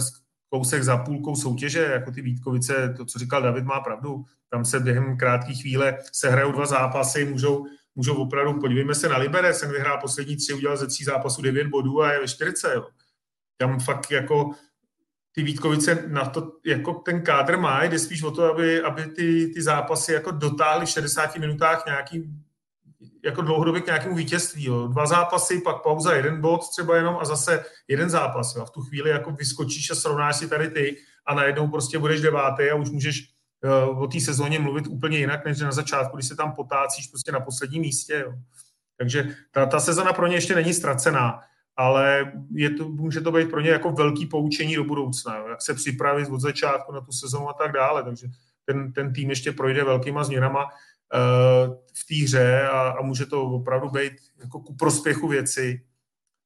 kousek 0.49 0.83
za 0.83 0.97
půlkou 0.97 1.35
soutěže, 1.35 1.79
jako 1.79 2.11
ty 2.11 2.21
Vítkovice, 2.21 2.93
to, 2.97 3.05
co 3.05 3.19
říkal 3.19 3.41
David, 3.41 3.65
má 3.65 3.79
pravdu. 3.79 4.25
Tam 4.49 4.65
se 4.65 4.79
během 4.79 5.17
krátké 5.17 5.53
chvíle 5.53 5.97
se 6.11 6.29
hrajou 6.29 6.51
dva 6.51 6.65
zápasy, 6.65 7.25
můžou, 7.25 7.65
můžou 7.95 8.15
opravdu, 8.15 8.59
podívejme 8.59 8.95
se 8.95 9.09
na 9.09 9.17
Libere, 9.17 9.53
jsem 9.53 9.71
vyhrál 9.71 9.97
poslední 10.01 10.37
tři, 10.37 10.53
udělal 10.53 10.77
ze 10.77 10.87
tří 10.87 11.03
zápasů 11.03 11.41
9 11.41 11.67
bodů 11.67 12.01
a 12.01 12.13
je 12.13 12.19
ve 12.19 12.27
40. 12.27 12.73
Jo. 12.73 12.87
Tam 13.57 13.79
fakt 13.79 14.11
jako 14.11 14.51
ty 15.31 15.43
Vítkovice 15.43 16.03
na 16.07 16.25
to, 16.25 16.51
jako 16.65 16.93
ten 16.93 17.23
kádr 17.23 17.57
má, 17.57 17.83
jde 17.83 17.99
spíš 17.99 18.23
o 18.23 18.31
to, 18.31 18.43
aby, 18.43 18.81
aby 18.81 19.05
ty, 19.05 19.51
ty 19.53 19.61
zápasy 19.61 20.13
jako 20.13 20.31
dotáhly 20.31 20.85
v 20.85 20.89
60 20.89 21.35
minutách 21.35 21.85
nějaký 21.85 22.29
jako 23.23 23.41
dlouhodobě 23.41 23.81
k 23.81 23.85
nějakému 23.85 24.15
vítězství. 24.15 24.65
Jo. 24.65 24.87
Dva 24.87 25.05
zápasy, 25.05 25.61
pak 25.61 25.83
pauza, 25.83 26.13
jeden 26.13 26.41
bod 26.41 26.69
třeba 26.69 26.95
jenom 26.95 27.17
a 27.21 27.25
zase 27.25 27.65
jeden 27.87 28.09
zápas. 28.09 28.55
Jo. 28.55 28.61
A 28.61 28.65
v 28.65 28.69
tu 28.69 28.81
chvíli 28.81 29.09
jako 29.09 29.31
vyskočíš 29.31 29.91
a 29.91 29.95
srovnáš 29.95 30.35
si 30.35 30.49
tady 30.49 30.69
ty 30.69 30.97
a 31.25 31.33
najednou 31.33 31.67
prostě 31.67 31.99
budeš 31.99 32.21
devátý 32.21 32.63
a 32.63 32.75
už 32.75 32.89
můžeš 32.89 33.29
uh, 33.89 34.01
o 34.03 34.07
té 34.07 34.19
sezóně 34.19 34.59
mluvit 34.59 34.87
úplně 34.87 35.17
jinak, 35.17 35.45
než 35.45 35.59
na 35.59 35.71
začátku, 35.71 36.17
když 36.17 36.27
se 36.27 36.35
tam 36.35 36.51
potácíš 36.51 37.07
prostě 37.07 37.31
na 37.31 37.39
posledním 37.39 37.81
místě. 37.81 38.23
Jo. 38.25 38.33
Takže 38.97 39.35
ta, 39.51 39.65
ta 39.65 39.79
sezona 39.79 40.13
pro 40.13 40.27
ně 40.27 40.35
ještě 40.35 40.55
není 40.55 40.73
ztracená, 40.73 41.39
ale 41.75 42.31
je 42.51 42.69
to, 42.69 42.89
může 42.89 43.21
to 43.21 43.31
být 43.31 43.49
pro 43.49 43.59
ně 43.59 43.69
jako 43.69 43.91
velký 43.91 44.25
poučení 44.25 44.75
do 44.75 44.83
budoucna, 44.83 45.37
jo. 45.37 45.47
jak 45.47 45.61
se 45.61 45.73
připravit 45.73 46.29
od 46.29 46.41
začátku 46.41 46.91
na 46.91 47.01
tu 47.01 47.11
sezonu 47.11 47.49
a 47.49 47.53
tak 47.53 47.71
dále. 47.71 48.03
Takže 48.03 48.27
ten, 48.65 48.93
ten 48.93 49.13
tým 49.13 49.29
ještě 49.29 49.51
projde 49.51 49.83
velkýma 49.83 50.23
změnama 50.23 50.69
v 51.93 52.07
té 52.09 52.23
hře 52.23 52.67
a, 52.67 52.89
a 52.89 53.01
může 53.01 53.25
to 53.25 53.43
opravdu 53.43 53.89
být 53.89 54.13
jako 54.39 54.59
ku 54.59 54.75
prospěchu 54.75 55.27
věci 55.27 55.85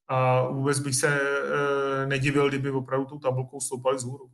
a 0.08 0.48
vůbec 0.48 0.80
bych 0.80 0.96
se 0.96 1.20
e, 1.20 2.06
nedivil, 2.08 2.50
kdyby 2.50 2.72
opravdu 2.72 3.06
tou 3.06 3.20
tabulkou 3.20 3.60
stoupali 3.60 3.98
vzhůru. 3.98 4.30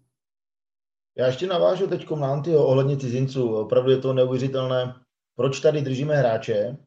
Já 1.18 1.28
ještě 1.28 1.48
navážu 1.48 1.88
teď 1.88 2.10
na 2.10 2.32
Antyho 2.32 2.66
ohledně 2.66 2.98
cizinců. 2.98 3.56
Opravdu 3.56 3.92
je 3.92 3.98
to 3.98 4.14
neuvěřitelné. 4.14 4.96
Proč 5.36 5.60
tady 5.60 5.82
držíme 5.82 6.16
hráče, 6.16 6.78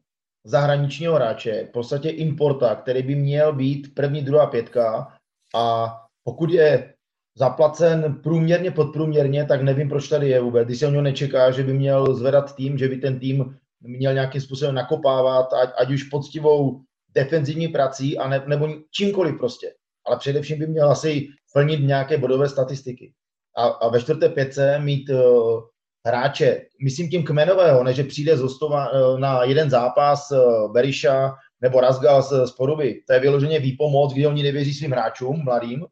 zahraničního 0.43 1.15
hráče, 1.15 1.65
v 1.69 1.71
podstatě 1.71 2.09
importa, 2.09 2.75
který 2.75 3.03
by 3.03 3.15
měl 3.15 3.53
být 3.53 3.95
první, 3.95 4.21
druhá 4.21 4.47
pětka 4.47 5.17
a 5.55 5.95
pokud 6.23 6.49
je 6.49 6.94
zaplacen 7.37 8.19
průměrně, 8.23 8.71
podprůměrně, 8.71 9.45
tak 9.45 9.61
nevím, 9.61 9.89
proč 9.89 10.07
tady 10.07 10.29
je 10.29 10.41
vůbec. 10.41 10.67
Když 10.67 10.79
se 10.79 10.87
o 10.87 10.89
něho 10.89 11.01
nečeká, 11.01 11.51
že 11.51 11.63
by 11.63 11.73
měl 11.73 12.15
zvedat 12.15 12.55
tým, 12.55 12.77
že 12.77 12.87
by 12.87 12.97
ten 12.97 13.19
tým 13.19 13.57
měl 13.81 14.13
nějakým 14.13 14.41
způsobem 14.41 14.75
nakopávat, 14.75 15.53
ať, 15.53 15.69
ať 15.77 15.91
už 15.91 16.03
poctivou 16.03 16.81
defenzivní 17.15 17.67
prací, 17.67 18.17
a 18.17 18.27
ne, 18.27 18.43
nebo 18.47 18.69
čímkoliv 18.91 19.37
prostě. 19.37 19.73
Ale 20.07 20.17
především 20.17 20.59
by 20.59 20.67
měl 20.67 20.91
asi 20.91 21.27
plnit 21.53 21.79
nějaké 21.79 22.17
bodové 22.17 22.49
statistiky. 22.49 23.13
A, 23.57 23.65
a 23.65 23.89
ve 23.89 24.01
čtvrté 24.01 24.29
pětce 24.29 24.79
mít 24.79 25.09
uh, 25.09 25.61
hráče, 26.07 26.61
myslím 26.83 27.09
tím 27.09 27.23
kmenového, 27.23 27.83
než 27.83 28.01
přijde 28.07 28.37
z 28.37 28.43
Ostova, 28.43 28.91
uh, 28.91 29.19
na 29.19 29.43
jeden 29.43 29.69
zápas 29.69 30.31
uh, 30.31 30.73
Beriša 30.73 31.35
nebo 31.61 31.81
Razgal 31.81 32.21
z, 32.21 32.47
z 32.47 32.51
Poruby. 32.51 33.01
To 33.07 33.13
je 33.13 33.19
vyloženě 33.19 33.59
výpomoc, 33.59 34.13
kdy 34.13 34.27
oni 34.27 34.43
nevěří 34.43 34.73
svým 34.73 34.91
hráčům, 34.91 35.43
mladým, 35.43 35.85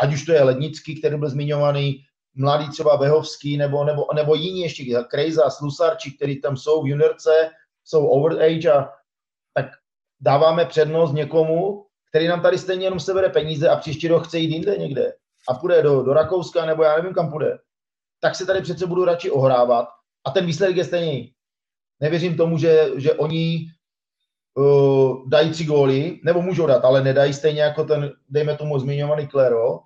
ať 0.00 0.14
už 0.14 0.24
to 0.24 0.32
je 0.32 0.42
Lednický, 0.42 0.98
který 0.98 1.16
byl 1.16 1.30
zmiňovaný, 1.30 2.04
mladý 2.34 2.70
třeba 2.70 2.96
Behovský, 2.96 3.56
nebo, 3.56 3.84
nebo, 3.84 4.06
nebo 4.14 4.34
jiní 4.34 4.60
ještě, 4.60 4.84
Krejza, 5.10 5.50
Slusarči, 5.50 6.12
který 6.12 6.40
tam 6.40 6.56
jsou 6.56 6.82
v 6.82 6.88
juniorce, 6.88 7.50
jsou 7.84 8.06
over 8.06 8.42
age 8.42 8.72
a 8.72 8.92
tak 9.54 9.66
dáváme 10.20 10.64
přednost 10.64 11.12
někomu, 11.12 11.86
který 12.08 12.28
nám 12.28 12.42
tady 12.42 12.58
stejně 12.58 12.86
jenom 12.86 13.00
sebere 13.00 13.28
peníze 13.28 13.68
a 13.68 13.76
příští 13.76 14.08
rok 14.08 14.26
chce 14.26 14.38
jít 14.38 14.50
jinde 14.50 14.76
někde. 14.76 15.12
A 15.48 15.54
půjde 15.54 15.82
do, 15.82 16.02
do 16.02 16.12
Rakouska 16.12 16.66
nebo 16.66 16.82
já 16.82 16.96
nevím 16.96 17.14
kam 17.14 17.30
půjde, 17.30 17.58
tak 18.20 18.34
se 18.34 18.46
tady 18.46 18.60
přece 18.60 18.86
budu 18.86 19.04
radši 19.04 19.30
ohrávat. 19.30 19.88
A 20.26 20.30
ten 20.30 20.46
výsledek 20.46 20.76
je 20.76 20.84
stejný. 20.84 21.32
Nevěřím 22.00 22.36
tomu, 22.36 22.58
že, 22.58 22.90
že 22.96 23.14
oni 23.14 23.66
uh, 24.54 25.28
dají 25.28 25.50
tři 25.50 25.64
góly, 25.64 26.20
nebo 26.24 26.42
můžou 26.42 26.66
dát, 26.66 26.84
ale 26.84 27.04
nedají 27.04 27.34
stejně 27.34 27.62
jako 27.62 27.84
ten, 27.84 28.12
dejme 28.28 28.56
tomu 28.56 28.78
zmiňovaný 28.78 29.28
Klero, 29.28 29.80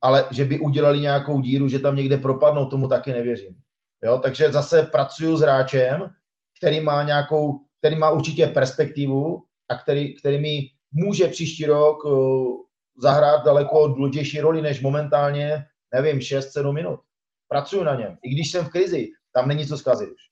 ale 0.00 0.24
že 0.30 0.44
by 0.44 0.60
udělali 0.60 1.00
nějakou 1.00 1.40
díru, 1.40 1.68
že 1.68 1.78
tam 1.78 1.96
někde 1.96 2.16
propadnou, 2.16 2.66
tomu 2.66 2.88
taky 2.88 3.12
nevěřím. 3.12 3.56
Jo, 4.04 4.18
takže 4.18 4.52
zase 4.52 4.82
pracuju 4.82 5.36
s 5.36 5.40
hráčem, 5.40 6.10
který 6.58 6.80
má 6.80 7.02
nějakou, 7.02 7.60
který 7.78 7.96
má 7.96 8.10
určitě 8.10 8.46
perspektivu 8.46 9.42
a 9.68 9.74
který, 9.74 10.16
který 10.16 10.38
mi 10.38 10.60
může 10.92 11.28
příští 11.28 11.66
rok 11.66 12.04
uh, 12.04 12.56
zahrát 13.02 13.44
daleko 13.44 13.88
důležitější 13.88 14.40
roli 14.40 14.62
než 14.62 14.80
momentálně, 14.80 15.64
nevím, 15.94 16.18
6-7 16.18 16.72
minut. 16.72 17.00
Pracuju 17.48 17.84
na 17.84 17.94
něm. 17.94 18.18
I 18.22 18.30
když 18.30 18.50
jsem 18.50 18.64
v 18.64 18.68
krizi, 18.68 19.08
tam 19.32 19.48
není 19.48 19.66
co 19.66 19.78
zkazit 19.78 20.08
už. 20.08 20.29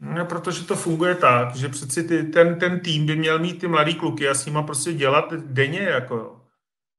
No, 0.00 0.26
protože 0.26 0.64
to 0.64 0.76
funguje 0.76 1.14
tak, 1.14 1.56
že 1.56 1.68
přeci 1.68 2.02
ty, 2.04 2.22
ten, 2.22 2.58
ten 2.58 2.80
tým 2.80 3.06
by 3.06 3.16
měl 3.16 3.38
mít 3.38 3.60
ty 3.60 3.68
mladý 3.68 3.94
kluky 3.94 4.28
a 4.28 4.34
s 4.34 4.46
nima 4.46 4.62
prostě 4.62 4.92
dělat 4.92 5.32
denně, 5.32 5.80
jako 5.80 6.40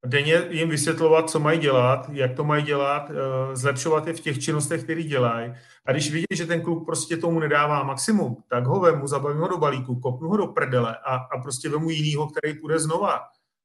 denně 0.06 0.44
jim 0.50 0.70
vysvětlovat, 0.70 1.30
co 1.30 1.40
mají 1.40 1.60
dělat, 1.60 2.10
jak 2.14 2.36
to 2.36 2.44
mají 2.44 2.64
dělat, 2.64 3.12
eh, 3.12 3.56
zlepšovat 3.56 4.08
je 4.08 4.14
v 4.14 4.20
těch 4.20 4.40
činnostech, 4.40 4.84
které 4.84 5.04
dělají. 5.04 5.54
A 5.86 5.92
když 5.92 6.12
vidí, 6.12 6.26
že 6.34 6.46
ten 6.46 6.62
kluk 6.62 6.86
prostě 6.86 7.18
tomu 7.18 7.40
nedává 7.40 7.84
maximum, 7.84 8.38
tak 8.50 8.66
ho 8.66 8.80
vemu, 8.80 9.08
zabavím 9.08 9.42
ho 9.42 9.48
do 9.48 9.58
balíku, 9.58 10.00
kopnu 10.00 10.30
ho 10.30 10.38
do 10.38 10.48
prdele 10.48 10.98
a, 11.06 11.16
a 11.16 11.42
prostě 11.42 11.70
vemu 11.70 11.90
jinýho, 11.90 12.28
který 12.28 12.60
půjde 12.60 12.80
znova. 12.80 13.20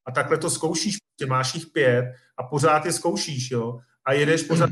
A 0.07 0.13
takhle 0.13 0.39
to 0.39 0.51
zkoušíš, 0.51 0.97
prostě 0.97 1.31
máš 1.31 1.55
jich 1.55 1.67
pět 1.67 2.05
a 2.37 2.43
pořád 2.43 2.87
je 2.87 2.93
zkoušíš, 2.93 3.51
jo. 3.51 3.79
A 4.05 4.13
jedeš 4.13 4.43
pořád, 4.43 4.71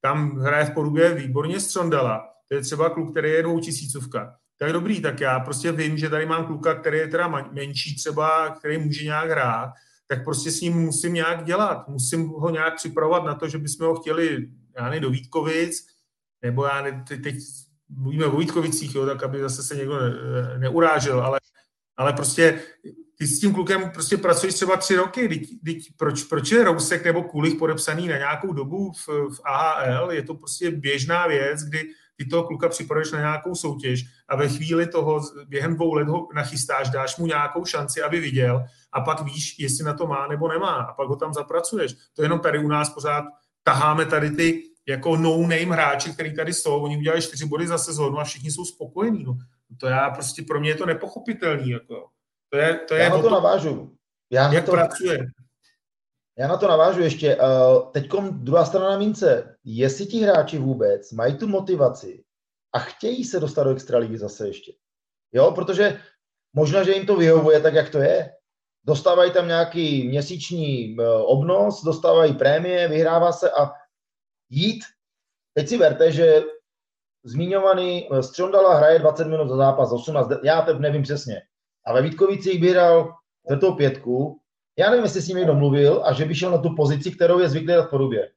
tam 0.00 0.38
hraje 0.38 0.64
v 0.64 0.74
podobě 0.74 1.14
výborně 1.14 1.60
Střondala, 1.60 2.33
je 2.54 2.62
třeba 2.62 2.90
kluk, 2.90 3.10
který 3.10 3.30
je 3.30 3.42
dvoutisícovka. 3.42 4.36
Tak 4.58 4.72
dobrý, 4.72 5.00
tak 5.00 5.20
já 5.20 5.40
prostě 5.40 5.72
vím, 5.72 5.98
že 5.98 6.10
tady 6.10 6.26
mám 6.26 6.46
kluka, 6.46 6.74
který 6.74 6.98
je 6.98 7.08
teda 7.08 7.28
menší 7.52 7.96
třeba, 7.96 8.50
který 8.58 8.78
může 8.78 9.04
nějak 9.04 9.30
hrát, 9.30 9.72
tak 10.06 10.24
prostě 10.24 10.50
s 10.50 10.60
ním 10.60 10.72
musím 10.72 11.14
nějak 11.14 11.44
dělat. 11.44 11.88
Musím 11.88 12.28
ho 12.28 12.50
nějak 12.50 12.76
připravovat 12.76 13.24
na 13.24 13.34
to, 13.34 13.48
že 13.48 13.58
bychom 13.58 13.86
ho 13.86 13.94
chtěli, 13.94 14.48
já 14.76 14.90
ne, 14.90 15.00
do 15.00 15.10
Vítkovic, 15.10 15.86
nebo 16.42 16.64
já 16.64 16.82
ne, 16.82 17.04
teď 17.22 17.34
mluvíme 17.88 18.26
o 18.26 18.38
Vítkovicích, 18.38 18.94
jo, 18.94 19.06
tak 19.06 19.22
aby 19.22 19.40
zase 19.40 19.62
se 19.62 19.76
někdo 19.76 20.00
ne, 20.00 20.14
neurážel, 20.58 21.20
ale, 21.20 21.40
ale 21.96 22.12
prostě 22.12 22.62
ty 23.18 23.26
s 23.26 23.40
tím 23.40 23.54
klukem 23.54 23.90
prostě 23.90 24.16
pracuješ 24.16 24.54
třeba 24.54 24.76
tři 24.76 24.96
roky, 24.96 25.28
teď, 25.28 25.42
teď, 25.64 25.78
proč, 25.96 26.22
proč 26.22 26.52
je 26.52 26.64
Rousek 26.64 27.04
nebo 27.04 27.22
Kulich 27.22 27.54
podepsaný 27.54 28.08
na 28.08 28.16
nějakou 28.16 28.52
dobu 28.52 28.92
v, 28.92 29.08
v 29.08 29.40
AHL, 29.44 30.12
je 30.12 30.22
to 30.22 30.34
prostě 30.34 30.70
běžná 30.70 31.26
věc, 31.26 31.60
kdy 31.62 31.90
ty 32.16 32.24
toho 32.24 32.42
kluka 32.44 32.68
připravuješ 32.68 33.12
na 33.12 33.18
nějakou 33.18 33.54
soutěž 33.54 34.04
a 34.28 34.36
ve 34.36 34.48
chvíli 34.48 34.86
toho 34.86 35.20
během 35.46 35.74
dvou 35.74 35.94
let 35.94 36.08
ho 36.08 36.28
nachystáš, 36.34 36.90
dáš 36.90 37.16
mu 37.16 37.26
nějakou 37.26 37.64
šanci, 37.64 38.02
aby 38.02 38.20
viděl 38.20 38.64
a 38.92 39.00
pak 39.00 39.20
víš, 39.20 39.58
jestli 39.58 39.84
na 39.84 39.94
to 39.94 40.06
má 40.06 40.26
nebo 40.26 40.48
nemá 40.48 40.74
a 40.74 40.92
pak 40.92 41.08
ho 41.08 41.16
tam 41.16 41.34
zapracuješ. 41.34 41.94
To 42.16 42.22
jenom 42.22 42.40
tady 42.40 42.58
u 42.58 42.68
nás 42.68 42.90
pořád 42.90 43.24
taháme 43.62 44.06
tady 44.06 44.30
ty 44.30 44.62
jako 44.88 45.16
no-name 45.16 45.74
hráči, 45.74 46.12
který 46.12 46.36
tady 46.36 46.52
jsou, 46.52 46.80
oni 46.80 46.96
udělali 46.96 47.22
čtyři 47.22 47.46
body 47.46 47.66
za 47.66 47.78
sezónu 47.78 48.18
a 48.18 48.24
všichni 48.24 48.50
jsou 48.50 48.64
spokojení. 48.64 49.24
No. 49.24 49.38
To 49.80 49.86
já 49.86 50.10
prostě, 50.10 50.42
pro 50.42 50.60
mě 50.60 50.70
je 50.70 50.74
to 50.74 50.86
nepochopitelný. 50.86 51.70
Jako. 51.70 52.08
To 52.50 52.58
je, 52.58 52.74
to 52.74 52.94
je 52.94 53.02
já 53.02 53.08
na 53.08 53.22
to, 53.22 53.30
navážu. 53.30 53.96
Já 54.30 54.52
jak 54.52 54.64
to, 54.64 54.70
pracuje. 54.70 55.18
Já 56.38 56.48
na 56.48 56.56
to 56.56 56.68
navážu 56.68 57.00
ještě. 57.00 57.38
Teď 57.92 58.10
druhá 58.30 58.64
strana 58.64 58.98
mince. 58.98 59.56
Jestli 59.64 60.06
ti 60.06 60.20
hráči 60.20 60.58
vůbec 60.58 61.12
mají 61.12 61.36
tu 61.36 61.48
motivaci 61.48 62.24
a 62.72 62.78
chtějí 62.78 63.24
se 63.24 63.40
dostat 63.40 63.64
do 63.64 63.70
extraligy 63.70 64.18
zase 64.18 64.46
ještě. 64.46 64.72
Jo, 65.32 65.52
protože 65.54 66.00
možná, 66.52 66.82
že 66.82 66.92
jim 66.92 67.06
to 67.06 67.16
vyhovuje 67.16 67.60
tak, 67.60 67.74
jak 67.74 67.90
to 67.90 67.98
je, 67.98 68.30
dostávají 68.84 69.32
tam 69.32 69.48
nějaký 69.48 70.08
měsíční 70.08 70.96
eh, 71.00 71.08
obnos, 71.08 71.84
dostávají 71.84 72.34
prémie, 72.34 72.88
vyhrává 72.88 73.32
se 73.32 73.50
a 73.50 73.72
jít. 74.50 74.84
Teď 75.54 75.68
si 75.68 75.78
verte, 75.78 76.12
že 76.12 76.42
zmiňovaný 77.24 78.08
eh, 78.12 78.22
Střondala 78.22 78.74
hraje 78.74 78.98
20 78.98 79.24
minut 79.24 79.48
za 79.48 79.56
zápas, 79.56 79.92
18, 79.92 80.30
já 80.44 80.62
teď 80.62 80.78
nevím 80.78 81.02
přesně. 81.02 81.42
A 81.86 81.92
ve 81.92 82.02
Vítkovicích 82.02 82.60
by 82.60 82.70
hrál 82.70 83.14
čtvrtou 83.44 83.74
pětku, 83.74 84.40
já 84.78 84.90
nevím, 84.90 85.04
jestli 85.04 85.22
s 85.22 85.28
ním 85.28 85.36
někdo 85.36 85.54
mluvil 85.54 86.02
a 86.04 86.12
že 86.12 86.24
by 86.24 86.34
šel 86.34 86.50
na 86.50 86.58
tu 86.58 86.74
pozici, 86.74 87.10
kterou 87.10 87.38
je 87.38 87.48
zvyklý 87.48 87.74
v 87.74 87.90
porubě. 87.90 88.30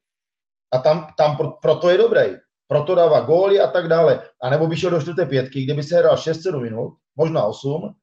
A 0.72 0.78
tam, 0.78 1.06
tam 1.16 1.36
pro, 1.36 1.50
proto 1.50 1.90
je 1.90 1.98
dobrý. 1.98 2.36
Proto 2.68 2.94
dává 2.94 3.20
góly 3.20 3.60
a 3.60 3.66
tak 3.66 3.88
dále. 3.88 4.22
A 4.42 4.50
nebo 4.50 4.66
by 4.66 4.76
šel 4.76 4.90
do 4.90 5.00
čtvrté 5.00 5.26
pětky, 5.26 5.64
kde 5.64 5.74
by 5.74 5.82
se 5.82 5.96
hrál 5.96 6.16
6-7 6.16 6.60
minut, 6.60 6.94
možná 7.16 7.44
8, 7.44 7.94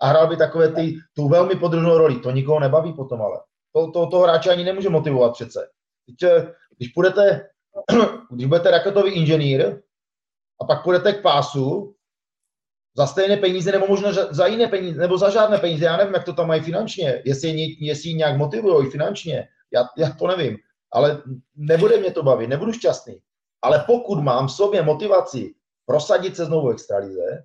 a 0.00 0.06
hrál 0.06 0.26
by 0.26 0.36
takové 0.36 0.72
ty, 0.72 0.96
tu 1.14 1.28
velmi 1.28 1.56
podružnou 1.56 1.98
roli. 1.98 2.20
To 2.20 2.30
nikoho 2.30 2.60
nebaví 2.60 2.92
potom 2.92 3.22
ale. 3.22 3.40
To, 3.74 3.90
to, 3.90 4.06
toho 4.06 4.22
hráče 4.22 4.50
ani 4.50 4.64
nemůže 4.64 4.88
motivovat 4.88 5.32
přece. 5.32 5.68
Když, 6.06 6.30
když 6.76 6.88
půjdete, 6.88 7.48
když 8.30 8.46
budete 8.46 8.70
raketový 8.70 9.12
inženýr 9.12 9.82
a 10.60 10.64
pak 10.64 10.84
půjdete 10.84 11.12
k 11.12 11.22
pásu 11.22 11.94
za 13.00 13.06
stejné 13.06 13.36
peníze, 13.36 13.72
nebo 13.72 13.86
možná 13.86 14.12
za 14.12 14.46
jiné 14.46 14.68
peníze, 14.68 15.00
nebo 15.00 15.18
za 15.18 15.30
žádné 15.30 15.58
peníze, 15.58 15.84
já 15.84 15.96
nevím, 15.96 16.14
jak 16.14 16.24
to 16.24 16.32
tam 16.32 16.48
mají 16.48 16.60
finančně, 16.60 17.22
jestli, 17.24 17.76
jestli 17.80 18.14
nějak 18.14 18.36
motivují 18.36 18.90
finančně, 18.90 19.48
já, 19.72 19.88
já 19.96 20.10
to 20.10 20.26
nevím, 20.26 20.56
ale 20.92 21.22
nebude 21.56 21.96
mě 21.96 22.10
to 22.12 22.22
bavit, 22.22 22.46
nebudu 22.46 22.72
šťastný. 22.72 23.16
Ale 23.62 23.84
pokud 23.86 24.20
mám 24.20 24.46
v 24.46 24.52
sobě 24.52 24.82
motivaci 24.82 25.54
prosadit 25.86 26.36
se 26.36 26.44
znovu 26.44 26.70
extralize, 26.70 27.44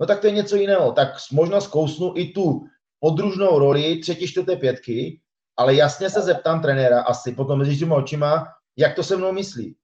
no 0.00 0.06
tak 0.06 0.20
to 0.20 0.26
je 0.26 0.32
něco 0.32 0.56
jiného. 0.56 0.92
Tak 0.92 1.08
možná 1.32 1.60
zkousnu 1.60 2.12
i 2.16 2.30
tu 2.30 2.62
podružnou 3.00 3.58
roli 3.58 3.98
třetí, 3.98 4.28
čtvrté 4.28 4.56
pětky, 4.56 5.20
ale 5.56 5.74
jasně 5.74 6.10
se 6.10 6.20
zeptám 6.20 6.62
trenéra 6.62 7.02
asi 7.02 7.34
potom 7.34 7.58
mezi 7.58 7.78
těma 7.78 7.96
očima, 7.96 8.46
jak 8.76 8.94
to 8.94 9.02
se 9.02 9.16
mnou 9.16 9.32
myslí. 9.32 9.76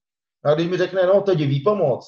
No 0.45 0.51
a 0.51 0.55
když 0.55 0.67
mi 0.67 0.77
řekne, 0.77 1.03
no 1.03 1.21
to 1.21 1.31
je 1.31 1.47
výpomoc, 1.47 2.07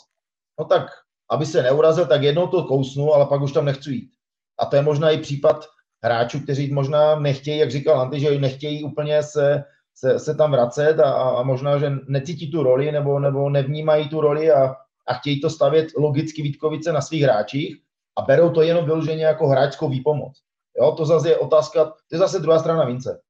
no 0.59 0.65
tak 0.65 0.87
aby 1.31 1.45
se 1.45 1.63
neurazil, 1.63 2.05
tak 2.05 2.23
jednou 2.23 2.47
to 2.47 2.63
kousnu, 2.63 3.13
ale 3.13 3.25
pak 3.25 3.41
už 3.41 3.51
tam 3.51 3.65
nechci 3.65 3.91
jít. 3.91 4.11
A 4.59 4.65
to 4.65 4.75
je 4.75 4.81
možná 4.81 5.09
i 5.09 5.17
případ 5.17 5.65
hráčů, 6.03 6.39
kteří 6.39 6.73
možná 6.73 7.19
nechtějí, 7.19 7.57
jak 7.57 7.71
říkal 7.71 8.01
Anty, 8.01 8.19
že 8.19 8.39
nechtějí 8.39 8.83
úplně 8.83 9.23
se, 9.23 9.63
se, 9.95 10.19
se 10.19 10.35
tam 10.35 10.51
vracet 10.51 10.99
a, 10.99 11.11
a 11.11 11.43
možná, 11.43 11.77
že 11.77 11.91
necítí 12.07 12.51
tu 12.51 12.63
roli 12.63 12.91
nebo, 12.91 13.19
nebo 13.19 13.49
nevnímají 13.49 14.09
tu 14.09 14.21
roli 14.21 14.51
a, 14.51 14.75
a 15.07 15.13
chtějí 15.13 15.41
to 15.41 15.49
stavět 15.49 15.87
logicky 15.97 16.41
Vítkovice 16.41 16.93
na 16.93 17.01
svých 17.01 17.23
hráčích 17.23 17.77
a 18.17 18.21
berou 18.21 18.49
to 18.49 18.61
jenom 18.61 18.85
vyloženě 18.85 19.25
jako 19.25 19.47
hráčskou 19.47 19.89
výpomoc. 19.89 20.41
Jo, 20.77 20.91
to 20.91 21.05
zase 21.05 21.29
je 21.29 21.37
otázka, 21.37 21.85
to 21.85 22.11
je 22.11 22.19
zase 22.19 22.39
druhá 22.39 22.59
strana 22.59 22.85
mince. 22.85 23.21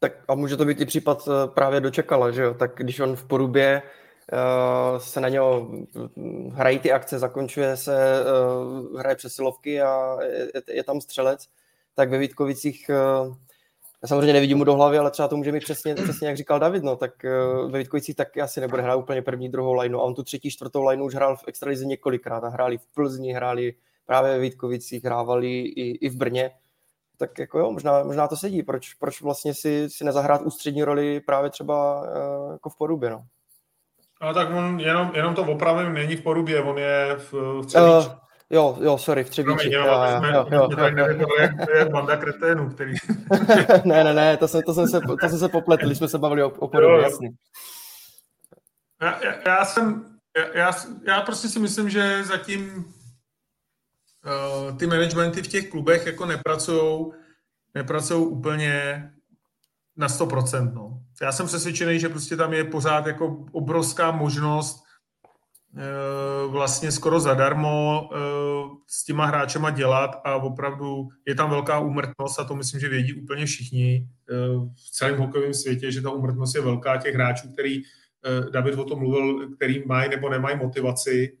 Tak 0.00 0.12
a 0.28 0.34
může 0.34 0.56
to 0.56 0.64
být 0.64 0.80
i 0.80 0.86
případ 0.86 1.28
eh, 1.28 1.48
právě 1.48 1.80
dočekala, 1.80 2.30
že 2.30 2.42
jo? 2.42 2.54
Tak 2.54 2.72
když 2.76 3.00
on 3.00 3.16
v 3.16 3.24
porubě 3.24 3.82
se 4.98 5.20
na 5.20 5.28
něho 5.28 5.68
hm, 6.16 6.50
hrají 6.54 6.78
ty 6.78 6.92
akce, 6.92 7.18
zakončuje 7.18 7.76
se, 7.76 8.24
uh, 8.90 9.00
hraje 9.00 9.16
přesilovky 9.16 9.82
a 9.82 10.18
je, 10.22 10.62
je 10.68 10.84
tam 10.84 11.00
střelec, 11.00 11.46
tak 11.94 12.10
ve 12.10 12.18
Vítkovicích 12.18 12.90
uh, 12.90 13.36
já 14.02 14.08
samozřejmě 14.08 14.32
nevidím 14.32 14.58
mu 14.58 14.64
do 14.64 14.74
hlavy, 14.74 14.98
ale 14.98 15.10
třeba 15.10 15.28
to 15.28 15.36
může 15.36 15.52
mít 15.52 15.64
přesně, 15.64 15.94
přesně 15.94 16.28
jak 16.28 16.36
říkal 16.36 16.58
David, 16.58 16.82
no, 16.82 16.96
tak 16.96 17.24
ve 17.70 17.78
Vítkovicích 17.78 18.16
tak 18.16 18.38
asi 18.38 18.60
nebude 18.60 18.82
hrát 18.82 18.96
úplně 18.96 19.22
první, 19.22 19.48
druhou 19.48 19.72
lineu 19.72 19.98
a 19.98 20.02
on 20.02 20.14
tu 20.14 20.22
třetí, 20.22 20.50
čtvrtou 20.50 20.84
lineu 20.84 21.04
už 21.04 21.14
hrál 21.14 21.36
v 21.36 21.44
extralize 21.46 21.84
několikrát 21.84 22.44
a 22.44 22.48
hráli 22.48 22.78
v 22.78 22.86
Plzni, 22.94 23.32
hráli 23.32 23.74
právě 24.06 24.30
ve 24.30 24.38
Vítkovicích, 24.38 25.04
hrávali 25.04 25.60
i, 25.60 25.90
i 25.90 26.08
v 26.08 26.16
Brně, 26.16 26.50
tak 27.16 27.38
jako 27.38 27.58
jo, 27.58 27.72
možná, 27.72 28.02
možná 28.02 28.28
to 28.28 28.36
sedí, 28.36 28.62
proč, 28.62 28.94
proč 28.94 29.22
vlastně 29.22 29.54
si, 29.54 29.90
si 29.90 30.04
nezahrát 30.04 30.42
ústřední 30.42 30.84
roli 30.84 31.20
právě 31.20 31.50
třeba 31.50 32.06
jako 32.52 32.70
v 32.70 32.76
Porubě, 32.78 33.10
no. 33.10 33.24
A 34.20 34.32
tak 34.32 34.50
on 34.50 34.80
jenom, 34.80 35.10
jenom 35.14 35.34
to 35.34 35.42
opravím, 35.42 35.94
není 35.94 36.16
v 36.16 36.22
Porubě, 36.22 36.62
on 36.62 36.78
je 36.78 37.16
v, 37.18 37.32
v 37.32 37.66
Třebíči. 37.66 38.08
Uh, 38.08 38.18
Jo, 38.50 38.78
jo, 38.80 38.98
sorry, 38.98 39.24
v 39.24 39.30
Třebíči. 39.30 39.72
jo, 39.72 39.86
jo, 39.86 39.92
jo, 40.32 40.46
jo, 40.50 40.68
jo, 40.96 41.26
jak, 41.40 41.50
jak 41.76 41.90
banda 41.90 42.16
kreténů, 42.16 42.70
který... 42.70 42.94
ne, 43.84 44.04
ne, 44.04 44.14
ne, 44.14 44.36
to 44.36 44.48
jsem, 44.48 44.62
to 44.62 44.74
jsem, 44.74 44.88
se, 44.88 45.00
to 45.00 45.28
jsem 45.28 45.38
se 45.38 45.48
popletl, 45.48 45.86
když 45.86 45.98
jsme 45.98 46.08
se 46.08 46.18
bavili 46.18 46.42
o, 46.42 46.48
o 46.48 46.68
podobě, 46.68 47.02
jasný. 47.02 47.28
Já, 49.02 49.24
já, 49.24 49.34
já 49.46 49.64
jsem, 49.64 50.04
já, 50.54 50.72
já 51.06 51.20
prostě 51.20 51.48
si 51.48 51.58
myslím, 51.58 51.90
že 51.90 52.24
zatím 52.24 52.84
uh, 54.24 54.76
ty 54.78 54.86
managementy 54.86 55.42
v 55.42 55.48
těch 55.48 55.70
klubech 55.70 56.06
jako 56.06 56.26
nepracují 56.26 57.12
nepracují 57.74 58.26
úplně 58.26 59.10
na 59.98 60.06
100%. 60.06 60.72
No. 60.74 61.00
Já 61.22 61.32
jsem 61.32 61.46
přesvědčený, 61.46 62.00
že 62.00 62.08
prostě 62.08 62.36
tam 62.36 62.52
je 62.52 62.64
pořád 62.64 63.06
jako 63.06 63.44
obrovská 63.52 64.10
možnost 64.10 64.88
Eh, 65.76 66.46
vlastně 66.46 66.92
skoro 66.92 67.20
zadarmo 67.20 68.08
eh, 68.12 68.18
s 68.86 69.04
těma 69.04 69.26
hráčema 69.26 69.70
dělat 69.70 70.20
a 70.24 70.36
opravdu 70.36 71.08
je 71.26 71.34
tam 71.34 71.50
velká 71.50 71.78
úmrtnost 71.78 72.40
a 72.40 72.44
to 72.44 72.56
myslím, 72.56 72.80
že 72.80 72.88
vědí 72.88 73.12
úplně 73.12 73.46
všichni 73.46 74.08
eh, 74.30 74.34
v 74.74 74.90
celém 74.90 75.18
hokejovém 75.18 75.54
světě, 75.54 75.92
že 75.92 76.02
ta 76.02 76.10
úmrtnost 76.10 76.54
je 76.54 76.60
velká 76.60 76.96
těch 76.96 77.14
hráčů, 77.14 77.52
který 77.52 77.82
David 78.50 78.74
o 78.74 78.84
tom 78.84 78.98
mluvil, 78.98 79.50
který 79.56 79.82
mají 79.86 80.10
nebo 80.10 80.28
nemají 80.28 80.56
motivaci 80.56 81.36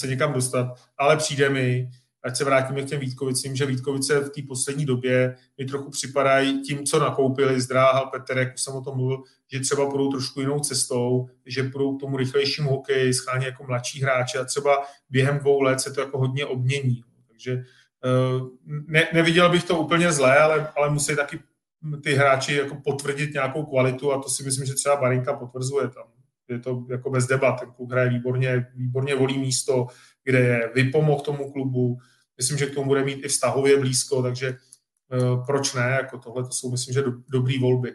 se 0.00 0.06
někam 0.06 0.32
dostat, 0.32 0.66
ale 0.98 1.16
přijde 1.16 1.48
mi, 1.48 1.90
ať 2.24 2.36
se 2.36 2.44
vrátíme 2.44 2.82
k 2.82 2.88
těm 2.88 3.00
Vítkovicím, 3.00 3.56
že 3.56 3.66
Vítkovice 3.66 4.20
v 4.20 4.30
té 4.30 4.42
poslední 4.48 4.86
době 4.86 5.36
mi 5.58 5.64
trochu 5.64 5.90
připadají 5.90 6.62
tím, 6.62 6.84
co 6.84 6.98
nakoupili, 6.98 7.60
zdráhal 7.60 8.06
Petr, 8.06 8.38
jak 8.38 8.54
už 8.54 8.60
jsem 8.60 8.74
o 8.74 8.80
tom 8.80 8.96
mluvil, 8.96 9.22
že 9.52 9.60
třeba 9.60 9.90
půjdou 9.90 10.10
trošku 10.10 10.40
jinou 10.40 10.60
cestou, 10.60 11.28
že 11.46 11.62
půjdou 11.62 11.96
k 11.96 12.00
tomu 12.00 12.16
rychlejšímu 12.16 12.70
hokeji, 12.70 13.14
schání 13.14 13.44
jako 13.44 13.64
mladší 13.64 14.02
hráče 14.02 14.38
a 14.38 14.44
třeba 14.44 14.82
během 15.10 15.38
dvou 15.38 15.62
let 15.62 15.80
se 15.80 15.92
to 15.92 16.00
jako 16.00 16.18
hodně 16.18 16.46
obmění. 16.46 17.04
Takže 17.28 17.52
eh, 17.52 18.40
ne, 18.66 19.08
neviděl 19.12 19.50
bych 19.50 19.64
to 19.64 19.78
úplně 19.78 20.12
zlé, 20.12 20.38
ale, 20.38 20.68
ale 20.76 20.90
musí 20.90 21.16
taky 21.16 21.40
ty 22.02 22.14
hráči 22.14 22.54
jako 22.54 22.74
potvrdit 22.84 23.34
nějakou 23.34 23.64
kvalitu 23.64 24.12
a 24.12 24.22
to 24.22 24.28
si 24.28 24.42
myslím, 24.42 24.66
že 24.66 24.74
třeba 24.74 24.96
Barinka 24.96 25.32
potvrzuje 25.32 25.88
tam. 25.88 26.04
Je 26.48 26.58
to 26.58 26.86
jako 26.90 27.10
bez 27.10 27.26
debat, 27.26 27.60
ten 27.60 27.70
klub 27.70 27.90
hraje 27.90 28.08
výborně, 28.08 28.66
výborně 28.74 29.14
volí 29.14 29.38
místo, 29.38 29.86
kde 30.24 30.38
je 30.38 30.70
vypomohl 30.74 31.20
tomu 31.20 31.52
klubu, 31.52 31.98
myslím, 32.36 32.58
že 32.58 32.66
k 32.66 32.74
tomu 32.74 32.86
bude 32.86 33.04
mít 33.04 33.24
i 33.24 33.28
vztahově 33.28 33.78
blízko, 33.78 34.22
takže 34.22 34.56
uh, 35.12 35.46
proč 35.46 35.74
ne, 35.74 35.98
jako 36.02 36.18
tohle 36.18 36.44
to 36.44 36.50
jsou, 36.50 36.70
myslím, 36.70 36.94
že 36.94 37.02
do, 37.02 37.12
dobrý 37.28 37.58
volby. 37.58 37.94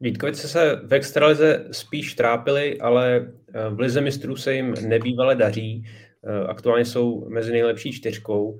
Vítkovice 0.00 0.48
se 0.48 0.80
v 0.84 0.94
extralize 0.94 1.66
spíš 1.72 2.14
trápili, 2.14 2.80
ale 2.80 3.32
eh, 3.54 3.70
v 3.70 3.80
lize 3.80 4.00
mistrů 4.00 4.36
se 4.36 4.54
jim 4.54 4.74
nebývale 4.88 5.34
daří. 5.34 5.86
Eh, 6.24 6.46
aktuálně 6.46 6.84
jsou 6.84 7.28
mezi 7.28 7.52
nejlepší 7.52 7.92
čtyřkou. 7.92 8.58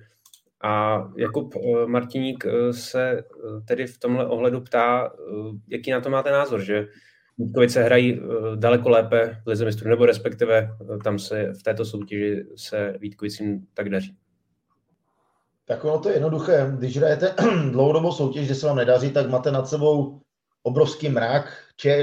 A 0.63 1.05
Jakub 1.17 1.55
Martiník 1.87 2.47
se 2.71 3.25
tedy 3.69 3.87
v 3.87 3.99
tomhle 3.99 4.27
ohledu 4.27 4.61
ptá, 4.61 5.13
jaký 5.69 5.91
na 5.91 6.01
to 6.01 6.11
máte 6.11 6.31
názor, 6.31 6.63
že 6.63 6.87
Vítkovice 7.39 7.83
hrají 7.83 8.21
eh, 8.21 8.57
daleko 8.57 8.89
lépe 8.89 9.41
v 9.45 9.49
Lize 9.49 9.65
mistrů, 9.65 9.91
nebo 9.91 10.07
respektive 10.07 10.59
eh, 10.59 10.99
tam 11.05 11.19
se 11.19 11.53
v 11.53 11.63
této 11.63 11.85
soutěži 11.85 12.47
se 12.57 12.95
Vítkovicím 12.99 13.67
tak 13.75 13.89
daří. 13.89 14.17
Tak 15.65 15.85
ono 15.85 15.99
to 15.99 16.09
je 16.09 16.15
jednoduché. 16.15 16.75
Když 16.79 16.97
hrajete 16.97 17.35
dlouhodobou 17.71 18.13
soutěž, 18.13 18.47
kde 18.47 18.55
se 18.55 18.67
vám 18.67 18.77
nedaří, 18.77 19.11
tak 19.11 19.31
máte 19.31 19.51
nad 19.51 19.69
sebou 19.69 20.21
obrovský 20.63 21.09
mrak, 21.09 21.53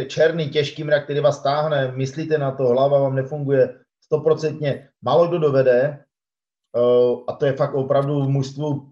černý, 0.07 0.49
těžký 0.49 0.83
mrak, 0.83 1.03
který 1.03 1.19
vás 1.19 1.43
táhne, 1.43 1.91
myslíte 1.95 2.37
na 2.37 2.51
to, 2.51 2.67
hlava 2.67 2.99
vám 2.99 3.15
nefunguje 3.15 3.79
stoprocentně. 4.01 4.89
Málo 5.01 5.27
kdo 5.27 5.39
dovede, 5.39 5.81
eh, 5.81 7.15
a 7.27 7.33
to 7.33 7.45
je 7.45 7.53
fakt 7.53 7.73
opravdu 7.73 8.23
v 8.23 8.29
mužstvu 8.29 8.91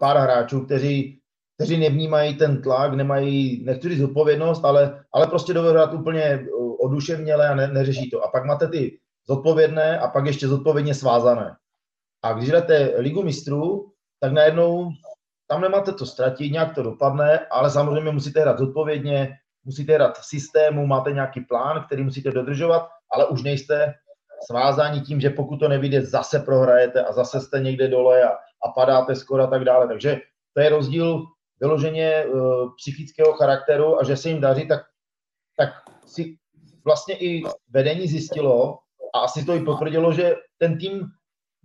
pár 0.00 0.16
hráčů, 0.16 0.64
kteří 0.64 1.20
kteří 1.54 1.76
nevnímají 1.76 2.34
ten 2.34 2.62
tlak, 2.62 2.94
nemají, 2.94 3.64
nechci 3.64 3.98
zodpovědnost, 3.98 4.64
ale, 4.64 5.04
ale 5.12 5.26
prostě 5.26 5.54
dovedou 5.54 5.98
úplně 5.98 6.46
oduševněle 6.80 7.48
a 7.48 7.54
ne, 7.54 7.68
neřeší 7.68 8.10
to. 8.10 8.22
A 8.22 8.28
pak 8.28 8.44
máte 8.44 8.68
ty 8.68 8.98
zodpovědné 9.28 9.98
a 9.98 10.08
pak 10.08 10.26
ještě 10.26 10.48
zodpovědně 10.48 10.94
svázané. 10.94 11.56
A 12.22 12.32
když 12.32 12.48
jdete 12.48 12.92
ligu 12.96 13.22
mistrů, 13.22 13.92
tak 14.20 14.32
najednou 14.32 14.90
tam 15.46 15.60
nemáte 15.60 15.92
to 15.92 16.06
ztratit, 16.06 16.52
nějak 16.52 16.74
to 16.74 16.82
dopadne, 16.82 17.38
ale 17.38 17.70
samozřejmě 17.70 18.10
musíte 18.10 18.40
hrát 18.40 18.58
zodpovědně, 18.58 19.36
musíte 19.64 19.94
hrát 19.94 20.18
v 20.18 20.24
systému, 20.24 20.86
máte 20.86 21.12
nějaký 21.12 21.40
plán, 21.40 21.84
který 21.86 22.02
musíte 22.02 22.30
dodržovat, 22.30 22.88
ale 23.12 23.26
už 23.26 23.42
nejste 23.42 23.94
svázáni 24.46 25.00
tím, 25.00 25.20
že 25.20 25.30
pokud 25.30 25.56
to 25.56 25.68
nevíde, 25.68 26.02
zase 26.02 26.38
prohrajete 26.38 27.04
a 27.04 27.12
zase 27.12 27.40
jste 27.40 27.60
někde 27.60 27.88
dole 27.88 28.22
a, 28.22 28.28
a 28.66 28.68
padáte 28.74 29.14
skoro 29.14 29.42
a 29.42 29.46
tak 29.46 29.64
dále. 29.64 29.88
Takže 29.88 30.20
to 30.54 30.60
je 30.60 30.68
rozdíl 30.68 31.24
vyloženě 31.60 32.24
uh, 32.24 32.70
psychického 32.76 33.32
charakteru 33.32 34.00
a 34.00 34.04
že 34.04 34.16
se 34.16 34.28
jim 34.28 34.40
daří, 34.40 34.68
tak, 34.68 34.80
tak 35.58 35.68
si 36.06 36.36
vlastně 36.84 37.18
i 37.18 37.42
vedení 37.70 38.08
zjistilo 38.08 38.78
a 39.14 39.18
asi 39.18 39.44
to 39.44 39.54
i 39.54 39.64
potvrdilo, 39.64 40.12
že 40.12 40.34
ten 40.58 40.78
tým 40.78 41.08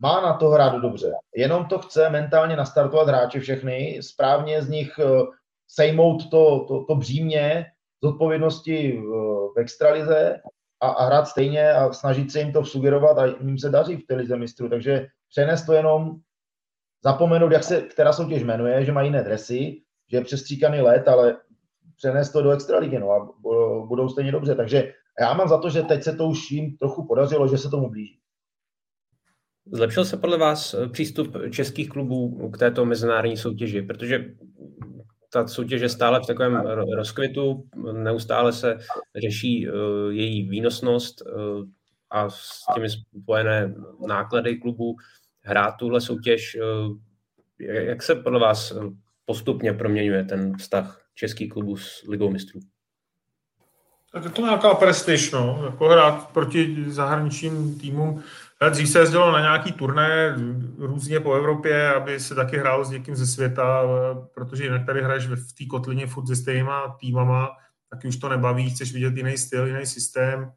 má 0.01 0.21
na 0.21 0.33
to 0.33 0.49
hrát 0.49 0.75
dobře. 0.75 1.11
Jenom 1.35 1.65
to 1.65 1.79
chce 1.79 2.09
mentálně 2.09 2.55
nastartovat 2.55 3.07
hráče 3.07 3.39
všechny, 3.39 3.99
správně 4.01 4.61
z 4.61 4.69
nich 4.69 4.99
eh, 4.99 5.25
sejmout 5.67 6.29
to, 6.29 6.65
to, 6.67 6.83
to 6.83 6.95
břímě 6.95 7.65
z 8.03 8.07
odpovědnosti 8.07 8.91
v, 8.97 9.09
v 9.55 9.59
extralize 9.59 10.41
a, 10.81 10.87
a 10.87 11.05
hrát 11.05 11.27
stejně 11.27 11.71
a 11.71 11.93
snažit 11.93 12.31
se 12.31 12.39
jim 12.39 12.53
to 12.53 12.65
sugerovat 12.65 13.17
a 13.17 13.25
jim 13.25 13.57
se 13.57 13.69
daří 13.69 13.95
v 13.95 14.07
té 14.07 14.15
lize 14.15 14.37
mistrů. 14.37 14.69
Takže 14.69 15.07
přenést 15.29 15.65
to 15.65 15.73
jenom 15.73 16.15
zapomenout, 17.03 17.51
jak 17.51 17.63
se 17.63 17.81
která 17.81 18.13
soutěž 18.13 18.43
jmenuje, 18.43 18.85
že 18.85 18.91
mají 18.91 19.07
jiné 19.07 19.23
dresy, 19.23 19.81
že 20.11 20.17
je 20.17 20.23
přestříkaný 20.23 20.81
let, 20.81 21.07
ale 21.07 21.37
přenést 21.97 22.29
to 22.29 22.41
do 22.41 22.51
extraligy 22.51 22.99
no, 22.99 23.11
a 23.11 23.29
budou 23.87 24.09
stejně 24.09 24.31
dobře. 24.31 24.55
Takže 24.55 24.93
já 25.19 25.33
mám 25.33 25.47
za 25.47 25.57
to, 25.57 25.69
že 25.69 25.81
teď 25.81 26.03
se 26.03 26.15
to 26.15 26.27
už 26.27 26.51
jim 26.51 26.77
trochu 26.77 27.07
podařilo, 27.07 27.47
že 27.47 27.57
se 27.57 27.69
tomu 27.69 27.89
blíží. 27.89 28.19
Zlepšil 29.71 30.05
se 30.05 30.17
podle 30.17 30.37
vás 30.37 30.75
přístup 30.91 31.37
českých 31.51 31.89
klubů 31.89 32.49
k 32.49 32.57
této 32.57 32.85
mezinárodní 32.85 33.37
soutěži? 33.37 33.81
Protože 33.81 34.25
ta 35.33 35.47
soutěž 35.47 35.81
je 35.81 35.89
stále 35.89 36.19
v 36.19 36.25
takovém 36.25 36.55
rozkvětu, 36.95 37.67
neustále 37.93 38.53
se 38.53 38.77
řeší 39.21 39.69
uh, 39.69 39.75
její 40.09 40.49
výnosnost 40.49 41.21
uh, 41.21 41.65
a 42.09 42.29
s 42.29 42.65
těmi 42.75 42.87
spojené 42.89 43.75
náklady 44.07 44.57
klubů 44.57 44.95
hrát 45.49 45.71
tuhle 45.71 46.01
soutěž. 46.01 46.57
Uh, 46.61 46.97
jak 47.59 48.03
se 48.03 48.15
podle 48.15 48.39
vás 48.39 48.73
postupně 49.25 49.73
proměňuje 49.73 50.23
ten 50.23 50.57
vztah 50.57 51.01
českých 51.15 51.49
klubů 51.49 51.77
s 51.77 52.03
ligou 52.07 52.29
mistrů? 52.29 52.59
Tak 54.13 54.23
je 54.23 54.29
to 54.29 54.41
nějaká 54.41 54.73
prestiž, 54.73 55.31
no. 55.31 55.61
Jako 55.65 55.89
hrát 55.89 56.29
proti 56.29 56.85
zahraničním 56.87 57.79
týmům. 57.79 58.23
Dřív 58.69 58.89
se 58.89 58.99
jezdilo 58.99 59.31
na 59.31 59.39
nějaký 59.39 59.71
turné 59.71 60.35
různě 60.77 61.19
po 61.19 61.33
Evropě, 61.33 61.93
aby 61.93 62.19
se 62.19 62.35
taky 62.35 62.57
hrálo 62.57 62.85
s 62.85 62.89
někým 62.89 63.15
ze 63.15 63.27
světa, 63.27 63.83
protože 64.33 64.63
jinak 64.63 64.85
tady 64.85 65.01
hraješ 65.01 65.27
v 65.27 65.53
té 65.57 65.65
kotlině 65.69 66.07
furt 66.07 66.27
se 66.27 66.35
stejnýma 66.35 66.97
týmama, 66.99 67.49
taky 67.89 68.07
už 68.07 68.17
to 68.17 68.29
nebaví, 68.29 68.69
chceš 68.69 68.93
vidět 68.93 69.17
jiný 69.17 69.37
styl, 69.37 69.67
jiný 69.67 69.85
systém. 69.85 70.51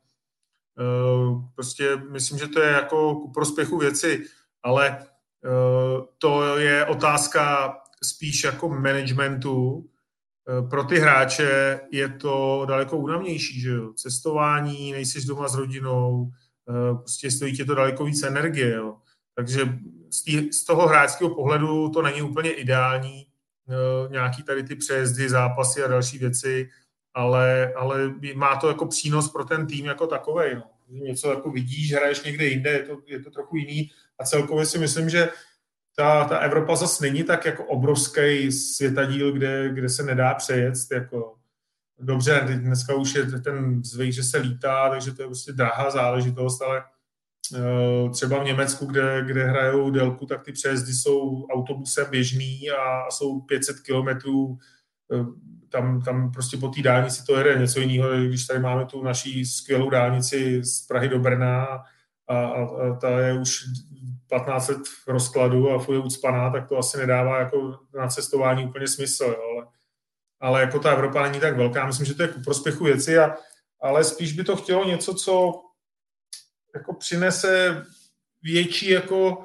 Eh, 0.78 1.48
prostě 1.54 1.96
myslím, 1.96 2.38
že 2.38 2.48
to 2.48 2.60
je 2.60 2.72
jako 2.72 3.14
ku 3.14 3.32
prospěchu 3.32 3.78
věci, 3.78 4.24
ale 4.62 4.98
eh, 4.98 6.06
to 6.18 6.58
je 6.58 6.86
otázka 6.86 7.74
spíš 8.02 8.44
jako 8.44 8.68
managementu, 8.68 9.88
Eh, 10.48 10.68
pro 10.68 10.84
ty 10.84 10.98
hráče 10.98 11.80
je 11.90 12.08
to 12.08 12.64
daleko 12.68 12.96
únavnější, 12.96 13.60
že 13.60 13.70
jo? 13.70 13.92
Cestování, 13.92 14.92
nejsi 14.92 15.26
doma 15.26 15.48
s 15.48 15.54
rodinou, 15.54 16.30
eh, 16.68 16.94
prostě 16.94 17.30
stojí 17.30 17.56
tě 17.56 17.64
to 17.64 17.74
daleko 17.74 18.04
víc 18.04 18.22
energie, 18.22 18.74
jo? 18.74 18.96
Takže 19.34 19.78
z, 20.50 20.64
toho 20.64 20.88
hráčského 20.88 21.34
pohledu 21.34 21.88
to 21.88 22.02
není 22.02 22.22
úplně 22.22 22.52
ideální, 22.52 23.26
nějaký 24.10 24.42
tady 24.42 24.62
ty 24.62 24.76
přejezdy, 24.76 25.28
zápasy 25.28 25.82
a 25.82 25.88
další 25.88 26.18
věci, 26.18 26.70
ale, 27.14 27.72
ale 27.76 28.14
má 28.34 28.56
to 28.56 28.68
jako 28.68 28.86
přínos 28.86 29.32
pro 29.32 29.44
ten 29.44 29.66
tým 29.66 29.84
jako 29.84 30.06
takový. 30.06 30.54
No. 30.54 30.62
Něco 30.88 31.30
jako 31.30 31.50
vidíš, 31.50 31.92
hraješ 31.92 32.22
někde 32.22 32.44
jinde, 32.44 32.70
je 32.70 32.82
to, 32.82 32.98
je 33.06 33.20
to 33.20 33.30
trochu 33.30 33.56
jiný 33.56 33.90
a 34.22 34.24
celkově 34.24 34.66
si 34.66 34.78
myslím, 34.78 35.10
že 35.10 35.28
ta, 35.96 36.24
ta 36.24 36.38
Evropa 36.38 36.76
zase 36.76 37.04
není 37.04 37.22
tak 37.22 37.44
jako 37.44 37.64
obrovský 37.64 38.52
světadíl, 38.52 39.32
kde, 39.32 39.70
kde 39.74 39.88
se 39.88 40.02
nedá 40.02 40.34
přejet. 40.34 40.74
Jako, 40.92 41.34
dobře, 41.98 42.40
dneska 42.54 42.94
už 42.94 43.14
je 43.14 43.24
ten 43.24 43.84
zvyk, 43.84 44.12
že 44.12 44.22
se 44.22 44.38
lítá, 44.38 44.88
takže 44.90 45.12
to 45.12 45.22
je 45.22 45.28
prostě 45.28 45.52
drahá 45.52 45.90
záležitost, 45.90 46.62
ale 46.62 46.84
uh, 47.52 48.10
třeba 48.10 48.42
v 48.42 48.44
Německu, 48.44 48.86
kde, 48.86 49.24
kde 49.26 49.44
hrajou 49.44 49.90
délku, 49.90 50.26
tak 50.26 50.42
ty 50.42 50.52
přejezdy 50.52 50.92
jsou 50.92 51.46
autobusem 51.46 52.06
běžný 52.10 52.70
a, 52.70 52.82
a 52.82 53.10
jsou 53.10 53.40
500 53.40 53.80
kilometrů 53.80 54.58
uh, 55.08 55.26
tam, 55.72 56.02
tam 56.02 56.32
prostě 56.32 56.56
po 56.56 56.68
té 56.68 56.82
dálnici 56.82 57.24
to 57.24 57.38
jede 57.38 57.58
něco 57.58 57.80
jiného, 57.80 58.10
když 58.12 58.46
tady 58.46 58.60
máme 58.60 58.86
tu 58.86 59.02
naší 59.02 59.44
skvělou 59.44 59.90
dálnici 59.90 60.64
z 60.64 60.86
Prahy 60.86 61.08
do 61.08 61.18
Brna 61.18 61.64
a, 62.28 62.36
a, 62.36 62.64
a 62.64 62.96
ta 63.00 63.20
je 63.20 63.40
už 63.40 63.64
15 64.32 64.68
let 64.68 64.78
v 65.04 65.08
rozkladu 65.08 65.70
a 65.70 65.78
furt 65.78 65.98
ucpaná, 65.98 66.50
tak 66.50 66.68
to 66.68 66.78
asi 66.78 66.98
nedává 66.98 67.38
jako 67.38 67.78
na 67.94 68.08
cestování 68.08 68.66
úplně 68.66 68.88
smysl, 68.88 69.24
jo, 69.24 69.42
ale, 69.56 69.66
ale 70.40 70.60
jako 70.60 70.78
ta 70.78 70.90
Evropa 70.90 71.22
není 71.22 71.40
tak 71.40 71.56
velká, 71.56 71.86
myslím, 71.86 72.06
že 72.06 72.14
to 72.14 72.22
je 72.22 72.28
ku 72.28 72.40
prospěchu 72.40 72.84
věci, 72.84 73.18
a, 73.18 73.36
ale 73.80 74.04
spíš 74.04 74.32
by 74.32 74.44
to 74.44 74.56
chtělo 74.56 74.84
něco, 74.84 75.14
co 75.14 75.52
jako 76.74 76.94
přinese 76.94 77.84
větší 78.42 78.90
jako 78.90 79.44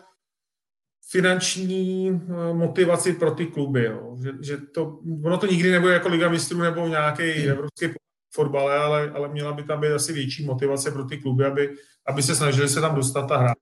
finanční 1.10 2.10
eh, 2.10 2.54
motivaci 2.54 3.14
pro 3.14 3.32
ty 3.32 3.46
kluby. 3.46 3.86
Jo. 3.86 4.18
Že, 4.24 4.32
že 4.42 4.58
to, 4.58 5.00
ono 5.24 5.38
to 5.38 5.48
nikdy 5.48 5.72
nebude 5.72 5.94
jako 5.94 6.10
Liga 6.10 6.30
mistrů 6.30 6.62
nebo 6.62 6.88
nějaký 6.88 7.32
hmm. 7.32 7.52
evropský 7.52 7.86
fotbal, 8.34 8.70
ale, 8.70 9.12
ale 9.12 9.28
měla 9.28 9.54
by 9.54 9.64
tam 9.64 9.82
být 9.82 9.92
asi 9.92 10.14
větší 10.14 10.46
motivace 10.46 10.92
pro 10.92 11.04
ty 11.04 11.18
kluby, 11.18 11.46
aby, 11.46 11.76
aby 12.06 12.24
se 12.24 12.36
snažili 12.36 12.70
se 12.70 12.82
tam 12.82 12.96
dostat 12.96 13.32
a 13.32 13.38
hrát. 13.38 13.58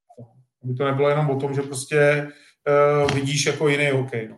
Aby 0.66 0.74
to 0.74 0.86
nebylo 0.86 1.10
jenom 1.10 1.30
o 1.30 1.40
tom, 1.40 1.54
že 1.54 1.62
prostě 1.62 2.28
uh, 3.04 3.12
vidíš 3.12 3.46
jako 3.46 3.68
jiný 3.68 3.90
hokej. 3.90 4.28
No. 4.28 4.38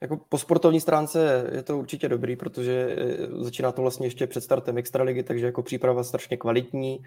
Jako 0.00 0.16
po 0.28 0.38
sportovní 0.38 0.80
stránce 0.80 1.50
je 1.54 1.62
to 1.62 1.78
určitě 1.78 2.08
dobrý, 2.08 2.36
protože 2.36 2.96
eh, 2.98 3.44
začíná 3.44 3.72
to 3.72 3.82
vlastně 3.82 4.06
ještě 4.06 4.26
před 4.26 4.40
startem 4.40 4.78
extraligy, 4.78 5.22
takže 5.22 5.46
jako 5.46 5.62
příprava 5.62 6.04
strašně 6.04 6.36
kvalitní, 6.36 7.02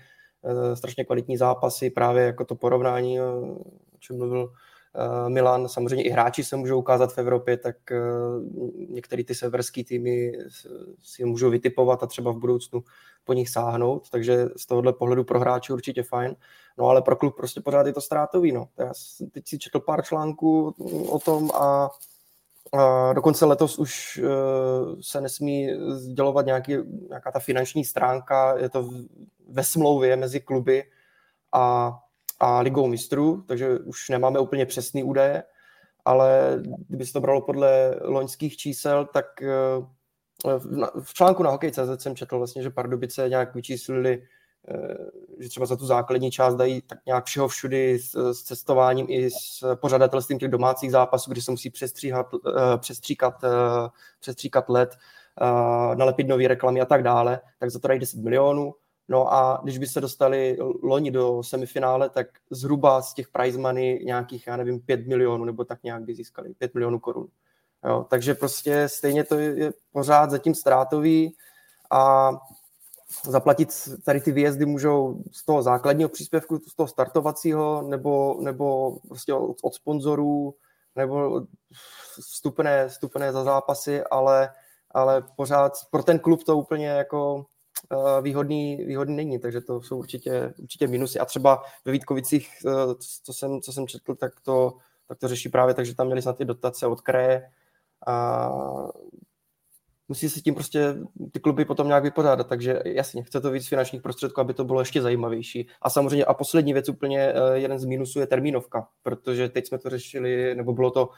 eh, 0.45 0.75
strašně 0.75 1.05
kvalitní 1.05 1.37
zápasy, 1.37 1.89
právě 1.89 2.23
jako 2.23 2.45
to 2.45 2.55
porovnání, 2.55 3.21
o 3.21 3.57
čem 3.99 4.17
mluvil 4.17 4.53
Milan, 5.27 5.67
samozřejmě 5.67 6.05
i 6.05 6.09
hráči 6.09 6.43
se 6.43 6.55
můžou 6.55 6.79
ukázat 6.79 7.13
v 7.13 7.17
Evropě, 7.17 7.57
tak 7.57 7.75
některé 8.89 9.23
ty 9.23 9.35
severské 9.35 9.83
týmy 9.83 10.31
si 11.03 11.21
je 11.21 11.25
můžou 11.25 11.49
vytipovat 11.49 12.03
a 12.03 12.07
třeba 12.07 12.31
v 12.31 12.37
budoucnu 12.37 12.83
po 13.23 13.33
nich 13.33 13.49
sáhnout, 13.49 14.09
takže 14.09 14.45
z 14.57 14.65
tohohle 14.65 14.93
pohledu 14.93 15.23
pro 15.23 15.39
hráče 15.39 15.73
určitě 15.73 16.03
fajn. 16.03 16.35
No 16.79 16.85
ale 16.85 17.01
pro 17.01 17.15
klub 17.15 17.35
prostě 17.35 17.61
pořád 17.61 17.87
je 17.87 17.93
to 17.93 18.01
ztrátový. 18.01 18.51
No. 18.51 18.67
Já 18.77 18.91
teď 19.31 19.47
si 19.47 19.59
četl 19.59 19.79
pár 19.79 20.03
článků 20.03 20.75
o 21.09 21.19
tom 21.19 21.51
a, 21.51 21.89
a 22.73 23.13
dokonce 23.13 23.45
letos 23.45 23.79
už 23.79 24.21
uh, 24.23 24.99
se 25.01 25.21
nesmí 25.21 25.69
sdělovat 25.89 26.45
nějaký, 26.45 26.73
nějaká 27.09 27.31
ta 27.31 27.39
finanční 27.39 27.85
stránka, 27.85 28.57
je 28.57 28.69
to 28.69 28.89
ve 29.49 29.63
smlouvě 29.63 30.15
mezi 30.15 30.39
kluby 30.39 30.83
a, 31.51 31.97
a 32.39 32.59
ligou 32.59 32.87
mistrů, 32.87 33.43
takže 33.47 33.79
už 33.79 34.09
nemáme 34.09 34.39
úplně 34.39 34.65
přesný 34.65 35.03
údaje, 35.03 35.43
ale 36.05 36.59
kdyby 36.87 37.05
se 37.05 37.13
to 37.13 37.21
bralo 37.21 37.41
podle 37.41 37.95
loňských 38.01 38.57
čísel, 38.57 39.05
tak 39.05 39.25
uh, 39.41 39.85
v 41.03 41.13
článku 41.13 41.43
na 41.43 41.51
Hokej.cz 41.51 42.01
jsem 42.01 42.15
četl 42.15 42.37
vlastně, 42.37 42.63
že 42.63 42.69
Pardubice 42.69 43.29
nějak 43.29 43.55
vyčíslili 43.55 44.23
že 45.39 45.49
třeba 45.49 45.65
za 45.65 45.75
tu 45.75 45.85
základní 45.85 46.31
část 46.31 46.55
dají 46.55 46.81
tak 46.81 46.99
nějak 47.05 47.25
všeho 47.25 47.47
všudy 47.47 47.99
s, 47.99 48.31
s 48.33 48.43
cestováním 48.43 49.05
i 49.09 49.31
s 49.31 49.75
pořadatelstvím 49.75 50.39
těch 50.39 50.51
domácích 50.51 50.91
zápasů, 50.91 51.31
kdy 51.31 51.41
se 51.41 51.51
musí 51.51 51.69
přestříhat, 51.69 52.27
eh, 52.33 52.77
přestříkat, 52.77 53.43
eh, 53.43 53.49
přestříkat 54.19 54.69
let, 54.69 54.95
nalepit 55.95 56.27
nové 56.27 56.47
reklamy 56.47 56.81
a 56.81 56.85
tak 56.85 57.03
dále, 57.03 57.39
tak 57.59 57.71
za 57.71 57.79
to 57.79 57.87
dají 57.87 57.99
10 57.99 58.19
milionů. 58.19 58.73
No 59.07 59.33
a 59.33 59.59
když 59.63 59.77
by 59.77 59.87
se 59.87 60.01
dostali 60.01 60.57
loni 60.83 61.11
do 61.11 61.43
semifinále, 61.43 62.09
tak 62.09 62.27
zhruba 62.49 63.01
z 63.01 63.13
těch 63.13 63.27
prize 63.29 63.59
money 63.59 64.05
nějakých, 64.05 64.47
já 64.47 64.57
nevím, 64.57 64.79
5 64.79 65.07
milionů, 65.07 65.45
nebo 65.45 65.63
tak 65.63 65.83
nějak 65.83 66.03
by 66.03 66.15
získali 66.15 66.53
5 66.53 66.73
milionů 66.73 66.99
korun. 66.99 67.27
Jo, 67.85 68.05
takže 68.09 68.33
prostě 68.33 68.89
stejně 68.89 69.23
to 69.23 69.39
je 69.39 69.71
pořád 69.91 70.31
zatím 70.31 70.55
ztrátový 70.55 71.35
a 71.91 72.31
zaplatit 73.23 73.69
tady 74.05 74.21
ty 74.21 74.31
výjezdy 74.31 74.65
můžou 74.65 75.23
z 75.31 75.45
toho 75.45 75.63
základního 75.63 76.09
příspěvku, 76.09 76.59
z 76.67 76.75
toho 76.75 76.87
startovacího, 76.87 77.81
nebo, 77.81 78.37
nebo 78.41 78.97
prostě 79.07 79.33
od, 79.33 79.57
od 79.61 79.73
sponzorů, 79.73 80.55
nebo 80.95 81.41
vstupné, 82.21 82.87
vstupné 82.87 83.31
za 83.31 83.43
zápasy, 83.43 84.03
ale, 84.03 84.49
ale 84.91 85.23
pořád 85.35 85.73
pro 85.91 86.03
ten 86.03 86.19
klub 86.19 86.43
to 86.43 86.57
úplně 86.57 86.87
jako 86.87 87.45
eh, 87.91 88.21
výhodný, 88.21 88.75
výhodný 88.75 89.15
není, 89.15 89.39
takže 89.39 89.61
to 89.61 89.81
jsou 89.81 89.97
určitě, 89.97 90.53
určitě 90.57 90.87
minusy. 90.87 91.19
A 91.19 91.25
třeba 91.25 91.63
ve 91.85 91.91
Vítkovicích, 91.91 92.49
eh, 92.67 92.95
co 93.23 93.33
jsem, 93.33 93.61
co 93.61 93.73
jsem 93.73 93.87
četl, 93.87 94.15
tak 94.15 94.39
to, 94.39 94.77
tak 95.07 95.19
to 95.19 95.27
řeší 95.27 95.49
právě 95.49 95.73
tak, 95.73 95.85
že 95.85 95.95
tam 95.95 96.07
měli 96.07 96.21
snad 96.21 96.37
ty 96.37 96.45
dotace 96.45 96.87
od 96.87 97.01
kraje 97.01 97.51
a 98.07 98.49
musí 100.09 100.29
se 100.29 100.41
tím 100.41 100.55
prostě 100.55 100.95
ty 101.31 101.39
kluby 101.39 101.65
potom 101.65 101.87
nějak 101.87 102.03
vypořádat, 102.03 102.47
takže 102.47 102.81
jasně, 102.85 103.23
chce 103.23 103.41
to 103.41 103.51
víc 103.51 103.67
finančních 103.67 104.01
prostředků, 104.01 104.41
aby 104.41 104.53
to 104.53 104.63
bylo 104.63 104.79
ještě 104.79 105.01
zajímavější. 105.01 105.67
A 105.81 105.89
samozřejmě 105.89 106.25
a 106.25 106.33
poslední 106.33 106.73
věc 106.73 106.89
úplně, 106.89 107.33
eh, 107.33 107.57
jeden 107.59 107.79
z 107.79 107.85
mínusů 107.85 108.19
je 108.19 108.27
termínovka, 108.27 108.87
protože 109.03 109.49
teď 109.49 109.67
jsme 109.67 109.77
to 109.77 109.89
řešili, 109.89 110.55
nebo 110.55 110.73
bylo 110.73 110.91
to, 110.91 111.09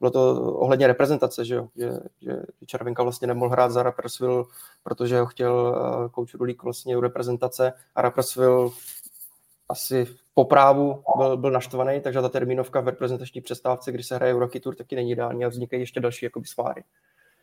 bylo 0.00 0.10
to 0.10 0.42
ohledně 0.54 0.86
reprezentace, 0.86 1.44
že, 1.44 1.54
jo? 1.54 1.68
že, 1.76 1.90
že 2.20 2.36
Červenka 2.66 3.02
vlastně 3.02 3.28
nemohl 3.28 3.50
hrát 3.50 3.70
za 3.70 3.82
Rapperswil, 3.82 4.46
protože 4.82 5.20
ho 5.20 5.26
chtěl 5.26 5.54
uh, 5.54 6.08
coach 6.08 6.34
Rulík 6.34 6.62
vlastně 6.62 6.96
u 6.96 7.00
reprezentace 7.00 7.72
a 7.94 8.02
Rapperswil 8.02 8.70
asi 9.68 10.06
po 10.34 10.44
právu 10.44 11.02
byl, 11.16 11.36
byl 11.36 11.50
naštvaný, 11.50 12.00
takže 12.00 12.20
ta 12.20 12.28
termínovka 12.28 12.80
v 12.80 12.88
reprezentační 12.88 13.40
přestávce, 13.40 13.92
kdy 13.92 14.02
se 14.02 14.14
hraje 14.14 14.32
Rocky 14.32 14.60
Tour, 14.60 14.74
taky 14.74 14.96
není 14.96 15.10
ideální 15.10 15.44
a 15.44 15.48
vznikají 15.48 15.82
ještě 15.82 16.00
další 16.00 16.26
jakoby 16.26 16.46
sváry. 16.46 16.84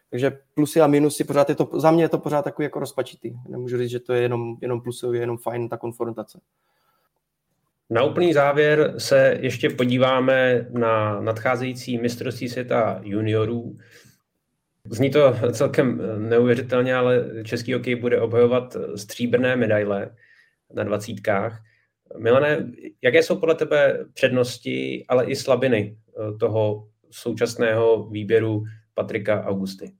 Takže 0.10 0.32
plusy 0.53 0.82
a 0.82 0.88
minusy, 0.88 1.24
pořád 1.24 1.49
je 1.49 1.55
to, 1.55 1.70
za 1.74 1.91
mě 1.91 2.03
je 2.03 2.10
to 2.10 2.18
pořád 2.18 2.41
takový 2.41 2.64
jako 2.64 2.80
rozpačitý. 2.80 3.34
Nemůžu 3.49 3.78
říct, 3.78 3.89
že 3.89 3.99
to 3.99 4.14
je 4.14 4.22
jenom, 4.22 4.58
jenom 4.62 4.82
plusově, 4.82 5.22
jenom 5.22 5.38
fajn 5.38 5.70
ta 5.70 5.78
konfrontace. 5.78 6.39
Na 7.89 8.03
úplný 8.03 8.34
závěr 8.34 8.93
se 8.97 9.38
ještě 9.41 9.70
podíváme 9.70 10.68
na 10.70 11.22
nadcházející 11.22 11.97
mistrovství 11.97 12.49
světa 12.49 12.99
juniorů. 13.03 13.76
Zní 14.89 15.10
to 15.10 15.36
celkem 15.51 16.01
neuvěřitelně, 16.30 16.95
ale 16.95 17.26
český 17.43 17.74
hokej 17.74 17.95
bude 17.95 18.22
obhajovat 18.22 18.78
stříbrné 18.95 19.55
medaile 19.55 20.16
na 20.74 20.84
dvacítkách. 20.84 21.64
Milane, 22.18 22.72
jaké 23.01 23.24
jsou 23.24 23.39
podle 23.39 23.55
tebe 23.55 24.05
přednosti, 24.14 25.05
ale 25.08 25.26
i 25.26 25.36
slabiny 25.36 25.97
toho 26.39 26.88
současného 27.12 28.10
výběru 28.10 28.64
Patrika 28.98 29.43
Augusty? 29.43 29.93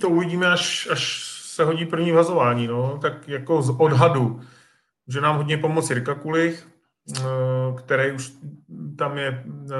To 0.00 0.08
uvidíme, 0.08 0.46
až, 0.46 0.88
až 0.92 1.22
se 1.44 1.64
hodí 1.64 1.86
první 1.86 2.12
vazování. 2.12 2.66
No. 2.66 2.98
Tak 2.98 3.28
jako 3.28 3.62
z 3.62 3.70
odhadu 3.78 4.40
Může 5.06 5.20
nám 5.20 5.36
hodně 5.36 5.58
pomoct 5.58 5.90
Jirka 5.90 6.14
Kulich, 6.14 6.68
eh, 7.16 7.22
který 7.76 8.12
už 8.12 8.32
tam 8.98 9.18
je 9.18 9.44
eh, 9.70 9.76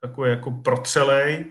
takový 0.00 0.30
jako 0.30 0.50
protřelej. 0.50 1.44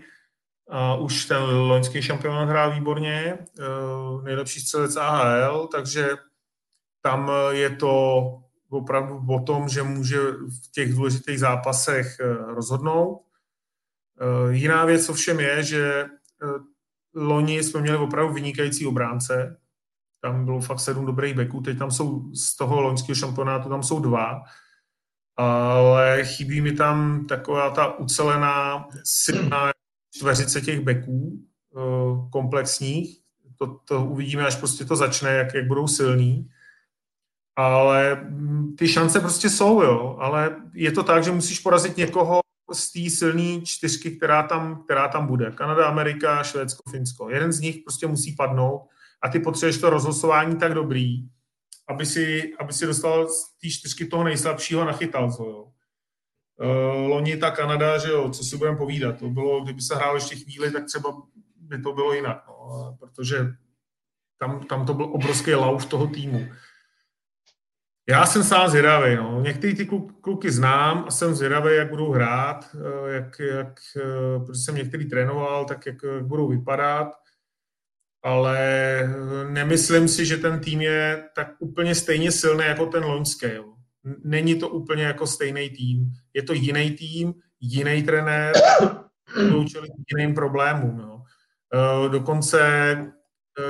A 0.70 0.94
už 0.94 1.24
ten 1.24 1.42
loňský 1.42 2.02
šampionát 2.02 2.48
hrál 2.48 2.74
výborně, 2.74 3.38
eh, 3.38 4.22
nejlepší 4.22 4.60
střelec 4.60 4.96
AHL, 4.96 5.66
takže 5.66 6.08
tam 7.02 7.32
je 7.50 7.70
to 7.70 8.24
opravdu 8.70 9.24
o 9.28 9.40
tom, 9.40 9.68
že 9.68 9.82
může 9.82 10.18
v 10.30 10.72
těch 10.72 10.94
důležitých 10.94 11.38
zápasech 11.38 12.16
rozhodnout. 12.46 13.22
Jiná 14.50 14.84
věc 14.84 15.08
ovšem 15.08 15.40
je, 15.40 15.62
že 15.62 16.04
loni 17.14 17.62
jsme 17.62 17.80
měli 17.80 17.98
opravdu 17.98 18.34
vynikající 18.34 18.86
obránce, 18.86 19.60
tam 20.22 20.44
bylo 20.44 20.60
fakt 20.60 20.80
sedm 20.80 21.06
dobrých 21.06 21.34
beků, 21.34 21.60
teď 21.60 21.78
tam 21.78 21.90
jsou 21.90 22.34
z 22.34 22.56
toho 22.56 22.80
loňského 22.80 23.16
šampionátu, 23.16 23.68
tam 23.68 23.82
jsou 23.82 24.00
dva, 24.00 24.42
ale 25.36 26.24
chybí 26.24 26.60
mi 26.60 26.72
tam 26.72 27.26
taková 27.26 27.70
ta 27.70 27.98
ucelená 27.98 28.88
silná 29.04 29.72
čtveřice 30.16 30.60
těch 30.60 30.80
beků 30.80 31.32
eh, 31.76 32.30
komplexních. 32.32 33.20
To, 33.58 33.66
to 33.66 34.04
uvidíme, 34.04 34.46
až 34.46 34.56
prostě 34.56 34.84
to 34.84 34.96
začne, 34.96 35.30
jak, 35.30 35.54
jak 35.54 35.66
budou 35.66 35.88
silní. 35.88 36.48
Ale 37.56 38.14
mm, 38.14 38.76
ty 38.76 38.88
šance 38.88 39.20
prostě 39.20 39.50
jsou, 39.50 39.82
jo. 39.82 40.16
Ale 40.20 40.56
je 40.74 40.92
to 40.92 41.02
tak, 41.02 41.24
že 41.24 41.32
musíš 41.32 41.60
porazit 41.60 41.96
někoho 41.96 42.40
z 42.74 42.92
té 42.92 43.10
silné 43.10 43.60
čtyřky, 43.60 44.10
která 44.16 44.42
tam, 44.42 44.82
která 44.84 45.08
tam 45.08 45.26
bude. 45.26 45.50
Kanada, 45.50 45.86
Amerika, 45.86 46.42
Švédsko, 46.42 46.90
Finsko. 46.90 47.30
Jeden 47.30 47.52
z 47.52 47.60
nich 47.60 47.78
prostě 47.84 48.06
musí 48.06 48.36
padnout 48.36 48.82
a 49.22 49.28
ty 49.28 49.40
potřebuješ 49.40 49.78
to 49.78 49.90
rozhlasování 49.90 50.56
tak 50.56 50.74
dobrý, 50.74 51.28
aby 51.88 52.06
si, 52.06 52.52
aby 52.60 52.72
si 52.72 52.86
dostal 52.86 53.28
z 53.28 53.58
té 53.60 53.68
čtyřky 53.68 54.06
toho 54.06 54.24
nejslabšího 54.24 54.84
nachytal. 54.84 55.32
Co, 55.32 55.44
jo. 55.44 55.66
Uh, 56.60 57.08
loni 57.08 57.36
ta 57.36 57.50
Kanada, 57.50 57.98
že 57.98 58.08
jo, 58.08 58.30
co 58.30 58.44
si 58.44 58.56
budeme 58.56 58.76
povídat, 58.76 59.18
to 59.18 59.28
bylo, 59.28 59.64
kdyby 59.64 59.82
se 59.82 59.94
hrálo 59.94 60.14
ještě 60.14 60.36
chvíli, 60.36 60.70
tak 60.70 60.84
třeba 60.84 61.16
by 61.56 61.82
to 61.82 61.92
bylo 61.92 62.12
jinak, 62.12 62.44
no, 62.48 62.96
protože 63.00 63.54
tam, 64.38 64.60
tam 64.60 64.86
to 64.86 64.94
byl 64.94 65.04
obrovský 65.04 65.54
lauf 65.54 65.86
toho 65.86 66.06
týmu. 66.06 66.48
Já 68.10 68.26
jsem 68.26 68.44
sám 68.44 68.68
zvědavý. 68.68 69.16
No. 69.16 69.40
Některý 69.42 69.74
ty 69.74 69.86
kluky 70.20 70.50
znám 70.50 71.04
a 71.08 71.10
jsem 71.10 71.34
zvědavý, 71.34 71.76
jak 71.76 71.90
budou 71.90 72.12
hrát, 72.12 72.68
eh, 72.74 73.12
jak, 73.12 73.38
jak, 73.38 73.80
eh, 73.96 74.44
protože 74.46 74.60
jsem 74.60 74.74
některý 74.74 75.08
trénoval, 75.08 75.64
tak 75.64 75.86
jak, 75.86 75.96
jak 76.14 76.26
budou 76.26 76.48
vypadat 76.48 77.12
ale 78.22 78.58
eh, 79.00 79.50
nemyslím 79.50 80.08
si, 80.08 80.26
že 80.26 80.36
ten 80.36 80.60
tým 80.60 80.80
je 80.80 81.28
tak 81.34 81.48
úplně 81.58 81.94
stejně 81.94 82.32
silný 82.32 82.64
jako 82.64 82.86
ten 82.86 83.04
loňský. 83.04 83.46
Není 84.24 84.54
to 84.54 84.68
úplně 84.68 85.04
jako 85.04 85.26
stejný 85.26 85.70
tým. 85.70 86.12
Je 86.34 86.42
to 86.42 86.52
jiný 86.52 86.90
tým, 86.90 87.34
jiný 87.60 88.02
trenér, 88.02 88.52
čili 89.68 89.88
jiným 90.12 90.34
problémům. 90.34 91.00
Jo. 91.00 91.22
Dokonce 92.08 92.96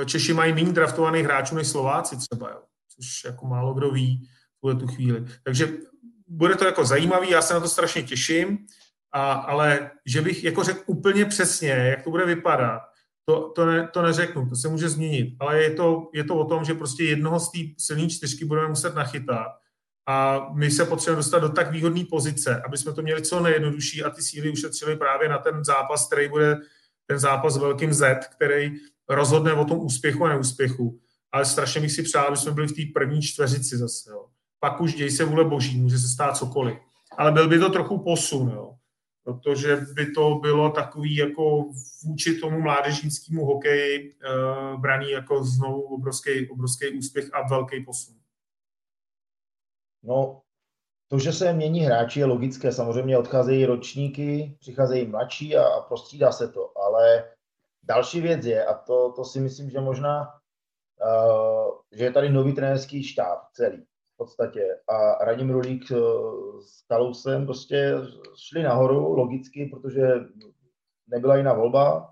Češi 0.05 0.33
mají 0.33 0.53
méně 0.53 0.73
draftovaných 0.73 1.23
hráčů 1.23 1.55
než 1.55 1.67
Slováci 1.67 2.17
třeba, 2.17 2.49
jo. 2.49 2.61
Což 3.01 3.23
jako 3.23 3.47
málo 3.47 3.73
kdo 3.73 3.91
ví 3.91 4.29
v 4.63 4.75
tu 4.75 4.87
chvíli. 4.87 5.25
Takže 5.43 5.69
bude 6.27 6.55
to 6.55 6.65
jako 6.65 6.85
zajímavý, 6.85 7.29
já 7.29 7.41
se 7.41 7.53
na 7.53 7.59
to 7.59 7.67
strašně 7.67 8.03
těším, 8.03 8.57
a, 9.11 9.31
ale 9.33 9.91
že 10.05 10.21
bych 10.21 10.43
jako 10.43 10.63
řekl 10.63 10.83
úplně 10.85 11.25
přesně, 11.25 11.69
jak 11.69 12.03
to 12.03 12.09
bude 12.09 12.25
vypadat, 12.25 12.81
to, 13.25 13.49
to, 13.55 13.65
ne, 13.65 13.87
to 13.93 14.01
neřeknu, 14.01 14.49
to 14.49 14.55
se 14.55 14.67
může 14.67 14.89
změnit, 14.89 15.35
ale 15.39 15.63
je 15.63 15.71
to, 15.71 16.09
je 16.13 16.23
to 16.23 16.35
o 16.35 16.45
tom, 16.45 16.63
že 16.63 16.73
prostě 16.73 17.03
jednoho 17.03 17.39
z 17.39 17.51
té 17.51 17.59
silné 17.77 18.09
čtyřky 18.09 18.45
budeme 18.45 18.67
muset 18.67 18.95
nachytat 18.95 19.47
a 20.07 20.47
my 20.53 20.71
se 20.71 20.85
potřebujeme 20.85 21.17
dostat 21.17 21.39
do 21.39 21.49
tak 21.49 21.71
výhodné 21.71 22.03
pozice, 22.09 22.61
aby 22.65 22.77
jsme 22.77 22.93
to 22.93 23.01
měli 23.01 23.21
co 23.21 23.39
nejjednodušší 23.39 24.03
a 24.03 24.09
ty 24.09 24.21
síly 24.21 24.49
ušetřili 24.49 24.97
právě 24.97 25.29
na 25.29 25.37
ten 25.37 25.63
zápas, 25.63 26.07
který 26.07 26.29
bude 26.29 26.57
ten 27.05 27.19
zápas 27.19 27.57
velkým 27.57 27.93
Z, 27.93 28.27
který 28.35 28.71
rozhodne 29.09 29.53
o 29.53 29.65
tom 29.65 29.79
úspěchu 29.79 30.25
a 30.25 30.29
neúspěchu. 30.29 30.99
Ale 31.31 31.45
strašně 31.45 31.81
bych 31.81 31.91
si 31.91 32.03
přál, 32.03 32.27
aby 32.27 32.37
jsme 32.37 32.51
byli 32.51 32.67
v 32.67 32.75
té 32.75 32.81
první 32.93 33.21
čtveřici 33.21 33.77
zase. 33.77 34.11
Jo. 34.11 34.25
Pak 34.59 34.81
už 34.81 34.93
děj 34.93 35.11
se 35.11 35.25
vůle 35.25 35.43
boží, 35.43 35.81
může 35.81 35.99
se 35.99 36.07
stát 36.07 36.37
cokoliv. 36.37 36.77
Ale 37.17 37.31
byl 37.31 37.49
by 37.49 37.59
to 37.59 37.69
trochu 37.69 37.99
posun. 37.99 38.49
Jo 38.49 38.75
protože 39.23 39.75
by 39.75 40.11
to 40.11 40.35
bylo 40.35 40.69
takový 40.69 41.15
jako 41.15 41.65
vůči 42.03 42.39
tomu 42.39 42.61
mládežnickému 42.61 43.45
hokeji 43.45 44.15
uh, 44.15 44.81
braný 44.81 45.11
jako 45.11 45.43
znovu 45.43 45.81
obrovský, 45.81 46.49
obrovský 46.49 46.89
úspěch 46.97 47.33
a 47.33 47.47
velký 47.47 47.85
posun. 47.85 48.15
No, 50.03 50.41
to, 51.07 51.19
že 51.19 51.33
se 51.33 51.53
mění 51.53 51.79
hráči, 51.79 52.19
je 52.19 52.25
logické. 52.25 52.71
Samozřejmě 52.71 53.17
odcházejí 53.17 53.65
ročníky, 53.65 54.57
přicházejí 54.59 55.07
mladší 55.07 55.57
a, 55.57 55.63
a 55.63 55.81
prostřídá 55.81 56.31
se 56.31 56.47
to. 56.47 56.77
Ale 56.77 57.31
další 57.83 58.21
věc 58.21 58.45
je, 58.45 58.65
a 58.65 58.73
to, 58.73 59.11
to 59.15 59.25
si 59.25 59.39
myslím, 59.39 59.69
že 59.69 59.79
možná, 59.79 60.40
že 61.91 62.03
je 62.03 62.11
tady 62.11 62.29
nový 62.29 62.53
trenérský 62.53 63.03
štáb 63.03 63.39
celý 63.53 63.85
podstatě. 64.21 64.61
A 64.87 65.25
Radim 65.25 65.49
Rulík 65.49 65.91
eh, 65.91 65.95
s 66.65 66.81
Kalousem 66.87 67.45
prostě 67.45 67.93
šli 68.37 68.63
nahoru 68.63 69.13
logicky, 69.13 69.69
protože 69.73 70.07
nebyla 71.07 71.37
jiná 71.37 71.53
volba. 71.53 72.11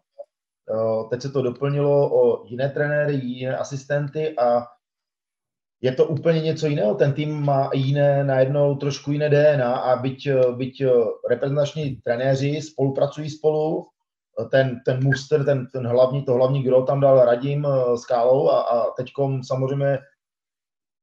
Eh, 0.70 1.10
teď 1.10 1.22
se 1.22 1.30
to 1.30 1.42
doplnilo 1.42 2.10
o 2.22 2.46
jiné 2.46 2.70
trenéry, 2.70 3.14
jiné 3.14 3.58
asistenty 3.58 4.36
a 4.38 4.66
je 5.82 5.92
to 5.92 6.06
úplně 6.06 6.42
něco 6.42 6.68
jiného. 6.68 6.96
Ten 6.96 7.14
tým 7.14 7.42
má 7.46 7.70
jiné, 7.74 8.24
najednou 8.24 8.76
trošku 8.76 9.12
jiné 9.12 9.30
DNA 9.30 9.76
a 9.76 10.02
byť, 10.02 10.28
eh, 10.28 10.52
byť 10.52 10.84
reprezentační 11.30 11.96
trenéři 11.96 12.62
spolupracují 12.62 13.30
spolu, 13.30 13.88
ten, 14.46 14.82
ten 14.86 15.04
muster, 15.04 15.46
ten, 15.46 15.68
ten 15.68 15.88
hlavní, 15.88 16.26
to 16.26 16.34
hlavní 16.34 16.64
gro 16.64 16.84
tam 16.84 17.00
dal 17.00 17.26
Radim 17.26 17.68
s 17.96 18.06
Kálou 18.06 18.50
a, 18.50 18.62
a 18.62 18.92
teďkom 18.92 19.44
samozřejmě 19.44 20.00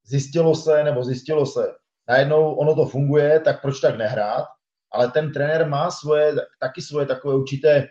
zjistilo 0.07 0.55
se, 0.55 0.85
nebo 0.85 1.05
zjistilo 1.05 1.47
se, 1.47 1.73
najednou 2.09 2.55
ono 2.55 2.75
to 2.75 2.87
funguje, 2.87 3.41
tak 3.41 3.63
proč 3.63 3.81
tak 3.81 3.99
nehrát, 3.99 4.45
ale 4.93 5.11
ten 5.11 5.33
trenér 5.33 5.69
má 5.69 5.91
svoje, 5.91 6.35
taky 6.61 6.83
svoje 6.83 7.07
takové 7.07 7.35
určité 7.35 7.89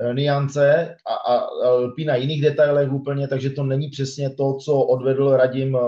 eh, 0.00 0.14
niance 0.14 0.96
a, 1.06 1.14
a, 1.14 1.34
a 1.36 1.70
lpí 1.70 2.04
na 2.04 2.16
jiných 2.16 2.42
detailech 2.42 2.92
úplně, 2.92 3.28
takže 3.28 3.50
to 3.50 3.64
není 3.64 3.88
přesně 3.88 4.30
to, 4.30 4.56
co 4.56 4.80
odvedl 4.80 5.36
Radim 5.36 5.76
eh, 5.76 5.80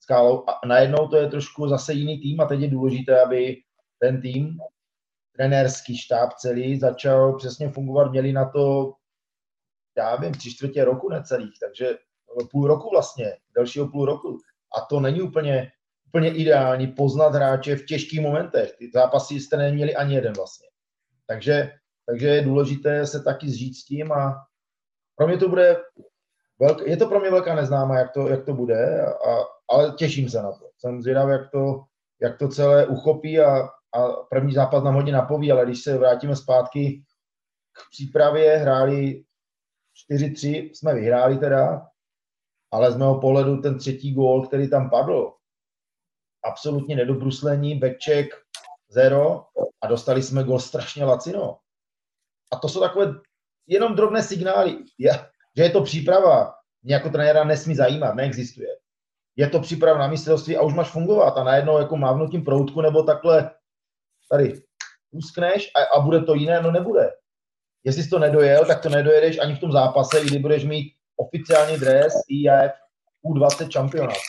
Skálou. 0.00 0.44
A 0.48 0.66
najednou 0.66 1.08
to 1.08 1.16
je 1.16 1.28
trošku 1.28 1.68
zase 1.68 1.92
jiný 1.92 2.20
tým 2.20 2.40
a 2.40 2.46
teď 2.46 2.60
je 2.60 2.68
důležité, 2.68 3.22
aby 3.22 3.56
ten 4.00 4.20
tým, 4.20 4.58
trenérský 5.42 5.98
štáb 5.98 6.32
celý, 6.32 6.78
začal 6.78 7.36
přesně 7.36 7.68
fungovat. 7.68 8.10
Měli 8.10 8.32
na 8.32 8.48
to, 8.48 8.94
já 9.96 10.16
vím, 10.16 10.32
tři 10.32 10.50
čtvrtě 10.50 10.84
roku 10.84 11.08
necelých, 11.08 11.54
takže 11.60 11.98
půl 12.50 12.66
roku 12.66 12.90
vlastně, 12.90 13.36
dalšího 13.56 13.88
půl 13.88 14.06
roku 14.06 14.38
a 14.78 14.80
to 14.80 15.00
není 15.00 15.22
úplně, 15.22 15.70
úplně 16.06 16.34
ideální 16.34 16.86
poznat 16.86 17.34
hráče 17.34 17.76
v 17.76 17.86
těžkých 17.86 18.20
momentech. 18.20 18.72
Ty 18.78 18.90
zápasy 18.94 19.40
jste 19.40 19.56
neměli 19.56 19.94
ani 19.94 20.14
jeden 20.14 20.32
vlastně. 20.32 20.68
Takže, 21.26 21.72
takže 22.06 22.26
je 22.28 22.42
důležité 22.42 23.06
se 23.06 23.22
taky 23.22 23.48
zžít 23.48 23.76
s 23.76 23.84
tím 23.84 24.12
a 24.12 24.46
pro 25.16 25.26
mě 25.26 25.38
to 25.38 25.48
bude 25.48 25.76
velk, 26.60 26.86
je 26.86 26.96
to 26.96 27.06
pro 27.06 27.20
mě 27.20 27.30
velká 27.30 27.54
neznáma, 27.54 27.98
jak 27.98 28.12
to, 28.12 28.28
jak 28.28 28.44
to 28.44 28.54
bude, 28.54 29.06
a, 29.06 29.44
ale 29.70 29.94
těším 29.98 30.28
se 30.28 30.42
na 30.42 30.52
to. 30.52 30.70
Jsem 30.78 31.02
zvědavý, 31.02 31.32
jak 31.32 31.50
to, 31.50 31.84
jak 32.20 32.38
to 32.38 32.48
celé 32.48 32.86
uchopí 32.86 33.40
a, 33.40 33.68
a 33.94 34.08
první 34.30 34.52
zápas 34.52 34.84
nám 34.84 34.94
hodně 34.94 35.12
napoví, 35.12 35.52
ale 35.52 35.64
když 35.64 35.82
se 35.82 35.98
vrátíme 35.98 36.36
zpátky 36.36 37.04
k 37.72 37.90
přípravě, 37.90 38.56
hráli 38.56 39.24
4-3, 40.10 40.70
jsme 40.72 40.94
vyhráli 40.94 41.38
teda, 41.38 41.86
ale 42.70 42.92
z 42.92 42.96
mého 42.96 43.20
pohledu 43.20 43.56
ten 43.56 43.78
třetí 43.78 44.14
gól, 44.14 44.46
který 44.46 44.70
tam 44.70 44.90
padl, 44.90 45.32
absolutně 46.44 46.96
nedobruslení, 46.96 47.78
backcheck, 47.78 48.34
zero 48.88 49.44
a 49.82 49.86
dostali 49.86 50.22
jsme 50.22 50.44
gol 50.44 50.58
strašně 50.58 51.04
lacino. 51.04 51.58
A 52.52 52.56
to 52.56 52.68
jsou 52.68 52.80
takové 52.80 53.14
jenom 53.66 53.94
drobné 53.94 54.22
signály, 54.22 54.84
že 55.56 55.62
je 55.62 55.70
to 55.70 55.82
příprava, 55.82 56.54
mě 56.82 56.94
jako 56.94 57.10
trenéra 57.10 57.44
nesmí 57.44 57.74
zajímat, 57.74 58.14
neexistuje. 58.14 58.68
Je 59.36 59.48
to 59.48 59.60
příprava 59.60 59.98
na 59.98 60.06
mistrovství 60.06 60.56
a 60.56 60.62
už 60.62 60.74
máš 60.74 60.90
fungovat 60.90 61.36
a 61.36 61.44
najednou 61.44 61.78
jako 61.78 61.96
mávnutím 61.96 62.44
proutku 62.44 62.80
nebo 62.80 63.02
takhle 63.02 63.50
tady 64.32 64.62
uskneš 65.10 65.70
a, 65.76 65.96
a 65.96 66.00
bude 66.00 66.20
to 66.20 66.34
jiné, 66.34 66.62
no 66.62 66.72
nebude. 66.72 67.10
Jestli 67.84 68.02
jsi 68.02 68.10
to 68.10 68.18
nedojel, 68.18 68.64
tak 68.64 68.82
to 68.82 68.88
nedojedeš 68.88 69.38
ani 69.38 69.54
v 69.54 69.60
tom 69.60 69.72
zápase, 69.72 70.24
kdy 70.24 70.38
budeš 70.38 70.64
mít 70.64 70.92
oficiální 71.16 71.76
dres 71.76 72.14
IAF 72.28 72.72
U20 73.26 73.70
šampionátu. 73.70 74.20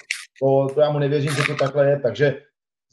To, 0.41 0.73
to 0.73 0.81
já 0.81 0.91
mu 0.91 0.99
nevěřím, 0.99 1.35
že 1.35 1.43
to 1.47 1.55
takhle 1.55 1.89
je, 1.89 1.99
takže 1.99 2.41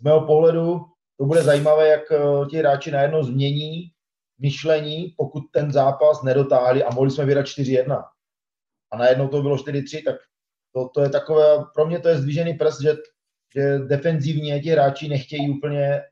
z 0.00 0.02
mého 0.02 0.26
pohledu 0.26 0.80
to 1.18 1.26
bude 1.26 1.42
zajímavé, 1.42 1.88
jak 1.88 2.12
eh, 2.12 2.46
ti 2.50 2.56
hráči 2.56 2.90
najednou 2.90 3.22
změní 3.22 3.90
myšlení, 4.38 5.14
pokud 5.16 5.44
ten 5.52 5.72
zápas 5.72 6.22
nedotáhli 6.22 6.84
a 6.84 6.94
mohli 6.94 7.11
jsme 7.11 7.24
vyhrát 7.24 7.46
4-1. 7.46 8.04
A 8.92 8.96
najednou 8.96 9.28
to 9.28 9.42
bylo 9.42 9.56
4-3, 9.56 10.04
tak 10.04 10.16
to, 10.74 10.88
to 10.94 11.02
je 11.02 11.08
takové, 11.08 11.64
pro 11.74 11.86
mě 11.86 11.98
to 11.98 12.08
je 12.08 12.18
zdvížený 12.18 12.54
prst, 12.54 12.82
že, 12.82 12.96
že 13.54 13.78
defenzivně 13.78 14.61
ti 14.61 14.70
hráči 14.70 15.08
nechtějí 15.08 15.50
úplně 15.50 16.02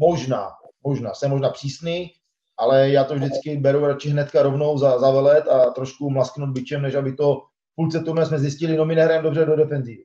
možná, 0.00 0.48
možná, 0.84 1.14
jsem 1.14 1.30
možná 1.30 1.50
přísný, 1.50 2.10
ale 2.58 2.90
já 2.90 3.04
to 3.04 3.14
vždycky 3.14 3.56
beru 3.56 3.86
radši 3.86 4.08
hnedka 4.10 4.42
rovnou 4.42 4.78
za, 4.78 4.98
za 4.98 5.10
velet 5.10 5.48
a 5.48 5.70
trošku 5.70 6.10
mlasknout 6.10 6.50
byčem, 6.50 6.82
než 6.82 6.94
aby 6.94 7.12
to 7.12 7.42
půlce 7.76 8.00
turné 8.00 8.26
jsme 8.26 8.38
zjistili, 8.38 8.76
no 8.76 8.84
my 8.84 8.96
dobře 9.22 9.44
do 9.44 9.56
defenzivy. 9.56 10.02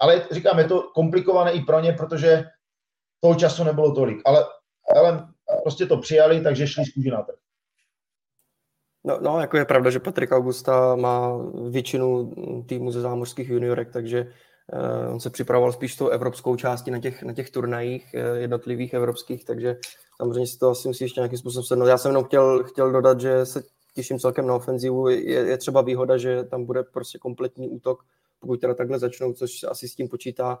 Ale 0.00 0.26
říkám, 0.30 0.58
je 0.58 0.64
to 0.64 0.82
komplikované 0.94 1.52
i 1.52 1.60
pro 1.60 1.80
ně, 1.80 1.92
protože 1.92 2.44
toho 3.20 3.34
času 3.34 3.64
nebylo 3.64 3.94
tolik. 3.94 4.22
Ale, 4.24 4.44
ale 4.96 5.28
prostě 5.62 5.86
to 5.86 5.96
přijali, 5.96 6.40
takže 6.40 6.66
šli 6.66 6.84
z 6.84 7.10
na 7.10 7.22
trh. 7.22 7.36
No, 9.04 9.18
no, 9.20 9.40
jako 9.40 9.56
je 9.56 9.64
pravda, 9.64 9.90
že 9.90 10.00
Patrik 10.00 10.32
Augusta 10.32 10.96
má 10.96 11.38
většinu 11.70 12.32
týmu 12.68 12.92
ze 12.92 13.00
zámořských 13.00 13.48
juniorek, 13.48 13.92
takže 13.92 14.32
on 15.10 15.20
se 15.20 15.30
připravoval 15.30 15.72
spíš 15.72 15.96
tou 15.96 16.08
evropskou 16.08 16.56
částí 16.56 16.90
na 16.90 16.98
těch, 17.00 17.22
na 17.22 17.32
těch 17.32 17.50
turnajích 17.50 18.14
uh, 18.14 18.36
jednotlivých 18.36 18.94
evropských, 18.94 19.44
takže 19.44 19.76
samozřejmě 20.16 20.46
si 20.46 20.58
to 20.58 20.70
asi 20.70 20.88
musí 20.88 21.04
ještě 21.04 21.20
nějakým 21.20 21.38
způsobem 21.38 21.64
sednout. 21.64 21.86
Já 21.86 21.98
jsem 21.98 22.10
jenom 22.10 22.24
chtěl, 22.24 22.64
chtěl 22.64 22.92
dodat, 22.92 23.20
že 23.20 23.46
se 23.46 23.62
těším 23.94 24.18
celkem 24.18 24.46
na 24.46 24.54
ofenzivu. 24.54 25.08
Je, 25.08 25.20
je 25.20 25.58
třeba 25.58 25.80
výhoda, 25.80 26.16
že 26.16 26.44
tam 26.44 26.64
bude 26.64 26.82
prostě 26.82 27.18
kompletní 27.18 27.68
útok, 27.68 28.02
pokud 28.40 28.60
teda 28.60 28.74
takhle 28.74 28.98
začnou, 28.98 29.32
což 29.32 29.64
asi 29.68 29.88
s 29.88 29.94
tím 29.94 30.08
počítá, 30.08 30.58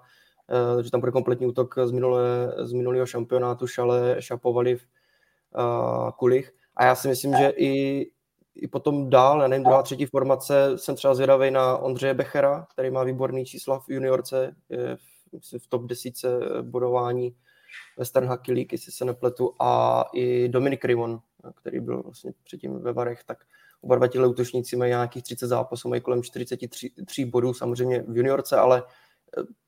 uh, 0.76 0.82
že 0.82 0.90
tam 0.90 1.00
bude 1.00 1.12
kompletní 1.12 1.46
útok 1.46 1.74
z, 1.84 1.90
minulé, 1.90 2.54
z 2.58 2.72
minulého 2.72 3.06
šampionátu 3.06 3.66
Šale, 3.66 4.16
Šapovali, 4.18 4.74
uh, 4.74 6.10
Kulich. 6.10 6.52
A 6.76 6.84
já 6.84 6.94
si 6.94 7.08
myslím, 7.08 7.36
že 7.36 7.52
i 7.56 8.06
i 8.54 8.68
potom 8.68 9.10
dál, 9.10 9.42
já 9.42 9.48
nevím, 9.48 9.64
druhá, 9.64 9.82
třetí 9.82 10.06
formace, 10.06 10.78
jsem 10.78 10.96
třeba 10.96 11.14
zvědavý 11.14 11.50
na 11.50 11.76
Ondřeje 11.76 12.14
Bechera, 12.14 12.66
který 12.72 12.90
má 12.90 13.04
výborný 13.04 13.44
čísla 13.44 13.78
v 13.78 13.88
juniorce, 13.88 14.56
je 14.68 14.96
v, 14.96 15.58
v 15.58 15.66
top 15.68 15.82
desíce 15.82 16.28
bodování 16.62 17.34
Western 17.98 18.26
Hockey 18.26 18.54
League, 18.54 18.72
jestli 18.72 18.92
se 18.92 19.04
nepletu, 19.04 19.54
a 19.58 20.04
i 20.14 20.48
Dominik 20.48 20.84
Rivon, 20.84 21.20
který 21.54 21.80
byl 21.80 22.02
vlastně 22.02 22.32
předtím 22.44 22.78
ve 22.78 22.92
Varech, 22.92 23.24
tak 23.24 23.38
oba 23.80 23.96
dva 23.96 24.26
útočníci 24.26 24.76
mají 24.76 24.88
nějakých 24.88 25.22
30 25.22 25.46
zápasů, 25.46 25.88
mají 25.88 26.00
kolem 26.00 26.22
43 26.22 27.24
bodů 27.24 27.54
samozřejmě 27.54 28.04
v 28.08 28.16
juniorce, 28.16 28.56
ale 28.56 28.82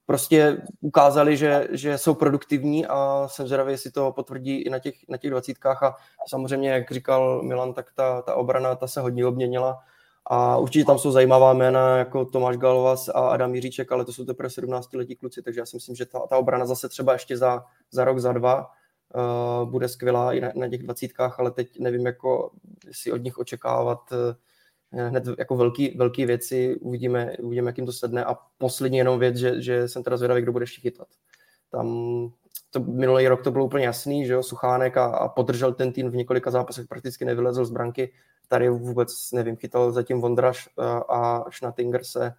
prostě 0.06 0.62
ukázali, 0.80 1.36
že, 1.36 1.68
že 1.70 1.98
jsou 1.98 2.14
produktivní 2.14 2.86
a 2.86 3.28
jsem 3.30 3.46
zvědavý, 3.46 3.72
jestli 3.72 3.90
to 3.90 4.12
potvrdí 4.12 4.56
i 4.56 4.70
na 4.70 4.78
těch, 4.78 4.94
na 5.08 5.16
těch 5.16 5.30
dvacítkách. 5.30 5.82
A 5.82 5.96
samozřejmě, 6.28 6.70
jak 6.70 6.92
říkal 6.92 7.42
Milan, 7.42 7.74
tak 7.74 7.86
ta, 7.94 8.22
ta 8.22 8.34
obrana 8.34 8.74
ta 8.74 8.86
se 8.86 9.00
hodně 9.00 9.26
obměnila. 9.26 9.80
A 10.26 10.56
určitě 10.56 10.84
tam 10.84 10.98
jsou 10.98 11.10
zajímavá 11.10 11.52
jména 11.52 11.98
jako 11.98 12.24
Tomáš 12.24 12.56
Galovas 12.56 13.08
a 13.08 13.12
Adam 13.12 13.54
Jiříček, 13.54 13.92
ale 13.92 14.04
to 14.04 14.12
jsou 14.12 14.24
teprve 14.24 14.50
17 14.50 14.94
letí 14.94 15.16
kluci, 15.16 15.42
takže 15.42 15.60
já 15.60 15.66
si 15.66 15.76
myslím, 15.76 15.96
že 15.96 16.06
ta, 16.06 16.18
ta 16.18 16.36
obrana 16.36 16.66
zase 16.66 16.88
třeba 16.88 17.12
ještě 17.12 17.36
za, 17.36 17.64
za 17.90 18.04
rok, 18.04 18.18
za 18.18 18.32
dva 18.32 18.70
uh, 19.14 19.70
bude 19.70 19.88
skvělá 19.88 20.32
i 20.32 20.40
na, 20.40 20.52
na 20.54 20.68
těch 20.68 20.82
dvacítkách, 20.82 21.40
ale 21.40 21.50
teď 21.50 21.78
nevím, 21.78 22.06
jako, 22.06 22.50
jestli 22.86 23.12
od 23.12 23.22
nich 23.22 23.38
očekávat 23.38 24.12
uh, 24.12 24.18
hned 24.92 25.24
jako 25.38 25.56
velký, 25.56 25.96
velký 25.96 26.26
věci, 26.26 26.76
uvidíme, 26.80 27.32
uvidíme, 27.38 27.68
jak 27.68 27.78
jim 27.78 27.86
to 27.86 27.92
sedne 27.92 28.24
a 28.24 28.36
poslední 28.58 28.98
jenom 28.98 29.18
věc, 29.18 29.36
že, 29.36 29.62
že 29.62 29.88
jsem 29.88 30.02
teda 30.02 30.16
zvědavý, 30.16 30.42
kdo 30.42 30.52
bude 30.52 30.62
ještě 30.62 30.80
chytat. 30.80 31.08
Tam 31.70 31.86
to 32.70 32.80
minulý 32.80 33.28
rok 33.28 33.44
to 33.44 33.50
bylo 33.50 33.64
úplně 33.64 33.84
jasný, 33.84 34.26
že 34.26 34.32
jo, 34.32 34.42
Suchánek 34.42 34.96
a, 34.96 35.04
a 35.04 35.28
podržel 35.28 35.72
ten 35.72 35.92
tým 35.92 36.10
v 36.10 36.16
několika 36.16 36.50
zápasech, 36.50 36.86
prakticky 36.86 37.24
nevylezl 37.24 37.64
z 37.64 37.70
branky, 37.70 38.12
tady 38.48 38.68
vůbec 38.68 39.32
nevím, 39.32 39.56
chytal 39.56 39.92
zatím 39.92 40.20
Vondraš 40.20 40.68
a, 40.76 40.98
a 40.98 41.50
Schnattinger 41.50 42.04
se, 42.04 42.34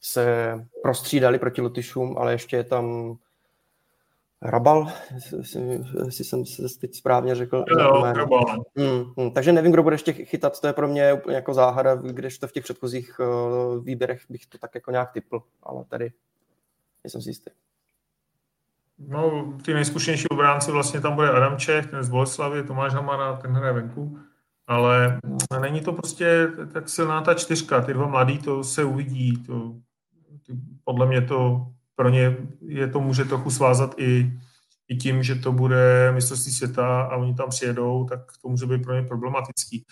se 0.00 0.54
prostřídali 0.82 1.38
proti 1.38 1.60
Lotyšům, 1.60 2.18
ale 2.18 2.32
ještě 2.32 2.56
je 2.56 2.64
tam 2.64 3.16
Rabal, 4.42 4.92
jestli 6.04 6.24
jsem 6.24 6.46
se 6.46 6.62
teď 6.80 6.94
správně 6.94 7.34
řekl. 7.34 7.64
Jo, 7.78 8.12
Rabal. 8.12 8.44
Hmm, 8.76 9.12
hmm, 9.16 9.30
takže 9.30 9.52
nevím, 9.52 9.72
kdo 9.72 9.82
bude 9.82 9.94
ještě 9.94 10.12
chytat, 10.12 10.60
to 10.60 10.66
je 10.66 10.72
pro 10.72 10.88
mě 10.88 11.12
úplně 11.12 11.36
jako 11.36 11.54
záhada, 11.54 11.94
když 11.94 12.38
to 12.38 12.48
v 12.48 12.52
těch 12.52 12.64
předchozích 12.64 13.20
uh, 13.20 13.84
výběrech 13.84 14.22
bych 14.28 14.46
to 14.46 14.58
tak 14.58 14.74
jako 14.74 14.90
nějak 14.90 15.12
typl, 15.12 15.42
ale 15.62 15.84
tady 15.84 16.12
nejsem 17.04 17.22
si 17.22 17.30
jistý. 17.30 17.50
No, 18.98 19.52
ty 19.64 19.74
nejzkušenější 19.74 20.28
obránci 20.28 20.70
vlastně 20.70 21.00
tam 21.00 21.14
bude 21.14 21.30
Adam 21.30 21.56
Čech, 21.56 21.86
ten 21.86 22.04
z 22.04 22.08
Boleslavy, 22.08 22.62
Tomáš 22.62 22.94
Hamara, 22.94 23.36
ten 23.36 23.52
hraje 23.52 23.72
venku, 23.72 24.18
ale 24.66 25.20
není 25.60 25.80
to 25.80 25.92
prostě 25.92 26.48
tak 26.72 26.88
silná 26.88 27.20
ta 27.20 27.34
čtyřka, 27.34 27.80
ty 27.80 27.94
dva 27.94 28.06
mladí, 28.06 28.38
to 28.38 28.64
se 28.64 28.84
uvidí, 28.84 29.42
to, 29.42 29.74
podle 30.84 31.06
mě 31.06 31.22
to 31.22 31.66
pro 32.00 32.08
ně 32.08 32.36
je 32.66 32.88
to 32.88 33.00
může 33.00 33.24
trochu 33.24 33.50
svázat 33.50 33.94
i, 33.98 34.32
i 34.88 34.96
tím, 34.96 35.22
že 35.22 35.34
to 35.34 35.52
bude 35.52 36.12
mistrovství 36.12 36.52
světa 36.52 37.02
a 37.02 37.16
oni 37.16 37.34
tam 37.34 37.48
přijedou, 37.48 38.04
tak 38.04 38.20
to 38.42 38.48
může 38.48 38.66
být 38.66 38.82
pro 38.82 38.94
ně 38.94 39.02
problematický. 39.02 39.84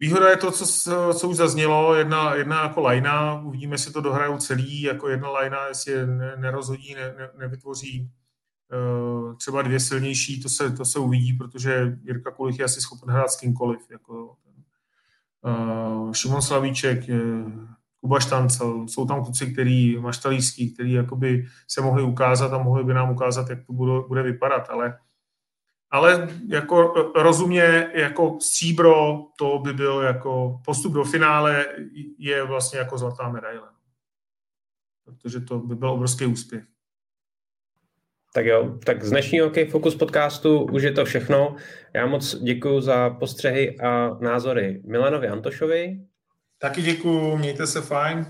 Výhoda 0.00 0.30
je 0.30 0.36
to, 0.36 0.50
co, 0.50 0.66
co 1.14 1.28
už 1.28 1.36
zaznělo, 1.36 1.94
jedna, 1.94 2.34
jedna 2.34 2.62
jako 2.62 2.80
lajna, 2.80 3.42
uvidíme, 3.42 3.74
jestli 3.74 3.92
to 3.92 4.00
dohrajou 4.00 4.38
celý, 4.38 4.82
jako 4.82 5.08
jedna 5.08 5.30
lajna, 5.30 5.66
jestli 5.66 5.92
je 5.92 6.06
nerozhodí, 6.36 6.94
ne, 6.94 7.14
ne, 7.18 7.28
nevytvoří 7.38 8.10
uh, 8.72 9.36
třeba 9.36 9.62
dvě 9.62 9.80
silnější, 9.80 10.42
to 10.42 10.48
se, 10.48 10.70
to 10.70 10.84
se 10.84 10.98
uvidí, 10.98 11.32
protože 11.32 11.98
Jirka 12.04 12.30
Kulich 12.30 12.58
je 12.58 12.64
asi 12.64 12.80
schopen 12.80 13.10
hrát 13.10 13.30
s 13.30 13.40
kýmkoliv. 13.40 13.80
Jako, 13.90 14.36
uh, 15.42 16.12
Šimon 16.12 16.42
Slavíček, 16.42 17.08
je, 17.08 17.20
Kuba 18.00 18.20
Štancel, 18.20 18.88
jsou 18.88 19.06
tam 19.06 19.24
kluci, 19.24 19.52
který, 19.52 19.98
Maštalíský, 19.98 20.74
který 20.74 20.92
jakoby 20.92 21.46
se 21.68 21.80
mohli 21.80 22.02
ukázat 22.02 22.52
a 22.52 22.58
mohli 22.58 22.84
by 22.84 22.94
nám 22.94 23.10
ukázat, 23.10 23.50
jak 23.50 23.66
to 23.66 23.72
bude, 23.72 23.92
bude 24.08 24.22
vypadat, 24.22 24.70
ale 24.70 24.98
ale 25.90 26.28
jako 26.48 26.92
rozumně, 27.16 27.90
jako 27.94 28.38
stříbro, 28.40 29.24
to 29.38 29.58
by 29.58 29.72
byl 29.72 30.00
jako 30.00 30.60
postup 30.64 30.92
do 30.92 31.04
finále 31.04 31.66
je 32.18 32.44
vlastně 32.44 32.78
jako 32.78 32.98
zlatá 32.98 33.28
medaile. 33.28 33.68
Protože 35.04 35.40
to 35.40 35.58
by 35.58 35.74
byl 35.74 35.90
obrovský 35.90 36.26
úspěch. 36.26 36.64
Tak 38.34 38.46
jo, 38.46 38.78
tak 38.84 39.04
z 39.04 39.10
dnešního 39.10 39.46
OK 39.46 39.70
Focus 39.70 39.94
podcastu 39.94 40.60
už 40.60 40.82
je 40.82 40.92
to 40.92 41.04
všechno. 41.04 41.56
Já 41.94 42.06
moc 42.06 42.34
děkuji 42.34 42.80
za 42.80 43.10
postřehy 43.10 43.80
a 43.80 44.18
názory 44.20 44.82
Milanovi 44.86 45.28
Antošovi. 45.28 46.07
Taky 46.60 46.82
děkuju, 46.82 47.36
mějte 47.36 47.66
se 47.66 47.80
fajn. 47.82 48.26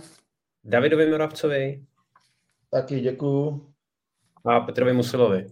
Davidovi 0.64 1.10
Moravcovi. 1.10 1.84
Taky 2.70 3.00
děkuju. 3.00 3.72
A 4.44 4.60
Petrovi 4.60 4.92
Musilovi. 4.92 5.46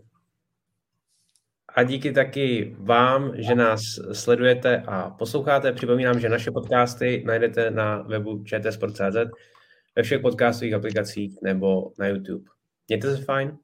A 1.69 1.83
díky 1.83 2.13
taky 2.13 2.77
vám, 2.79 3.33
že 3.43 3.55
nás 3.55 3.81
sledujete 4.13 4.83
a 4.87 5.11
posloucháte. 5.11 5.73
Připomínám, 5.73 6.21
že 6.21 6.29
naše 6.29 6.51
podcasty 6.51 7.23
najdete 7.27 7.71
na 7.71 8.03
webu 8.03 8.45
čtsport.cz, 8.45 9.17
ve 9.97 10.03
všech 10.03 10.21
podcastových 10.21 10.75
aplikacích 10.75 11.39
nebo 11.43 11.93
na 11.99 12.07
YouTube. 12.07 12.45
Mějte 12.89 13.17
se 13.17 13.25
fajn. 13.25 13.59